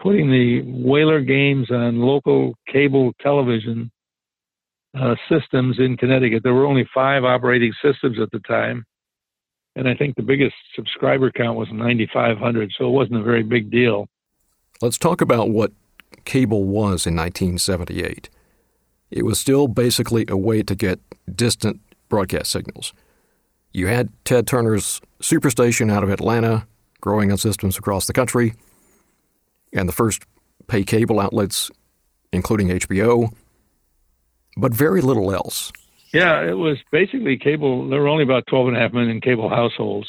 putting 0.00 0.30
the 0.30 0.62
Whaler 0.62 1.20
games 1.20 1.70
on 1.70 2.00
local 2.00 2.54
cable 2.72 3.12
television 3.20 3.90
uh, 4.98 5.14
systems 5.28 5.78
in 5.78 5.96
Connecticut. 5.96 6.42
There 6.42 6.54
were 6.54 6.66
only 6.66 6.88
five 6.94 7.24
operating 7.24 7.72
systems 7.82 8.18
at 8.20 8.30
the 8.30 8.40
time. 8.40 8.84
And 9.74 9.88
I 9.88 9.94
think 9.94 10.16
the 10.16 10.22
biggest 10.22 10.54
subscriber 10.74 11.30
count 11.30 11.58
was 11.58 11.68
9,500, 11.70 12.72
so 12.78 12.86
it 12.86 12.90
wasn't 12.90 13.20
a 13.20 13.22
very 13.22 13.42
big 13.42 13.70
deal. 13.70 14.08
Let's 14.80 14.96
talk 14.96 15.20
about 15.20 15.50
what 15.50 15.72
cable 16.24 16.64
was 16.64 17.06
in 17.06 17.14
1978. 17.14 18.30
It 19.10 19.24
was 19.24 19.38
still 19.38 19.68
basically 19.68 20.24
a 20.28 20.36
way 20.36 20.62
to 20.62 20.74
get 20.74 20.98
distant 21.34 21.80
broadcast 22.08 22.50
signals. 22.50 22.94
You 23.72 23.88
had 23.88 24.08
Ted 24.24 24.46
Turner's 24.46 25.00
Superstation 25.20 25.92
out 25.92 26.02
of 26.02 26.10
Atlanta, 26.10 26.66
growing 27.00 27.30
on 27.30 27.36
systems 27.36 27.76
across 27.76 28.06
the 28.06 28.12
country, 28.12 28.54
and 29.72 29.88
the 29.88 29.92
first 29.92 30.24
pay 30.66 30.84
cable 30.84 31.20
outlets, 31.20 31.70
including 32.32 32.68
HBO, 32.68 33.32
but 34.56 34.74
very 34.74 35.00
little 35.00 35.32
else. 35.32 35.72
Yeah, 36.12 36.42
it 36.42 36.56
was 36.56 36.78
basically 36.90 37.36
cable. 37.36 37.88
There 37.88 38.00
were 38.00 38.08
only 38.08 38.24
about 38.24 38.46
12 38.48 38.68
and 38.68 38.76
a 38.76 38.80
half 38.80 38.92
million 38.92 39.20
cable 39.20 39.48
households 39.48 40.08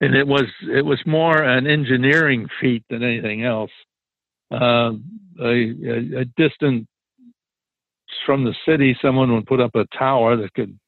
and 0.00 0.14
it 0.14 0.26
was 0.26 0.46
it 0.62 0.84
was 0.84 1.00
more 1.06 1.42
an 1.42 1.66
engineering 1.66 2.48
feat 2.60 2.84
than 2.90 3.02
anything 3.02 3.44
else. 3.44 3.70
Uh, 4.50 4.92
a, 5.40 5.44
a, 5.44 6.20
a 6.20 6.86
from 8.24 8.44
the 8.44 8.54
city, 8.66 8.96
someone 9.00 9.32
would 9.32 9.46
put 9.46 9.60
up 9.60 9.74
a 9.74 9.86
tower 9.96 10.36
that 10.36 10.52
could 10.54 10.78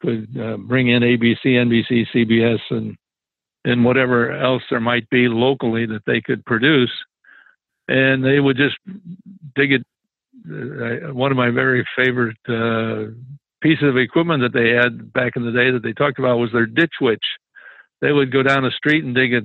could 0.00 0.28
uh, 0.38 0.56
bring 0.56 0.88
in 0.88 1.02
ABC, 1.02 1.44
NBC, 1.44 2.06
CBS, 2.14 2.60
and 2.70 2.96
and 3.64 3.84
whatever 3.84 4.32
else 4.32 4.62
there 4.70 4.80
might 4.80 5.08
be 5.10 5.28
locally 5.28 5.86
that 5.86 6.04
they 6.06 6.20
could 6.20 6.44
produce, 6.44 6.92
and 7.90 8.24
they 8.24 8.38
would 8.38 8.56
just 8.56 8.76
dig 9.56 9.72
it. 9.72 9.82
Uh, 10.48 11.12
one 11.12 11.32
of 11.32 11.36
my 11.36 11.50
very 11.50 11.86
favorite 11.96 12.36
uh, 12.48 13.10
pieces 13.60 13.88
of 13.88 13.96
equipment 13.96 14.42
that 14.42 14.56
they 14.56 14.70
had 14.70 15.12
back 15.12 15.32
in 15.36 15.44
the 15.44 15.50
day 15.50 15.70
that 15.70 15.82
they 15.82 15.92
talked 15.92 16.18
about 16.18 16.38
was 16.38 16.50
their 16.52 16.66
ditch 16.66 16.94
witch. 17.00 17.24
They 18.00 18.12
would 18.12 18.32
go 18.32 18.42
down 18.42 18.62
the 18.62 18.70
street 18.70 19.04
and 19.04 19.14
dig 19.14 19.34
a, 19.34 19.42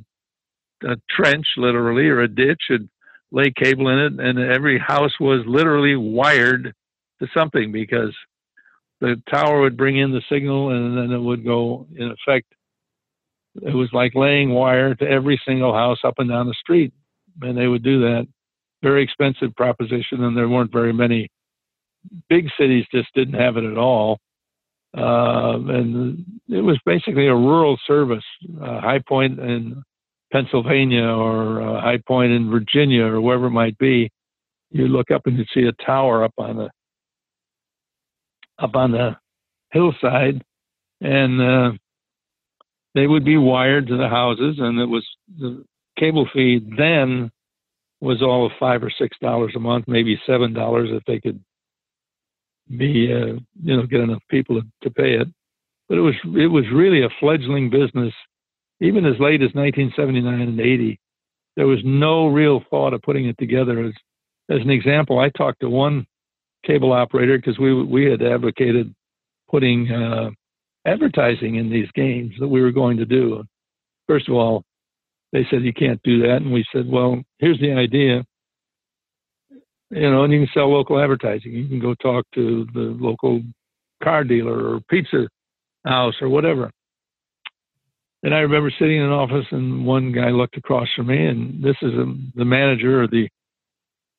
a 0.88 0.96
trench, 1.10 1.46
literally, 1.58 2.08
or 2.08 2.22
a 2.22 2.28
ditch, 2.28 2.62
and 2.70 2.88
lay 3.32 3.52
cable 3.52 3.90
in 3.90 4.00
it, 4.00 4.26
and 4.26 4.40
every 4.40 4.78
house 4.78 5.20
was 5.20 5.44
literally 5.48 5.96
wired 5.96 6.74
to 7.20 7.28
something 7.34 7.72
because 7.72 8.16
the 9.02 9.22
tower 9.30 9.62
would 9.62 9.76
bring 9.76 9.98
in 9.98 10.12
the 10.12 10.22
signal 10.30 10.70
and 10.70 10.98
then 10.98 11.12
it 11.12 11.22
would 11.22 11.44
go 11.44 11.88
in 11.98 12.12
effect 12.12 12.46
it 13.62 13.74
was 13.74 13.90
like 13.94 14.16
laying 14.16 14.50
wire 14.50 14.96
to 14.96 15.06
every 15.08 15.40
single 15.46 15.74
house 15.74 16.00
up 16.04 16.16
and 16.18 16.30
down 16.30 16.48
the 16.48 16.56
street 16.60 16.94
and 17.42 17.58
they 17.58 17.68
would 17.68 17.84
do 17.84 18.02
that. 18.02 18.28
Very 18.84 19.04
expensive 19.04 19.56
proposition 19.56 20.24
and 20.24 20.38
there 20.38 20.50
weren't 20.50 20.72
very 20.72 20.94
many. 20.94 21.30
Big 22.30 22.48
cities 22.60 22.86
just 22.94 23.14
didn't 23.16 23.40
have 23.40 23.58
it 23.58 23.64
at 23.64 23.78
all. 23.78 24.20
Uh, 24.96 25.58
and 25.68 26.26
it 26.48 26.62
was 26.62 26.80
basically 26.86 27.28
a 27.28 27.36
rural 27.36 27.78
service 27.86 28.24
uh, 28.62 28.80
high 28.80 29.02
point 29.08 29.40
in 29.40 29.84
pennsylvania 30.32 31.04
or 31.04 31.62
uh, 31.62 31.82
high 31.82 32.00
point 32.08 32.32
in 32.32 32.50
virginia 32.50 33.04
or 33.04 33.20
wherever 33.20 33.48
it 33.48 33.52
might 33.52 33.78
be. 33.78 34.10
You 34.72 34.88
look 34.88 35.12
up 35.12 35.24
and 35.26 35.38
you 35.38 35.46
see 35.54 35.68
a 35.68 35.86
tower 35.86 36.24
up 36.24 36.34
on 36.38 36.58
the 36.58 36.70
up 38.60 38.76
on 38.76 38.92
the 38.92 39.18
hillside, 39.72 40.42
and 41.02 41.42
uh, 41.42 41.72
they 42.94 43.08
would 43.08 43.26
be 43.26 43.38
wired 43.38 43.88
to 43.88 43.98
the 43.98 44.08
houses, 44.08 44.56
and 44.60 44.80
it 44.80 44.86
was 44.86 45.06
the 45.38 45.64
cable 45.98 46.28
fee 46.34 46.62
then 46.78 47.32
was 48.02 48.22
all 48.22 48.46
of 48.46 48.52
five 48.60 48.84
or 48.84 48.92
six 48.98 49.18
dollars 49.22 49.54
a 49.56 49.60
month, 49.60 49.86
maybe 49.88 50.20
seven 50.26 50.54
dollars 50.54 50.90
if 50.92 51.04
they 51.06 51.20
could 51.20 51.44
be 52.78 53.12
uh, 53.14 53.40
you 53.64 53.78
know 53.78 53.86
get 53.86 54.02
enough 54.02 54.22
people 54.30 54.62
to, 54.84 54.90
pay 54.90 55.14
it. 55.14 55.28
But 55.88 55.98
it 55.98 56.02
was 56.02 56.16
it 56.36 56.48
was 56.48 56.66
really 56.74 57.04
a 57.04 57.10
fledgling 57.20 57.70
business, 57.70 58.14
even 58.82 59.06
as 59.06 59.20
late 59.20 59.42
as 59.42 59.54
1979 59.54 60.42
and 60.42 60.60
80. 60.60 61.00
There 61.56 61.68
was 61.68 61.80
no 61.86 62.28
real 62.28 62.64
thought 62.70 62.94
of 62.94 63.02
putting 63.02 63.28
it 63.28 63.38
together. 63.38 63.86
As 63.86 63.94
as 64.50 64.62
an 64.62 64.70
example, 64.70 65.20
I 65.20 65.30
talked 65.30 65.62
to 65.62 65.70
one 65.70 66.06
cable 66.66 66.92
operator 66.92 67.38
because 67.38 67.60
we 67.60 67.84
we 67.84 68.06
had 68.06 68.22
advocated 68.22 68.94
putting 69.50 69.92
uh, 69.92 70.32
advertising 70.86 71.56
in 71.56 71.70
these 71.70 71.90
games 71.94 72.34
that 72.40 72.48
we 72.48 72.62
were 72.62 72.72
going 72.72 72.98
to 72.98 73.06
do. 73.06 73.44
First 74.08 74.28
of 74.28 74.36
all, 74.36 74.64
they 75.36 75.46
said 75.50 75.64
you 75.64 75.74
can't 75.74 76.02
do 76.04 76.22
that, 76.22 76.38
and 76.38 76.54
we 76.54 76.64
said, 76.72 76.88
well, 76.88 77.22
here's 77.40 77.60
the 77.60 77.74
idea. 77.74 78.24
You 79.90 80.10
know, 80.10 80.24
and 80.24 80.32
you 80.32 80.40
can 80.40 80.50
sell 80.54 80.72
local 80.72 80.98
advertising. 80.98 81.52
You 81.52 81.68
can 81.68 81.82
go 81.82 81.94
talk 81.96 82.24
to 82.36 82.66
the 82.74 82.96
local 82.98 83.42
car 84.02 84.24
dealer 84.24 84.74
or 84.74 84.80
pizza 84.90 85.28
house 85.86 86.16
or 86.22 86.30
whatever. 86.30 86.72
And 88.24 88.34
I 88.34 88.40
remember 88.40 88.72
sitting 88.80 88.96
in 88.96 89.04
an 89.04 89.12
office, 89.12 89.46
and 89.52 89.86
one 89.86 90.14
guy 90.14 90.30
looked 90.30 90.56
across 90.56 90.88
from 90.96 91.08
me, 91.08 91.26
and 91.26 91.62
this 91.62 91.76
is 91.82 91.94
a, 91.94 92.16
the 92.36 92.46
manager 92.46 93.04
or 93.04 93.08
the 93.08 93.28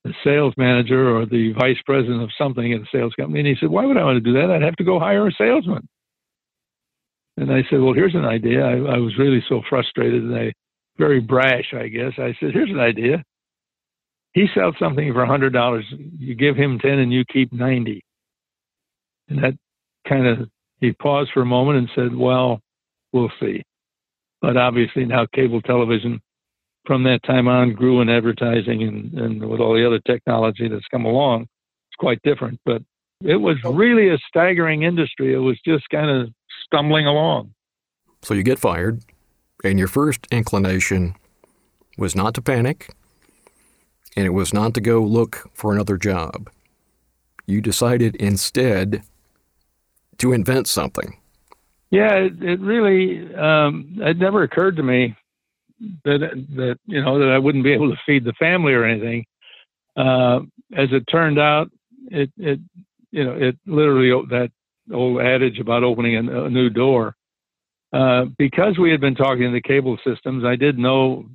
the 0.04 0.12
sales 0.22 0.54
manager 0.56 1.16
or 1.16 1.26
the 1.26 1.52
vice 1.58 1.78
president 1.84 2.22
of 2.22 2.30
something 2.38 2.72
at 2.72 2.82
a 2.82 2.86
sales 2.92 3.12
company. 3.18 3.40
And 3.40 3.48
he 3.48 3.56
said, 3.58 3.70
Why 3.70 3.86
would 3.86 3.96
I 3.96 4.04
want 4.04 4.22
to 4.22 4.32
do 4.32 4.34
that? 4.38 4.50
I'd 4.52 4.62
have 4.62 4.76
to 4.76 4.84
go 4.84 5.00
hire 5.00 5.26
a 5.26 5.32
salesman. 5.32 5.88
And 7.38 7.50
I 7.50 7.64
said, 7.68 7.80
Well, 7.80 7.94
here's 7.94 8.14
an 8.14 8.24
idea. 8.24 8.64
I, 8.64 8.74
I 8.74 8.98
was 8.98 9.18
really 9.18 9.42
so 9.48 9.62
frustrated 9.68 10.22
and 10.22 10.36
I, 10.36 10.52
very 10.98 11.20
brash, 11.20 11.72
I 11.72 11.88
guess. 11.88 12.12
I 12.18 12.34
said, 12.40 12.52
Here's 12.52 12.70
an 12.70 12.80
idea. 12.80 13.22
He 14.32 14.46
sells 14.54 14.74
something 14.78 15.12
for 15.12 15.24
a 15.24 15.28
$100. 15.28 15.82
You 16.18 16.34
give 16.34 16.56
him 16.56 16.78
10 16.78 16.90
and 16.90 17.12
you 17.12 17.24
keep 17.24 17.52
90. 17.52 18.04
And 19.28 19.42
that 19.42 19.54
kind 20.06 20.26
of, 20.26 20.48
he 20.80 20.92
paused 20.92 21.30
for 21.32 21.40
a 21.42 21.46
moment 21.46 21.78
and 21.78 21.90
said, 21.94 22.14
Well, 22.14 22.60
we'll 23.12 23.32
see. 23.40 23.62
But 24.42 24.56
obviously 24.56 25.04
now 25.04 25.26
cable 25.34 25.62
television 25.62 26.20
from 26.86 27.02
that 27.04 27.22
time 27.24 27.48
on 27.48 27.72
grew 27.72 28.00
in 28.00 28.08
advertising 28.08 28.82
and, 28.82 29.12
and 29.14 29.48
with 29.48 29.60
all 29.60 29.74
the 29.74 29.86
other 29.86 30.00
technology 30.06 30.68
that's 30.68 30.86
come 30.90 31.04
along, 31.04 31.42
it's 31.42 31.96
quite 31.98 32.20
different. 32.22 32.60
But 32.64 32.82
it 33.24 33.36
was 33.36 33.56
oh. 33.64 33.72
really 33.72 34.08
a 34.10 34.18
staggering 34.28 34.82
industry. 34.82 35.34
It 35.34 35.38
was 35.38 35.58
just 35.64 35.88
kind 35.90 36.10
of 36.10 36.28
stumbling 36.64 37.06
along. 37.06 37.52
So 38.22 38.34
you 38.34 38.42
get 38.42 38.58
fired, 38.58 39.02
and 39.70 39.78
your 39.78 39.88
first 39.88 40.26
inclination 40.30 41.14
was 41.98 42.14
not 42.14 42.34
to 42.34 42.42
panic, 42.42 42.94
and 44.16 44.26
it 44.26 44.30
was 44.30 44.52
not 44.52 44.74
to 44.74 44.80
go 44.80 45.02
look 45.02 45.50
for 45.54 45.72
another 45.72 45.96
job. 45.96 46.50
You 47.46 47.60
decided 47.60 48.16
instead 48.16 49.02
to 50.18 50.32
invent 50.32 50.66
something. 50.66 51.18
Yeah, 51.90 52.14
it, 52.14 52.42
it 52.42 52.60
really 52.60 53.34
um, 53.34 53.96
it 53.98 54.18
never 54.18 54.42
occurred 54.42 54.76
to 54.76 54.82
me 54.82 55.16
that 56.04 56.20
that 56.56 56.78
you 56.86 57.02
know 57.02 57.18
that 57.18 57.28
I 57.28 57.38
wouldn't 57.38 57.64
be 57.64 57.72
able 57.72 57.90
to 57.90 58.00
feed 58.04 58.24
the 58.24 58.32
family 58.34 58.72
or 58.72 58.84
anything. 58.84 59.24
Uh, 59.96 60.40
as 60.76 60.88
it 60.92 61.04
turned 61.10 61.38
out, 61.38 61.70
it 62.10 62.30
it 62.36 62.58
you 63.12 63.24
know 63.24 63.32
it 63.32 63.56
literally 63.66 64.10
that 64.30 64.50
old 64.92 65.20
adage 65.20 65.58
about 65.58 65.84
opening 65.84 66.16
a, 66.16 66.44
a 66.44 66.50
new 66.50 66.70
door. 66.70 67.14
Uh, 67.92 68.26
because 68.36 68.78
we 68.78 68.90
had 68.90 69.00
been 69.00 69.14
talking 69.14 69.44
to 69.44 69.52
the 69.52 69.60
cable 69.60 69.96
systems, 70.04 70.44
I 70.44 70.56
did 70.56 70.78
know 70.78 71.26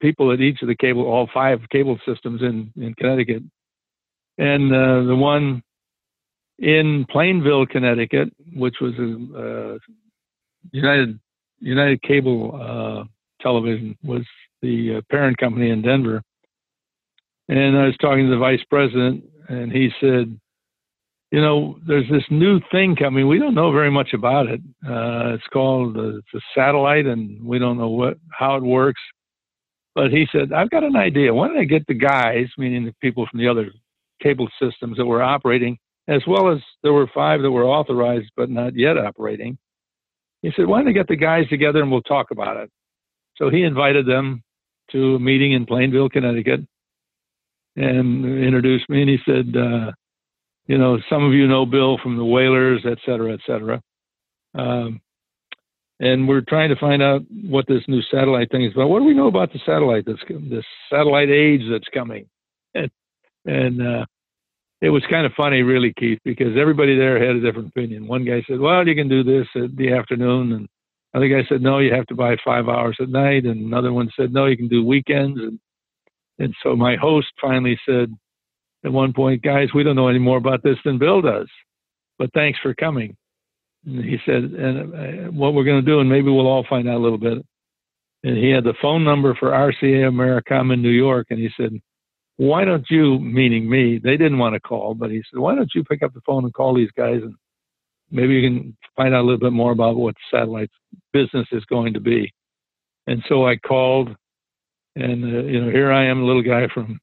people 0.00 0.32
at 0.32 0.40
each 0.40 0.62
of 0.62 0.68
the 0.68 0.76
cable, 0.76 1.04
all 1.04 1.28
five 1.32 1.60
cable 1.70 1.98
systems 2.06 2.42
in 2.42 2.72
in 2.76 2.94
Connecticut, 2.94 3.42
and 4.38 4.72
uh, 4.72 5.02
the 5.02 5.16
one 5.16 5.62
in 6.58 7.06
Plainville, 7.10 7.66
Connecticut, 7.66 8.32
which 8.54 8.76
was 8.80 8.94
a 8.98 9.74
uh, 9.74 9.78
United 10.72 11.18
United 11.60 12.02
Cable 12.02 12.58
uh, 12.60 13.04
Television 13.42 13.96
was 14.02 14.22
the 14.62 14.96
uh, 14.96 15.00
parent 15.10 15.36
company 15.38 15.70
in 15.70 15.82
Denver. 15.82 16.22
And 17.48 17.76
I 17.76 17.86
was 17.86 17.96
talking 18.00 18.24
to 18.24 18.30
the 18.30 18.38
vice 18.38 18.62
president, 18.68 19.24
and 19.48 19.70
he 19.70 19.90
said, 20.00 20.38
"You 21.36 21.42
know, 21.42 21.78
there's 21.86 22.08
this 22.10 22.24
new 22.30 22.60
thing 22.72 22.96
coming. 22.96 23.28
We 23.28 23.38
don't 23.38 23.54
know 23.54 23.70
very 23.70 23.90
much 23.90 24.14
about 24.14 24.46
it. 24.46 24.60
Uh, 24.82 25.34
it's 25.34 25.46
called 25.52 25.94
uh, 25.98 26.16
it's 26.16 26.34
a 26.34 26.40
satellite, 26.54 27.04
and 27.04 27.44
we 27.44 27.58
don't 27.58 27.76
know 27.76 27.90
what 27.90 28.16
how 28.30 28.56
it 28.56 28.62
works." 28.62 29.02
But 29.94 30.10
he 30.10 30.26
said, 30.32 30.54
"I've 30.54 30.70
got 30.70 30.82
an 30.82 30.96
idea. 30.96 31.34
Why 31.34 31.48
don't 31.48 31.58
I 31.58 31.64
get 31.64 31.86
the 31.86 31.92
guys, 32.14 32.46
meaning 32.56 32.86
the 32.86 32.94
people 33.02 33.26
from 33.30 33.38
the 33.38 33.48
other 33.48 33.70
cable 34.22 34.48
systems 34.58 34.96
that 34.96 35.04
were 35.04 35.22
operating, 35.22 35.76
as 36.08 36.22
well 36.26 36.50
as 36.50 36.60
there 36.82 36.94
were 36.94 37.10
five 37.14 37.42
that 37.42 37.50
were 37.50 37.66
authorized 37.66 38.30
but 38.34 38.48
not 38.48 38.74
yet 38.74 38.96
operating." 38.96 39.58
He 40.40 40.50
said, 40.56 40.66
"Why 40.66 40.78
don't 40.78 40.88
I 40.88 40.92
get 40.92 41.08
the 41.08 41.16
guys 41.16 41.46
together 41.50 41.82
and 41.82 41.90
we'll 41.90 42.00
talk 42.14 42.30
about 42.30 42.56
it?" 42.56 42.70
So 43.36 43.50
he 43.50 43.62
invited 43.62 44.06
them 44.06 44.42
to 44.92 45.16
a 45.16 45.20
meeting 45.20 45.52
in 45.52 45.66
Plainville, 45.66 46.08
Connecticut, 46.08 46.60
and 47.76 48.24
introduced 48.24 48.88
me. 48.88 49.02
And 49.02 49.10
he 49.10 49.18
said, 49.26 49.54
uh, 49.54 49.92
"You 50.66 50.78
know, 50.78 50.98
some 51.08 51.24
of 51.24 51.32
you 51.32 51.46
know 51.46 51.66
Bill 51.66 51.98
from 52.02 52.16
the 52.16 52.24
Whalers, 52.24 52.82
et 52.84 52.98
cetera, 53.04 53.32
et 53.32 53.40
cetera." 53.46 53.80
Um, 54.54 55.00
and 55.98 56.28
we're 56.28 56.42
trying 56.42 56.68
to 56.70 56.76
find 56.76 57.02
out 57.02 57.22
what 57.30 57.66
this 57.66 57.82
new 57.88 58.02
satellite 58.10 58.50
thing 58.50 58.64
is 58.64 58.72
about. 58.74 58.88
What 58.88 59.00
do 59.00 59.06
we 59.06 59.14
know 59.14 59.28
about 59.28 59.52
the 59.52 59.60
satellite? 59.64 60.04
This 60.06 60.18
this 60.28 60.64
satellite 60.90 61.30
age 61.30 61.62
that's 61.70 61.88
coming, 61.92 62.26
and, 62.74 62.90
and 63.46 63.80
uh, 63.80 64.06
it 64.82 64.90
was 64.90 65.02
kind 65.08 65.24
of 65.24 65.32
funny, 65.32 65.62
really, 65.62 65.94
Keith, 65.98 66.18
because 66.24 66.56
everybody 66.58 66.96
there 66.96 67.18
had 67.18 67.36
a 67.36 67.40
different 67.40 67.68
opinion. 67.68 68.06
One 68.06 68.24
guy 68.24 68.42
said, 68.46 68.60
"Well, 68.60 68.86
you 68.86 68.94
can 68.94 69.08
do 69.08 69.24
this 69.24 69.46
at 69.54 69.76
the 69.76 69.92
afternoon," 69.92 70.52
and 70.52 70.68
Another 71.16 71.28
guy 71.28 71.48
said, 71.48 71.62
no, 71.62 71.78
you 71.78 71.94
have 71.94 72.04
to 72.08 72.14
buy 72.14 72.36
five 72.44 72.68
hours 72.68 72.98
at 73.00 73.08
night. 73.08 73.46
And 73.46 73.64
another 73.64 73.90
one 73.90 74.10
said, 74.14 74.34
no, 74.34 74.44
you 74.44 74.56
can 74.56 74.68
do 74.68 74.84
weekends. 74.84 75.40
And, 75.40 75.58
and 76.38 76.54
so 76.62 76.76
my 76.76 76.96
host 76.96 77.28
finally 77.40 77.78
said 77.88 78.14
at 78.86 78.92
one 78.92 79.12
point, 79.12 79.42
guys, 79.42 79.68
we 79.74 79.82
don't 79.82 79.96
know 79.96 80.06
any 80.06 80.20
more 80.20 80.38
about 80.38 80.62
this 80.62 80.78
than 80.84 80.96
Bill 80.96 81.20
does, 81.20 81.48
but 82.18 82.32
thanks 82.32 82.58
for 82.62 82.72
coming. 82.72 83.16
And 83.84 84.04
he 84.04 84.16
said, 84.24 84.44
and 84.44 84.94
uh, 84.94 85.30
what 85.32 85.54
we're 85.54 85.64
going 85.64 85.84
to 85.84 85.90
do, 85.90 85.98
and 85.98 86.08
maybe 86.08 86.30
we'll 86.30 86.46
all 86.46 86.64
find 86.68 86.88
out 86.88 86.96
a 86.96 87.02
little 87.02 87.18
bit. 87.18 87.44
And 88.22 88.36
he 88.36 88.50
had 88.50 88.62
the 88.62 88.74
phone 88.80 89.04
number 89.04 89.34
for 89.34 89.50
RCA 89.50 90.08
Americom 90.08 90.72
in 90.72 90.82
New 90.82 90.90
York. 90.90 91.26
And 91.30 91.38
he 91.38 91.48
said, 91.56 91.72
why 92.36 92.64
don't 92.64 92.86
you, 92.88 93.18
meaning 93.18 93.68
me, 93.68 93.98
they 94.02 94.16
didn't 94.16 94.38
want 94.38 94.54
to 94.54 94.60
call, 94.60 94.94
but 94.94 95.10
he 95.10 95.22
said, 95.30 95.40
why 95.40 95.54
don't 95.54 95.70
you 95.74 95.82
pick 95.84 96.02
up 96.02 96.14
the 96.14 96.20
phone 96.22 96.44
and 96.44 96.54
call 96.54 96.74
these 96.74 96.90
guys 96.96 97.20
and 97.22 97.34
maybe 98.10 98.34
you 98.34 98.48
can 98.48 98.76
find 98.96 99.14
out 99.14 99.22
a 99.22 99.26
little 99.26 99.38
bit 99.38 99.52
more 99.52 99.72
about 99.72 99.96
what 99.96 100.14
satellite 100.30 100.70
business 101.12 101.46
is 101.50 101.64
going 101.64 101.92
to 101.94 102.00
be. 102.00 102.32
And 103.08 103.22
so 103.28 103.46
I 103.46 103.56
called, 103.56 104.14
and 104.94 105.24
uh, 105.24 105.42
you 105.44 105.60
know, 105.60 105.70
here 105.70 105.92
I 105.92 106.06
am, 106.06 106.22
a 106.22 106.24
little 106.24 106.42
guy 106.42 106.68
from 106.72 107.00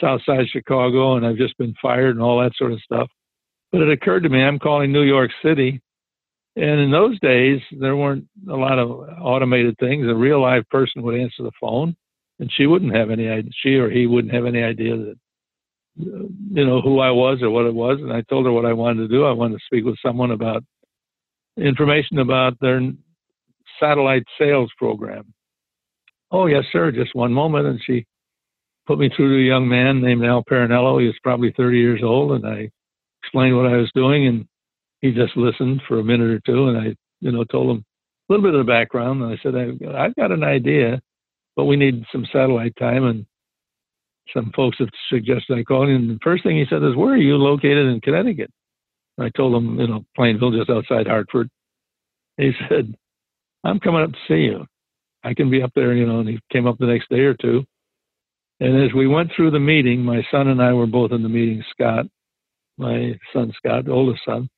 South 0.00 0.20
Side 0.24 0.46
Chicago, 0.50 1.16
and 1.16 1.26
I've 1.26 1.36
just 1.36 1.56
been 1.58 1.74
fired 1.80 2.14
and 2.16 2.22
all 2.22 2.40
that 2.40 2.52
sort 2.56 2.72
of 2.72 2.80
stuff. 2.80 3.08
But 3.72 3.82
it 3.82 3.90
occurred 3.90 4.22
to 4.22 4.28
me, 4.28 4.42
I'm 4.42 4.58
calling 4.58 4.92
New 4.92 5.02
York 5.02 5.30
City, 5.42 5.80
And 6.58 6.80
in 6.80 6.90
those 6.90 7.20
days, 7.20 7.60
there 7.70 7.94
weren't 7.94 8.26
a 8.50 8.56
lot 8.56 8.80
of 8.80 8.90
automated 9.22 9.76
things. 9.78 10.08
A 10.08 10.14
real 10.14 10.42
live 10.42 10.68
person 10.70 11.02
would 11.02 11.14
answer 11.14 11.44
the 11.44 11.52
phone, 11.60 11.94
and 12.40 12.50
she 12.52 12.66
wouldn't 12.66 12.96
have 12.96 13.10
any 13.10 13.28
idea. 13.28 13.52
She 13.62 13.76
or 13.76 13.88
he 13.88 14.08
wouldn't 14.08 14.34
have 14.34 14.44
any 14.44 14.64
idea 14.64 14.96
that 14.96 15.14
you 15.96 16.66
know 16.66 16.80
who 16.80 16.98
I 16.98 17.12
was 17.12 17.42
or 17.42 17.50
what 17.50 17.66
it 17.66 17.74
was. 17.74 17.98
And 18.00 18.12
I 18.12 18.22
told 18.22 18.44
her 18.46 18.50
what 18.50 18.66
I 18.66 18.72
wanted 18.72 19.02
to 19.02 19.08
do. 19.08 19.24
I 19.24 19.30
wanted 19.30 19.58
to 19.58 19.64
speak 19.66 19.84
with 19.84 19.98
someone 20.04 20.32
about 20.32 20.64
information 21.56 22.18
about 22.18 22.58
their 22.60 22.80
satellite 23.78 24.24
sales 24.36 24.72
program. 24.78 25.32
Oh 26.32 26.46
yes, 26.46 26.64
sir. 26.72 26.90
Just 26.90 27.14
one 27.14 27.32
moment, 27.32 27.66
and 27.68 27.80
she 27.86 28.04
put 28.88 28.98
me 28.98 29.10
through 29.14 29.28
to 29.28 29.44
a 29.44 29.46
young 29.46 29.68
man 29.68 30.00
named 30.00 30.24
Al 30.24 30.42
Parinello. 30.42 30.98
He 30.98 31.06
was 31.06 31.18
probably 31.22 31.52
30 31.54 31.78
years 31.78 32.00
old, 32.02 32.32
and 32.32 32.46
I 32.46 32.70
explained 33.22 33.54
what 33.54 33.66
I 33.66 33.76
was 33.76 33.90
doing, 33.94 34.26
and 34.26 34.48
he 35.02 35.12
just 35.12 35.36
listened 35.36 35.82
for 35.86 36.00
a 36.00 36.04
minute 36.04 36.30
or 36.30 36.40
two, 36.40 36.68
and 36.68 36.78
I, 36.78 36.96
you 37.20 37.30
know, 37.30 37.44
told 37.44 37.76
him 37.76 37.84
a 38.28 38.32
little 38.32 38.42
bit 38.42 38.58
of 38.58 38.66
the 38.66 38.72
background. 38.72 39.22
And 39.22 39.30
I 39.30 39.38
said, 39.42 39.54
I've 39.94 40.16
got 40.16 40.32
an 40.32 40.42
idea, 40.42 41.00
but 41.54 41.66
we 41.66 41.76
need 41.76 42.02
some 42.10 42.26
satellite 42.32 42.74
time, 42.76 43.04
and 43.04 43.26
some 44.32 44.50
folks 44.56 44.78
have 44.78 44.88
suggested 45.10 45.58
I 45.58 45.64
call 45.64 45.84
him. 45.84 45.94
And 45.96 46.10
the 46.10 46.18
first 46.24 46.42
thing 46.42 46.56
he 46.56 46.64
said 46.68 46.82
is, 46.82 46.96
"Where 46.96 47.12
are 47.12 47.16
you 47.18 47.36
located 47.36 47.86
in 47.86 48.00
Connecticut?" 48.00 48.50
And 49.16 49.26
I 49.26 49.30
told 49.30 49.54
him, 49.54 49.78
you 49.78 49.86
know, 49.86 50.04
Plainville, 50.16 50.52
just 50.52 50.70
outside 50.70 51.06
Hartford. 51.06 51.48
He 52.38 52.52
said, 52.68 52.94
"I'm 53.64 53.80
coming 53.80 54.02
up 54.02 54.12
to 54.12 54.18
see 54.28 54.44
you. 54.44 54.66
I 55.24 55.34
can 55.34 55.50
be 55.50 55.62
up 55.62 55.72
there, 55.74 55.94
you 55.94 56.06
know." 56.06 56.20
And 56.20 56.28
he 56.28 56.40
came 56.50 56.66
up 56.66 56.78
the 56.78 56.86
next 56.86 57.10
day 57.10 57.20
or 57.20 57.34
two. 57.34 57.64
And 58.60 58.82
as 58.82 58.92
we 58.92 59.06
went 59.06 59.30
through 59.34 59.52
the 59.52 59.60
meeting, 59.60 60.04
my 60.04 60.22
son 60.30 60.48
and 60.48 60.60
I 60.60 60.72
were 60.72 60.86
both 60.86 61.12
in 61.12 61.22
the 61.22 61.28
meeting. 61.28 61.62
Scott, 61.70 62.06
my 62.76 63.18
son 63.32 63.52
Scott, 63.56 63.88
oldest 63.88 64.24
son, 64.24 64.48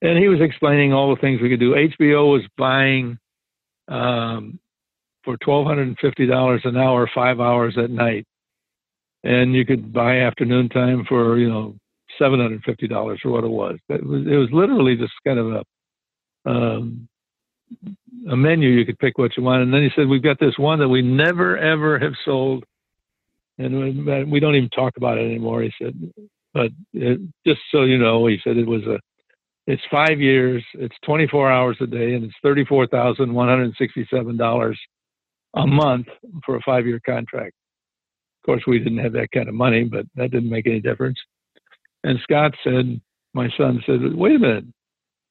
and 0.00 0.18
he 0.18 0.28
was 0.28 0.40
explaining 0.40 0.92
all 0.92 1.14
the 1.14 1.20
things 1.20 1.40
we 1.40 1.50
could 1.50 1.60
do. 1.60 1.74
HBO 1.74 2.32
was 2.32 2.42
buying 2.56 3.18
um, 3.88 4.58
for 5.24 5.36
twelve 5.38 5.66
hundred 5.66 5.88
and 5.88 5.98
fifty 5.98 6.26
dollars 6.26 6.62
an 6.64 6.76
hour, 6.76 7.08
five 7.14 7.38
hours 7.38 7.76
at 7.76 7.90
night, 7.90 8.26
and 9.24 9.54
you 9.54 9.66
could 9.66 9.92
buy 9.92 10.20
afternoon 10.20 10.70
time 10.70 11.04
for 11.08 11.38
you 11.38 11.50
know 11.50 11.76
seven 12.18 12.40
hundred 12.40 12.62
fifty 12.64 12.88
dollars 12.88 13.20
or 13.24 13.30
what 13.30 13.44
it 13.44 13.48
was. 13.48 13.76
It 13.90 14.06
was 14.06 14.22
it 14.26 14.36
was 14.36 14.48
literally 14.52 14.96
just 14.96 15.12
kind 15.26 15.38
of 15.38 15.52
a 15.52 15.64
um, 16.50 17.08
a 18.30 18.36
menu. 18.36 18.68
You 18.70 18.84
could 18.86 18.98
pick 18.98 19.18
what 19.18 19.36
you 19.36 19.42
want, 19.42 19.62
and 19.62 19.72
then 19.72 19.82
he 19.82 19.90
said, 19.94 20.08
"We've 20.08 20.22
got 20.22 20.38
this 20.38 20.58
one 20.58 20.78
that 20.78 20.88
we 20.88 21.02
never 21.02 21.56
ever 21.58 21.98
have 21.98 22.14
sold, 22.24 22.64
and 23.58 24.08
uh, 24.08 24.24
we 24.28 24.40
don't 24.40 24.54
even 24.54 24.70
talk 24.70 24.96
about 24.96 25.18
it 25.18 25.26
anymore." 25.26 25.62
He 25.62 25.72
said, 25.80 25.94
"But 26.54 26.70
it, 26.92 27.20
just 27.46 27.60
so 27.70 27.82
you 27.82 27.98
know," 27.98 28.26
he 28.26 28.38
said, 28.44 28.56
"it 28.56 28.66
was 28.66 28.82
a." 28.84 28.98
It's 29.68 29.82
five 29.92 30.20
years. 30.20 30.64
It's 30.74 30.96
24 31.04 31.48
hours 31.48 31.76
a 31.80 31.86
day, 31.86 32.14
and 32.14 32.24
it's 32.24 32.34
thirty-four 32.42 32.88
thousand 32.88 33.32
one 33.32 33.48
hundred 33.48 33.72
sixty-seven 33.78 34.36
dollars 34.36 34.78
a 35.54 35.66
month 35.66 36.06
for 36.44 36.56
a 36.56 36.60
five-year 36.62 37.00
contract. 37.06 37.54
Of 38.42 38.46
course, 38.46 38.62
we 38.66 38.78
didn't 38.78 38.98
have 38.98 39.12
that 39.12 39.30
kind 39.32 39.48
of 39.48 39.54
money, 39.54 39.84
but 39.84 40.06
that 40.16 40.32
didn't 40.32 40.50
make 40.50 40.66
any 40.66 40.80
difference. 40.80 41.18
And 42.04 42.18
Scott 42.24 42.54
said, 42.64 43.00
my 43.34 43.48
son 43.56 43.80
said, 43.86 44.00
wait 44.14 44.36
a 44.36 44.38
minute, 44.38 44.64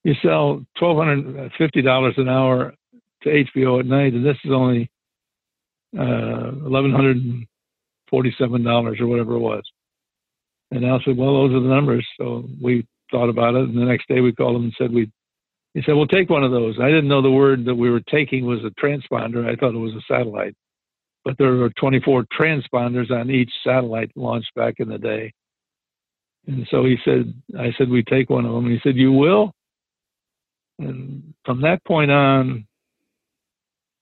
you 0.03 0.13
sell 0.23 0.65
twelve 0.77 0.97
hundred 0.97 1.51
fifty 1.57 1.81
dollars 1.81 2.15
an 2.17 2.27
hour 2.27 2.73
to 3.23 3.29
HBO 3.29 3.79
at 3.79 3.85
night, 3.85 4.13
and 4.13 4.25
this 4.25 4.37
is 4.43 4.51
only 4.51 4.89
uh, 5.97 6.51
eleven 6.65 6.91
hundred 6.91 7.17
forty-seven 8.09 8.63
dollars 8.63 8.99
or 8.99 9.07
whatever 9.07 9.35
it 9.35 9.39
was. 9.39 9.63
And 10.71 10.85
Al 10.85 11.01
said, 11.05 11.17
"Well, 11.17 11.33
those 11.33 11.53
are 11.53 11.61
the 11.61 11.73
numbers." 11.73 12.07
So 12.19 12.45
we 12.61 12.85
thought 13.11 13.29
about 13.29 13.55
it, 13.55 13.69
and 13.69 13.77
the 13.77 13.85
next 13.85 14.07
day 14.07 14.21
we 14.21 14.33
called 14.33 14.55
him 14.55 14.63
and 14.63 14.73
said 14.77 14.93
we. 14.93 15.11
He 15.73 15.81
said, 15.83 15.93
"We'll 15.93 16.07
take 16.07 16.29
one 16.29 16.43
of 16.43 16.51
those." 16.51 16.79
I 16.79 16.87
didn't 16.87 17.07
know 17.07 17.21
the 17.21 17.31
word 17.31 17.65
that 17.65 17.75
we 17.75 17.89
were 17.89 18.01
taking 18.01 18.45
was 18.45 18.59
a 18.63 18.71
transponder. 18.81 19.47
I 19.47 19.55
thought 19.55 19.75
it 19.75 19.77
was 19.77 19.93
a 19.93 20.01
satellite, 20.07 20.55
but 21.23 21.37
there 21.37 21.53
were 21.53 21.69
24 21.69 22.25
transponders 22.37 23.11
on 23.11 23.29
each 23.29 23.51
satellite 23.63 24.11
launched 24.15 24.53
back 24.55 24.75
in 24.79 24.89
the 24.89 24.97
day. 24.97 25.31
And 26.47 26.67
so 26.71 26.83
he 26.85 26.97
said, 27.05 27.33
"I 27.57 27.71
said 27.77 27.89
we 27.89 28.03
take 28.03 28.31
one 28.31 28.45
of 28.45 28.53
them." 28.53 28.65
And 28.65 28.73
he 28.73 28.79
said, 28.83 28.97
"You 28.97 29.11
will?" 29.11 29.53
And 30.81 31.33
from 31.45 31.61
that 31.61 31.83
point 31.85 32.11
on, 32.11 32.65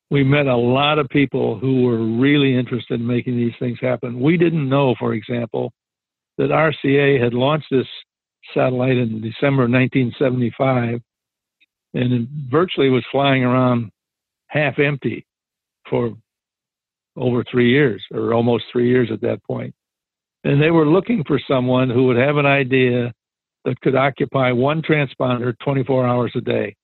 we 0.09 0.23
met 0.23 0.47
a 0.47 0.55
lot 0.55 0.97
of 0.97 1.07
people 1.09 1.59
who 1.59 1.83
were 1.83 2.19
really 2.19 2.57
interested 2.57 2.99
in 2.99 3.05
making 3.05 3.37
these 3.37 3.53
things 3.59 3.77
happen. 3.79 4.19
We 4.19 4.37
didn't 4.37 4.67
know, 4.67 4.95
for 4.97 5.13
example, 5.13 5.71
that 6.37 6.49
RCA 6.49 7.21
had 7.21 7.33
launched 7.33 7.67
this 7.69 7.85
satellite 8.53 8.97
in 8.97 9.21
December 9.21 9.63
1975 9.63 11.01
and 11.93 12.13
it 12.13 12.27
virtually 12.49 12.89
was 12.89 13.03
flying 13.11 13.43
around 13.43 13.91
half 14.47 14.79
empty 14.79 15.25
for 15.89 16.13
over 17.15 17.43
three 17.51 17.69
years 17.71 18.03
or 18.11 18.33
almost 18.33 18.65
three 18.71 18.89
years 18.89 19.09
at 19.11 19.21
that 19.21 19.43
point. 19.43 19.73
And 20.43 20.61
they 20.61 20.71
were 20.71 20.87
looking 20.87 21.23
for 21.27 21.39
someone 21.47 21.89
who 21.89 22.05
would 22.05 22.17
have 22.17 22.37
an 22.37 22.45
idea 22.45 23.13
that 23.65 23.79
could 23.81 23.95
occupy 23.95 24.51
one 24.51 24.81
transponder 24.81 25.53
24 25.63 26.07
hours 26.07 26.31
a 26.35 26.41
day. 26.41 26.75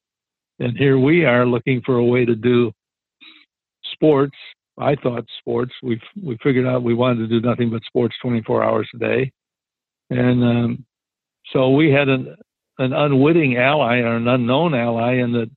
And 0.59 0.78
here 0.78 0.97
we 0.97 1.26
are 1.26 1.45
looking 1.45 1.82
for 1.86 1.97
a 1.97 2.05
way 2.05 2.26
to 2.26 2.36
do 2.36 2.71
sports. 3.93 4.36
I 4.78 4.95
thought 4.95 5.26
sports. 5.39 5.71
We 5.82 5.99
we 6.21 6.38
figured 6.43 6.67
out 6.67 6.84
we 6.84 6.93
wanted 6.93 7.30
to 7.30 7.39
do 7.39 7.45
nothing 7.45 7.69
but 7.69 7.84
sports 7.84 8.15
24 8.21 8.63
hours 8.63 8.89
a 8.93 8.97
day, 8.97 9.32
and 10.09 10.43
um, 10.43 10.86
so 11.53 11.71
we 11.71 11.91
had 11.91 12.09
an 12.09 12.36
an 12.78 12.91
unwitting 12.91 13.55
ally 13.55 13.99
or 13.99 14.17
an 14.17 14.28
unknown 14.28 14.73
ally, 14.73 15.15
in 15.15 15.32
that 15.34 15.49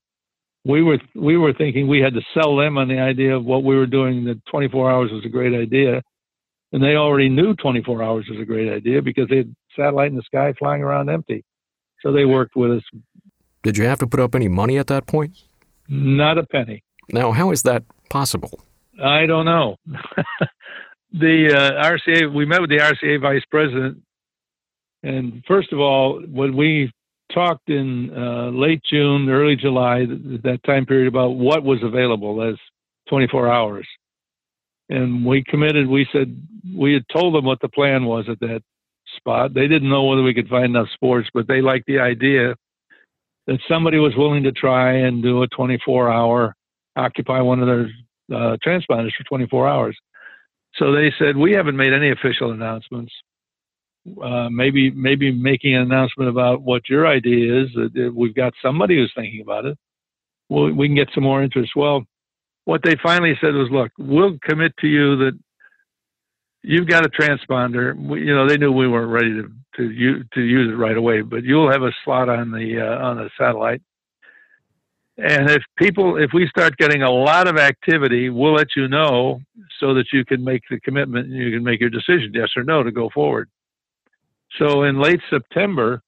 we 0.64 0.82
were 0.82 0.98
we 1.14 1.36
were 1.36 1.52
thinking 1.52 1.88
we 1.88 2.00
had 2.00 2.14
to 2.14 2.22
sell 2.32 2.56
them 2.56 2.78
on 2.78 2.88
the 2.88 2.98
idea 3.00 3.36
of 3.36 3.44
what 3.44 3.64
we 3.64 3.76
were 3.76 3.86
doing. 3.86 4.24
That 4.24 4.44
24 4.46 4.90
hours 4.90 5.10
was 5.10 5.24
a 5.24 5.28
great 5.28 5.54
idea, 5.54 6.00
and 6.72 6.82
they 6.82 6.94
already 6.94 7.28
knew 7.28 7.54
24 7.54 8.02
hours 8.02 8.26
was 8.30 8.40
a 8.40 8.44
great 8.44 8.72
idea 8.72 9.02
because 9.02 9.28
they 9.28 9.38
had 9.38 9.54
satellite 9.76 10.10
in 10.10 10.16
the 10.16 10.22
sky 10.22 10.52
flying 10.58 10.82
around 10.82 11.08
empty. 11.08 11.44
So 12.00 12.12
they 12.12 12.24
worked 12.24 12.56
with 12.56 12.72
us. 12.72 12.82
Did 13.62 13.76
you 13.76 13.84
have 13.84 13.98
to 13.98 14.06
put 14.06 14.20
up 14.20 14.34
any 14.34 14.48
money 14.48 14.78
at 14.78 14.86
that 14.86 15.06
point? 15.06 15.36
Not 15.88 16.38
a 16.38 16.46
penny. 16.46 16.82
Now, 17.10 17.32
how 17.32 17.50
is 17.50 17.62
that 17.62 17.84
possible? 18.10 18.60
I 19.02 19.26
don't 19.26 19.46
know. 19.46 19.76
the 21.12 21.54
uh, 21.54 21.84
RCA, 21.84 22.32
we 22.32 22.44
met 22.44 22.60
with 22.60 22.70
the 22.70 22.78
RCA 22.78 23.20
vice 23.20 23.44
president, 23.50 24.02
and 25.02 25.42
first 25.46 25.72
of 25.72 25.80
all, 25.80 26.20
when 26.28 26.56
we 26.56 26.92
talked 27.32 27.68
in 27.70 28.10
uh, 28.16 28.50
late 28.50 28.82
June, 28.90 29.28
early 29.28 29.56
July, 29.56 30.06
that 30.06 30.60
time 30.66 30.86
period 30.86 31.08
about 31.08 31.30
what 31.30 31.62
was 31.62 31.78
available 31.82 32.42
as 32.42 32.56
24 33.08 33.50
hours, 33.50 33.86
and 34.88 35.24
we 35.24 35.44
committed. 35.44 35.86
We 35.86 36.06
said 36.12 36.36
we 36.76 36.94
had 36.94 37.04
told 37.12 37.34
them 37.34 37.44
what 37.44 37.60
the 37.60 37.68
plan 37.68 38.04
was 38.04 38.26
at 38.28 38.40
that 38.40 38.62
spot. 39.18 39.54
They 39.54 39.68
didn't 39.68 39.90
know 39.90 40.04
whether 40.04 40.22
we 40.22 40.34
could 40.34 40.48
find 40.48 40.64
enough 40.64 40.88
sports, 40.94 41.28
but 41.34 41.46
they 41.46 41.60
liked 41.60 41.86
the 41.86 41.98
idea 42.00 42.54
that 43.46 43.58
somebody 43.68 43.98
was 43.98 44.14
willing 44.16 44.42
to 44.44 44.52
try 44.52 44.92
and 44.92 45.22
do 45.22 45.42
a 45.42 45.48
24 45.48 46.10
hour, 46.10 46.54
occupy 46.96 47.40
one 47.40 47.60
of 47.60 47.66
their 47.66 47.88
uh, 48.32 48.56
transponders 48.64 49.12
for 49.16 49.24
24 49.28 49.68
hours. 49.68 49.96
So 50.76 50.92
they 50.92 51.12
said, 51.18 51.36
we 51.36 51.52
haven't 51.52 51.76
made 51.76 51.92
any 51.92 52.10
official 52.10 52.52
announcements. 52.52 53.12
Uh, 54.22 54.48
maybe 54.48 54.90
maybe 54.90 55.30
making 55.30 55.74
an 55.74 55.82
announcement 55.82 56.30
about 56.30 56.62
what 56.62 56.88
your 56.88 57.06
idea 57.06 57.62
is. 57.62 57.68
That 57.74 58.12
we've 58.14 58.34
got 58.34 58.54
somebody 58.62 58.96
who's 58.96 59.12
thinking 59.14 59.42
about 59.42 59.66
it. 59.66 59.76
We 60.48 60.88
can 60.88 60.94
get 60.94 61.10
some 61.14 61.24
more 61.24 61.42
interest. 61.42 61.72
Well, 61.76 62.04
what 62.64 62.82
they 62.84 62.96
finally 63.02 63.34
said 63.40 63.54
was, 63.54 63.68
look, 63.70 63.90
we'll 63.98 64.38
commit 64.42 64.72
to 64.80 64.86
you 64.86 65.16
that 65.16 65.38
you've 66.62 66.86
got 66.86 67.04
a 67.04 67.08
transponder. 67.08 67.96
We, 67.96 68.20
you 68.20 68.34
know, 68.34 68.48
they 68.48 68.56
knew 68.56 68.72
we 68.72 68.88
weren't 68.88 69.10
ready 69.10 69.34
to 69.34 69.50
to 69.76 69.90
use, 69.90 70.26
to 70.34 70.40
use 70.40 70.72
it 70.72 70.76
right 70.76 70.96
away, 70.96 71.22
but 71.22 71.44
you'll 71.44 71.70
have 71.70 71.82
a 71.82 71.92
slot 72.04 72.28
on 72.28 72.50
the 72.50 72.80
uh, 72.80 73.04
on 73.04 73.16
the 73.16 73.30
satellite. 73.38 73.82
And 75.18 75.50
if 75.50 75.62
people, 75.76 76.16
if 76.16 76.30
we 76.32 76.46
start 76.46 76.76
getting 76.76 77.02
a 77.02 77.10
lot 77.10 77.48
of 77.48 77.56
activity, 77.56 78.30
we'll 78.30 78.54
let 78.54 78.68
you 78.76 78.86
know 78.86 79.40
so 79.80 79.92
that 79.94 80.06
you 80.12 80.24
can 80.24 80.44
make 80.44 80.62
the 80.70 80.78
commitment 80.80 81.26
and 81.26 81.36
you 81.36 81.50
can 81.50 81.64
make 81.64 81.80
your 81.80 81.90
decision, 81.90 82.30
yes 82.32 82.50
or 82.56 82.62
no, 82.62 82.84
to 82.84 82.92
go 82.92 83.10
forward. 83.12 83.48
So 84.58 84.84
in 84.84 85.00
late 85.00 85.20
September, 85.28 86.02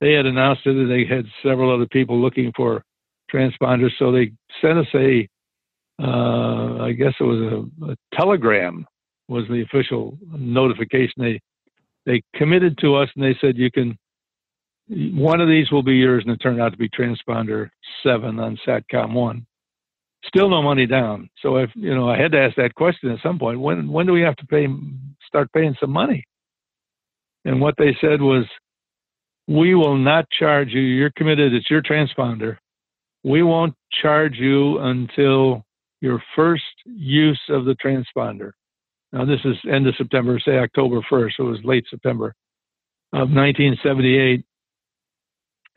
they 0.00 0.12
had 0.12 0.24
announced 0.24 0.62
that 0.64 0.86
they 0.88 1.04
had 1.04 1.26
several 1.42 1.74
other 1.74 1.86
people 1.86 2.18
looking 2.18 2.52
for 2.56 2.82
transponders. 3.32 3.90
So 3.98 4.10
they 4.10 4.32
sent 4.62 4.78
us 4.78 4.86
a 4.94 5.28
uh, 6.02 6.82
I 6.82 6.92
guess 6.92 7.14
it 7.18 7.24
was 7.24 7.68
a, 7.82 7.92
a, 7.92 7.96
telegram 8.14 8.86
was 9.28 9.44
the 9.48 9.62
official 9.62 10.18
notification. 10.30 11.14
They 11.18 11.40
they 12.04 12.22
committed 12.34 12.78
to 12.78 12.94
us 12.94 13.08
and 13.16 13.24
they 13.24 13.36
said 13.40 13.56
you 13.56 13.70
can 13.70 13.98
one 14.88 15.40
of 15.40 15.48
these 15.48 15.70
will 15.72 15.82
be 15.82 15.94
yours, 15.94 16.22
and 16.24 16.32
it 16.32 16.38
turned 16.38 16.60
out 16.60 16.70
to 16.70 16.78
be 16.78 16.88
transponder 16.88 17.70
seven 18.02 18.38
on 18.38 18.58
Satcom 18.66 19.12
one. 19.14 19.46
Still 20.26 20.48
no 20.48 20.62
money 20.62 20.86
down. 20.86 21.28
So 21.40 21.56
if 21.56 21.70
you 21.74 21.94
know, 21.94 22.08
I 22.08 22.18
had 22.18 22.32
to 22.32 22.40
ask 22.40 22.56
that 22.56 22.74
question 22.74 23.10
at 23.10 23.20
some 23.22 23.38
point. 23.38 23.60
When 23.60 23.88
when 23.90 24.06
do 24.06 24.12
we 24.12 24.22
have 24.22 24.36
to 24.36 24.46
pay? 24.46 24.68
Start 25.26 25.52
paying 25.52 25.76
some 25.80 25.90
money? 25.90 26.24
And 27.44 27.60
what 27.60 27.74
they 27.78 27.96
said 28.00 28.20
was, 28.20 28.44
we 29.48 29.74
will 29.74 29.96
not 29.96 30.26
charge 30.30 30.70
you. 30.70 30.80
You're 30.80 31.12
committed. 31.16 31.52
It's 31.52 31.70
your 31.70 31.82
transponder. 31.82 32.58
We 33.24 33.42
won't 33.42 33.74
charge 34.02 34.36
you 34.36 34.78
until 34.78 35.65
your 36.00 36.22
first 36.34 36.64
use 36.84 37.40
of 37.48 37.64
the 37.64 37.76
transponder. 37.84 38.52
Now, 39.12 39.24
this 39.24 39.40
is 39.44 39.56
end 39.70 39.86
of 39.86 39.94
September, 39.96 40.38
say 40.38 40.58
October 40.58 41.00
1st. 41.10 41.32
So 41.36 41.46
it 41.46 41.50
was 41.50 41.64
late 41.64 41.84
September 41.88 42.34
of 43.12 43.30
1978. 43.30 44.44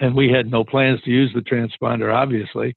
And 0.02 0.16
we 0.16 0.32
had 0.32 0.50
no 0.50 0.64
plans 0.64 1.02
to 1.04 1.12
use 1.12 1.32
the 1.34 1.42
transponder, 1.42 2.14
obviously. 2.14 2.76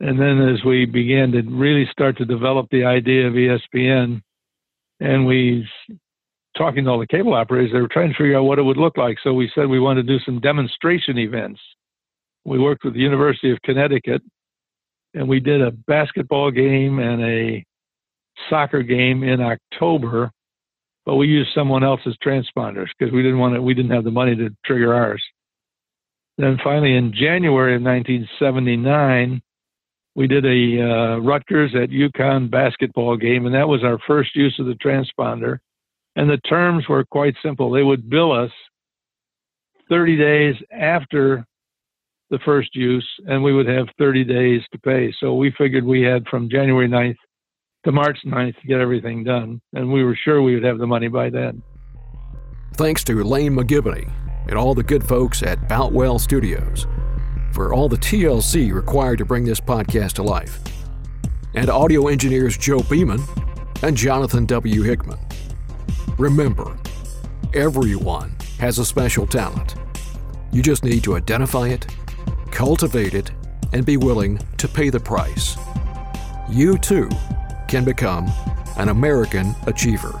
And 0.00 0.18
then 0.18 0.48
as 0.48 0.64
we 0.64 0.86
began 0.86 1.32
to 1.32 1.42
really 1.42 1.86
start 1.92 2.16
to 2.18 2.24
develop 2.24 2.68
the 2.70 2.84
idea 2.84 3.26
of 3.26 3.34
ESPN, 3.34 4.22
and 5.00 5.26
we 5.26 5.66
talking 6.56 6.84
to 6.84 6.90
all 6.90 6.98
the 6.98 7.06
cable 7.06 7.34
operators, 7.34 7.70
they 7.72 7.80
were 7.80 7.88
trying 7.88 8.10
to 8.10 8.14
figure 8.14 8.36
out 8.36 8.44
what 8.44 8.58
it 8.58 8.62
would 8.62 8.76
look 8.76 8.96
like. 8.96 9.18
So 9.22 9.32
we 9.32 9.50
said 9.54 9.66
we 9.66 9.80
wanted 9.80 10.06
to 10.06 10.18
do 10.18 10.24
some 10.24 10.40
demonstration 10.40 11.18
events. 11.18 11.60
We 12.44 12.58
worked 12.58 12.84
with 12.84 12.94
the 12.94 13.00
University 13.00 13.50
of 13.50 13.60
Connecticut, 13.62 14.22
and 15.14 15.28
we 15.28 15.40
did 15.40 15.60
a 15.60 15.70
basketball 15.70 16.50
game 16.50 16.98
and 16.98 17.22
a 17.22 17.64
soccer 18.48 18.82
game 18.82 19.22
in 19.22 19.40
October, 19.40 20.30
but 21.04 21.16
we 21.16 21.26
used 21.26 21.50
someone 21.54 21.84
else's 21.84 22.16
transponders 22.24 22.88
because 22.98 23.12
we 23.12 23.22
didn't 23.22 23.38
want 23.38 23.54
to, 23.54 23.62
we 23.62 23.74
didn't 23.74 23.90
have 23.90 24.04
the 24.04 24.10
money 24.10 24.36
to 24.36 24.50
trigger 24.64 24.94
ours. 24.94 25.22
Then 26.38 26.58
finally, 26.62 26.96
in 26.96 27.12
January 27.12 27.76
of 27.76 27.82
1979, 27.82 29.42
we 30.14 30.26
did 30.26 30.44
a 30.44 30.82
uh, 30.82 31.18
Rutgers 31.18 31.74
at 31.74 31.90
UConn 31.90 32.50
basketball 32.50 33.16
game, 33.16 33.46
and 33.46 33.54
that 33.54 33.68
was 33.68 33.84
our 33.84 33.98
first 34.06 34.34
use 34.34 34.56
of 34.58 34.66
the 34.66 34.74
transponder. 34.74 35.58
And 36.16 36.28
the 36.28 36.38
terms 36.38 36.88
were 36.88 37.04
quite 37.04 37.34
simple. 37.42 37.70
They 37.70 37.82
would 37.82 38.10
bill 38.10 38.32
us 38.32 38.50
30 39.88 40.16
days 40.16 40.54
after 40.72 41.46
the 42.30 42.38
first 42.44 42.74
use, 42.74 43.08
and 43.26 43.42
we 43.42 43.52
would 43.52 43.68
have 43.68 43.86
30 43.98 44.24
days 44.24 44.62
to 44.72 44.78
pay. 44.78 45.12
So 45.20 45.34
we 45.34 45.52
figured 45.58 45.84
we 45.84 46.02
had 46.02 46.26
from 46.28 46.48
January 46.48 46.88
9th 46.88 47.16
to 47.84 47.92
March 47.92 48.18
9th 48.24 48.60
to 48.60 48.66
get 48.66 48.80
everything 48.80 49.24
done, 49.24 49.60
and 49.72 49.92
we 49.92 50.04
were 50.04 50.16
sure 50.24 50.42
we 50.42 50.54
would 50.54 50.64
have 50.64 50.78
the 50.78 50.86
money 50.86 51.08
by 51.08 51.30
then. 51.30 51.62
Thanks 52.74 53.04
to 53.04 53.22
Lane 53.24 53.54
McGivney 53.54 54.10
and 54.48 54.56
all 54.56 54.74
the 54.74 54.82
good 54.82 55.06
folks 55.06 55.42
at 55.42 55.68
Boutwell 55.68 56.18
Studios 56.18 56.86
for 57.52 57.74
all 57.74 57.88
the 57.88 57.96
TLC 57.96 58.72
required 58.72 59.18
to 59.18 59.24
bring 59.24 59.44
this 59.44 59.60
podcast 59.60 60.12
to 60.14 60.22
life, 60.22 60.60
and 61.54 61.68
audio 61.68 62.08
engineers 62.08 62.56
Joe 62.56 62.80
Beeman 62.88 63.22
and 63.82 63.96
Jonathan 63.96 64.46
W. 64.46 64.82
Hickman. 64.82 65.18
Remember, 66.16 66.78
everyone 67.54 68.36
has 68.58 68.78
a 68.78 68.84
special 68.84 69.26
talent. 69.26 69.74
You 70.52 70.62
just 70.62 70.84
need 70.84 71.02
to 71.04 71.16
identify 71.16 71.68
it, 71.68 71.86
cultivate 72.50 73.14
it, 73.14 73.30
and 73.72 73.86
be 73.86 73.96
willing 73.96 74.38
to 74.58 74.68
pay 74.68 74.90
the 74.90 75.00
price. 75.00 75.56
You 76.48 76.78
too 76.78 77.08
can 77.68 77.84
become 77.84 78.30
an 78.76 78.88
American 78.88 79.54
achiever. 79.66 80.18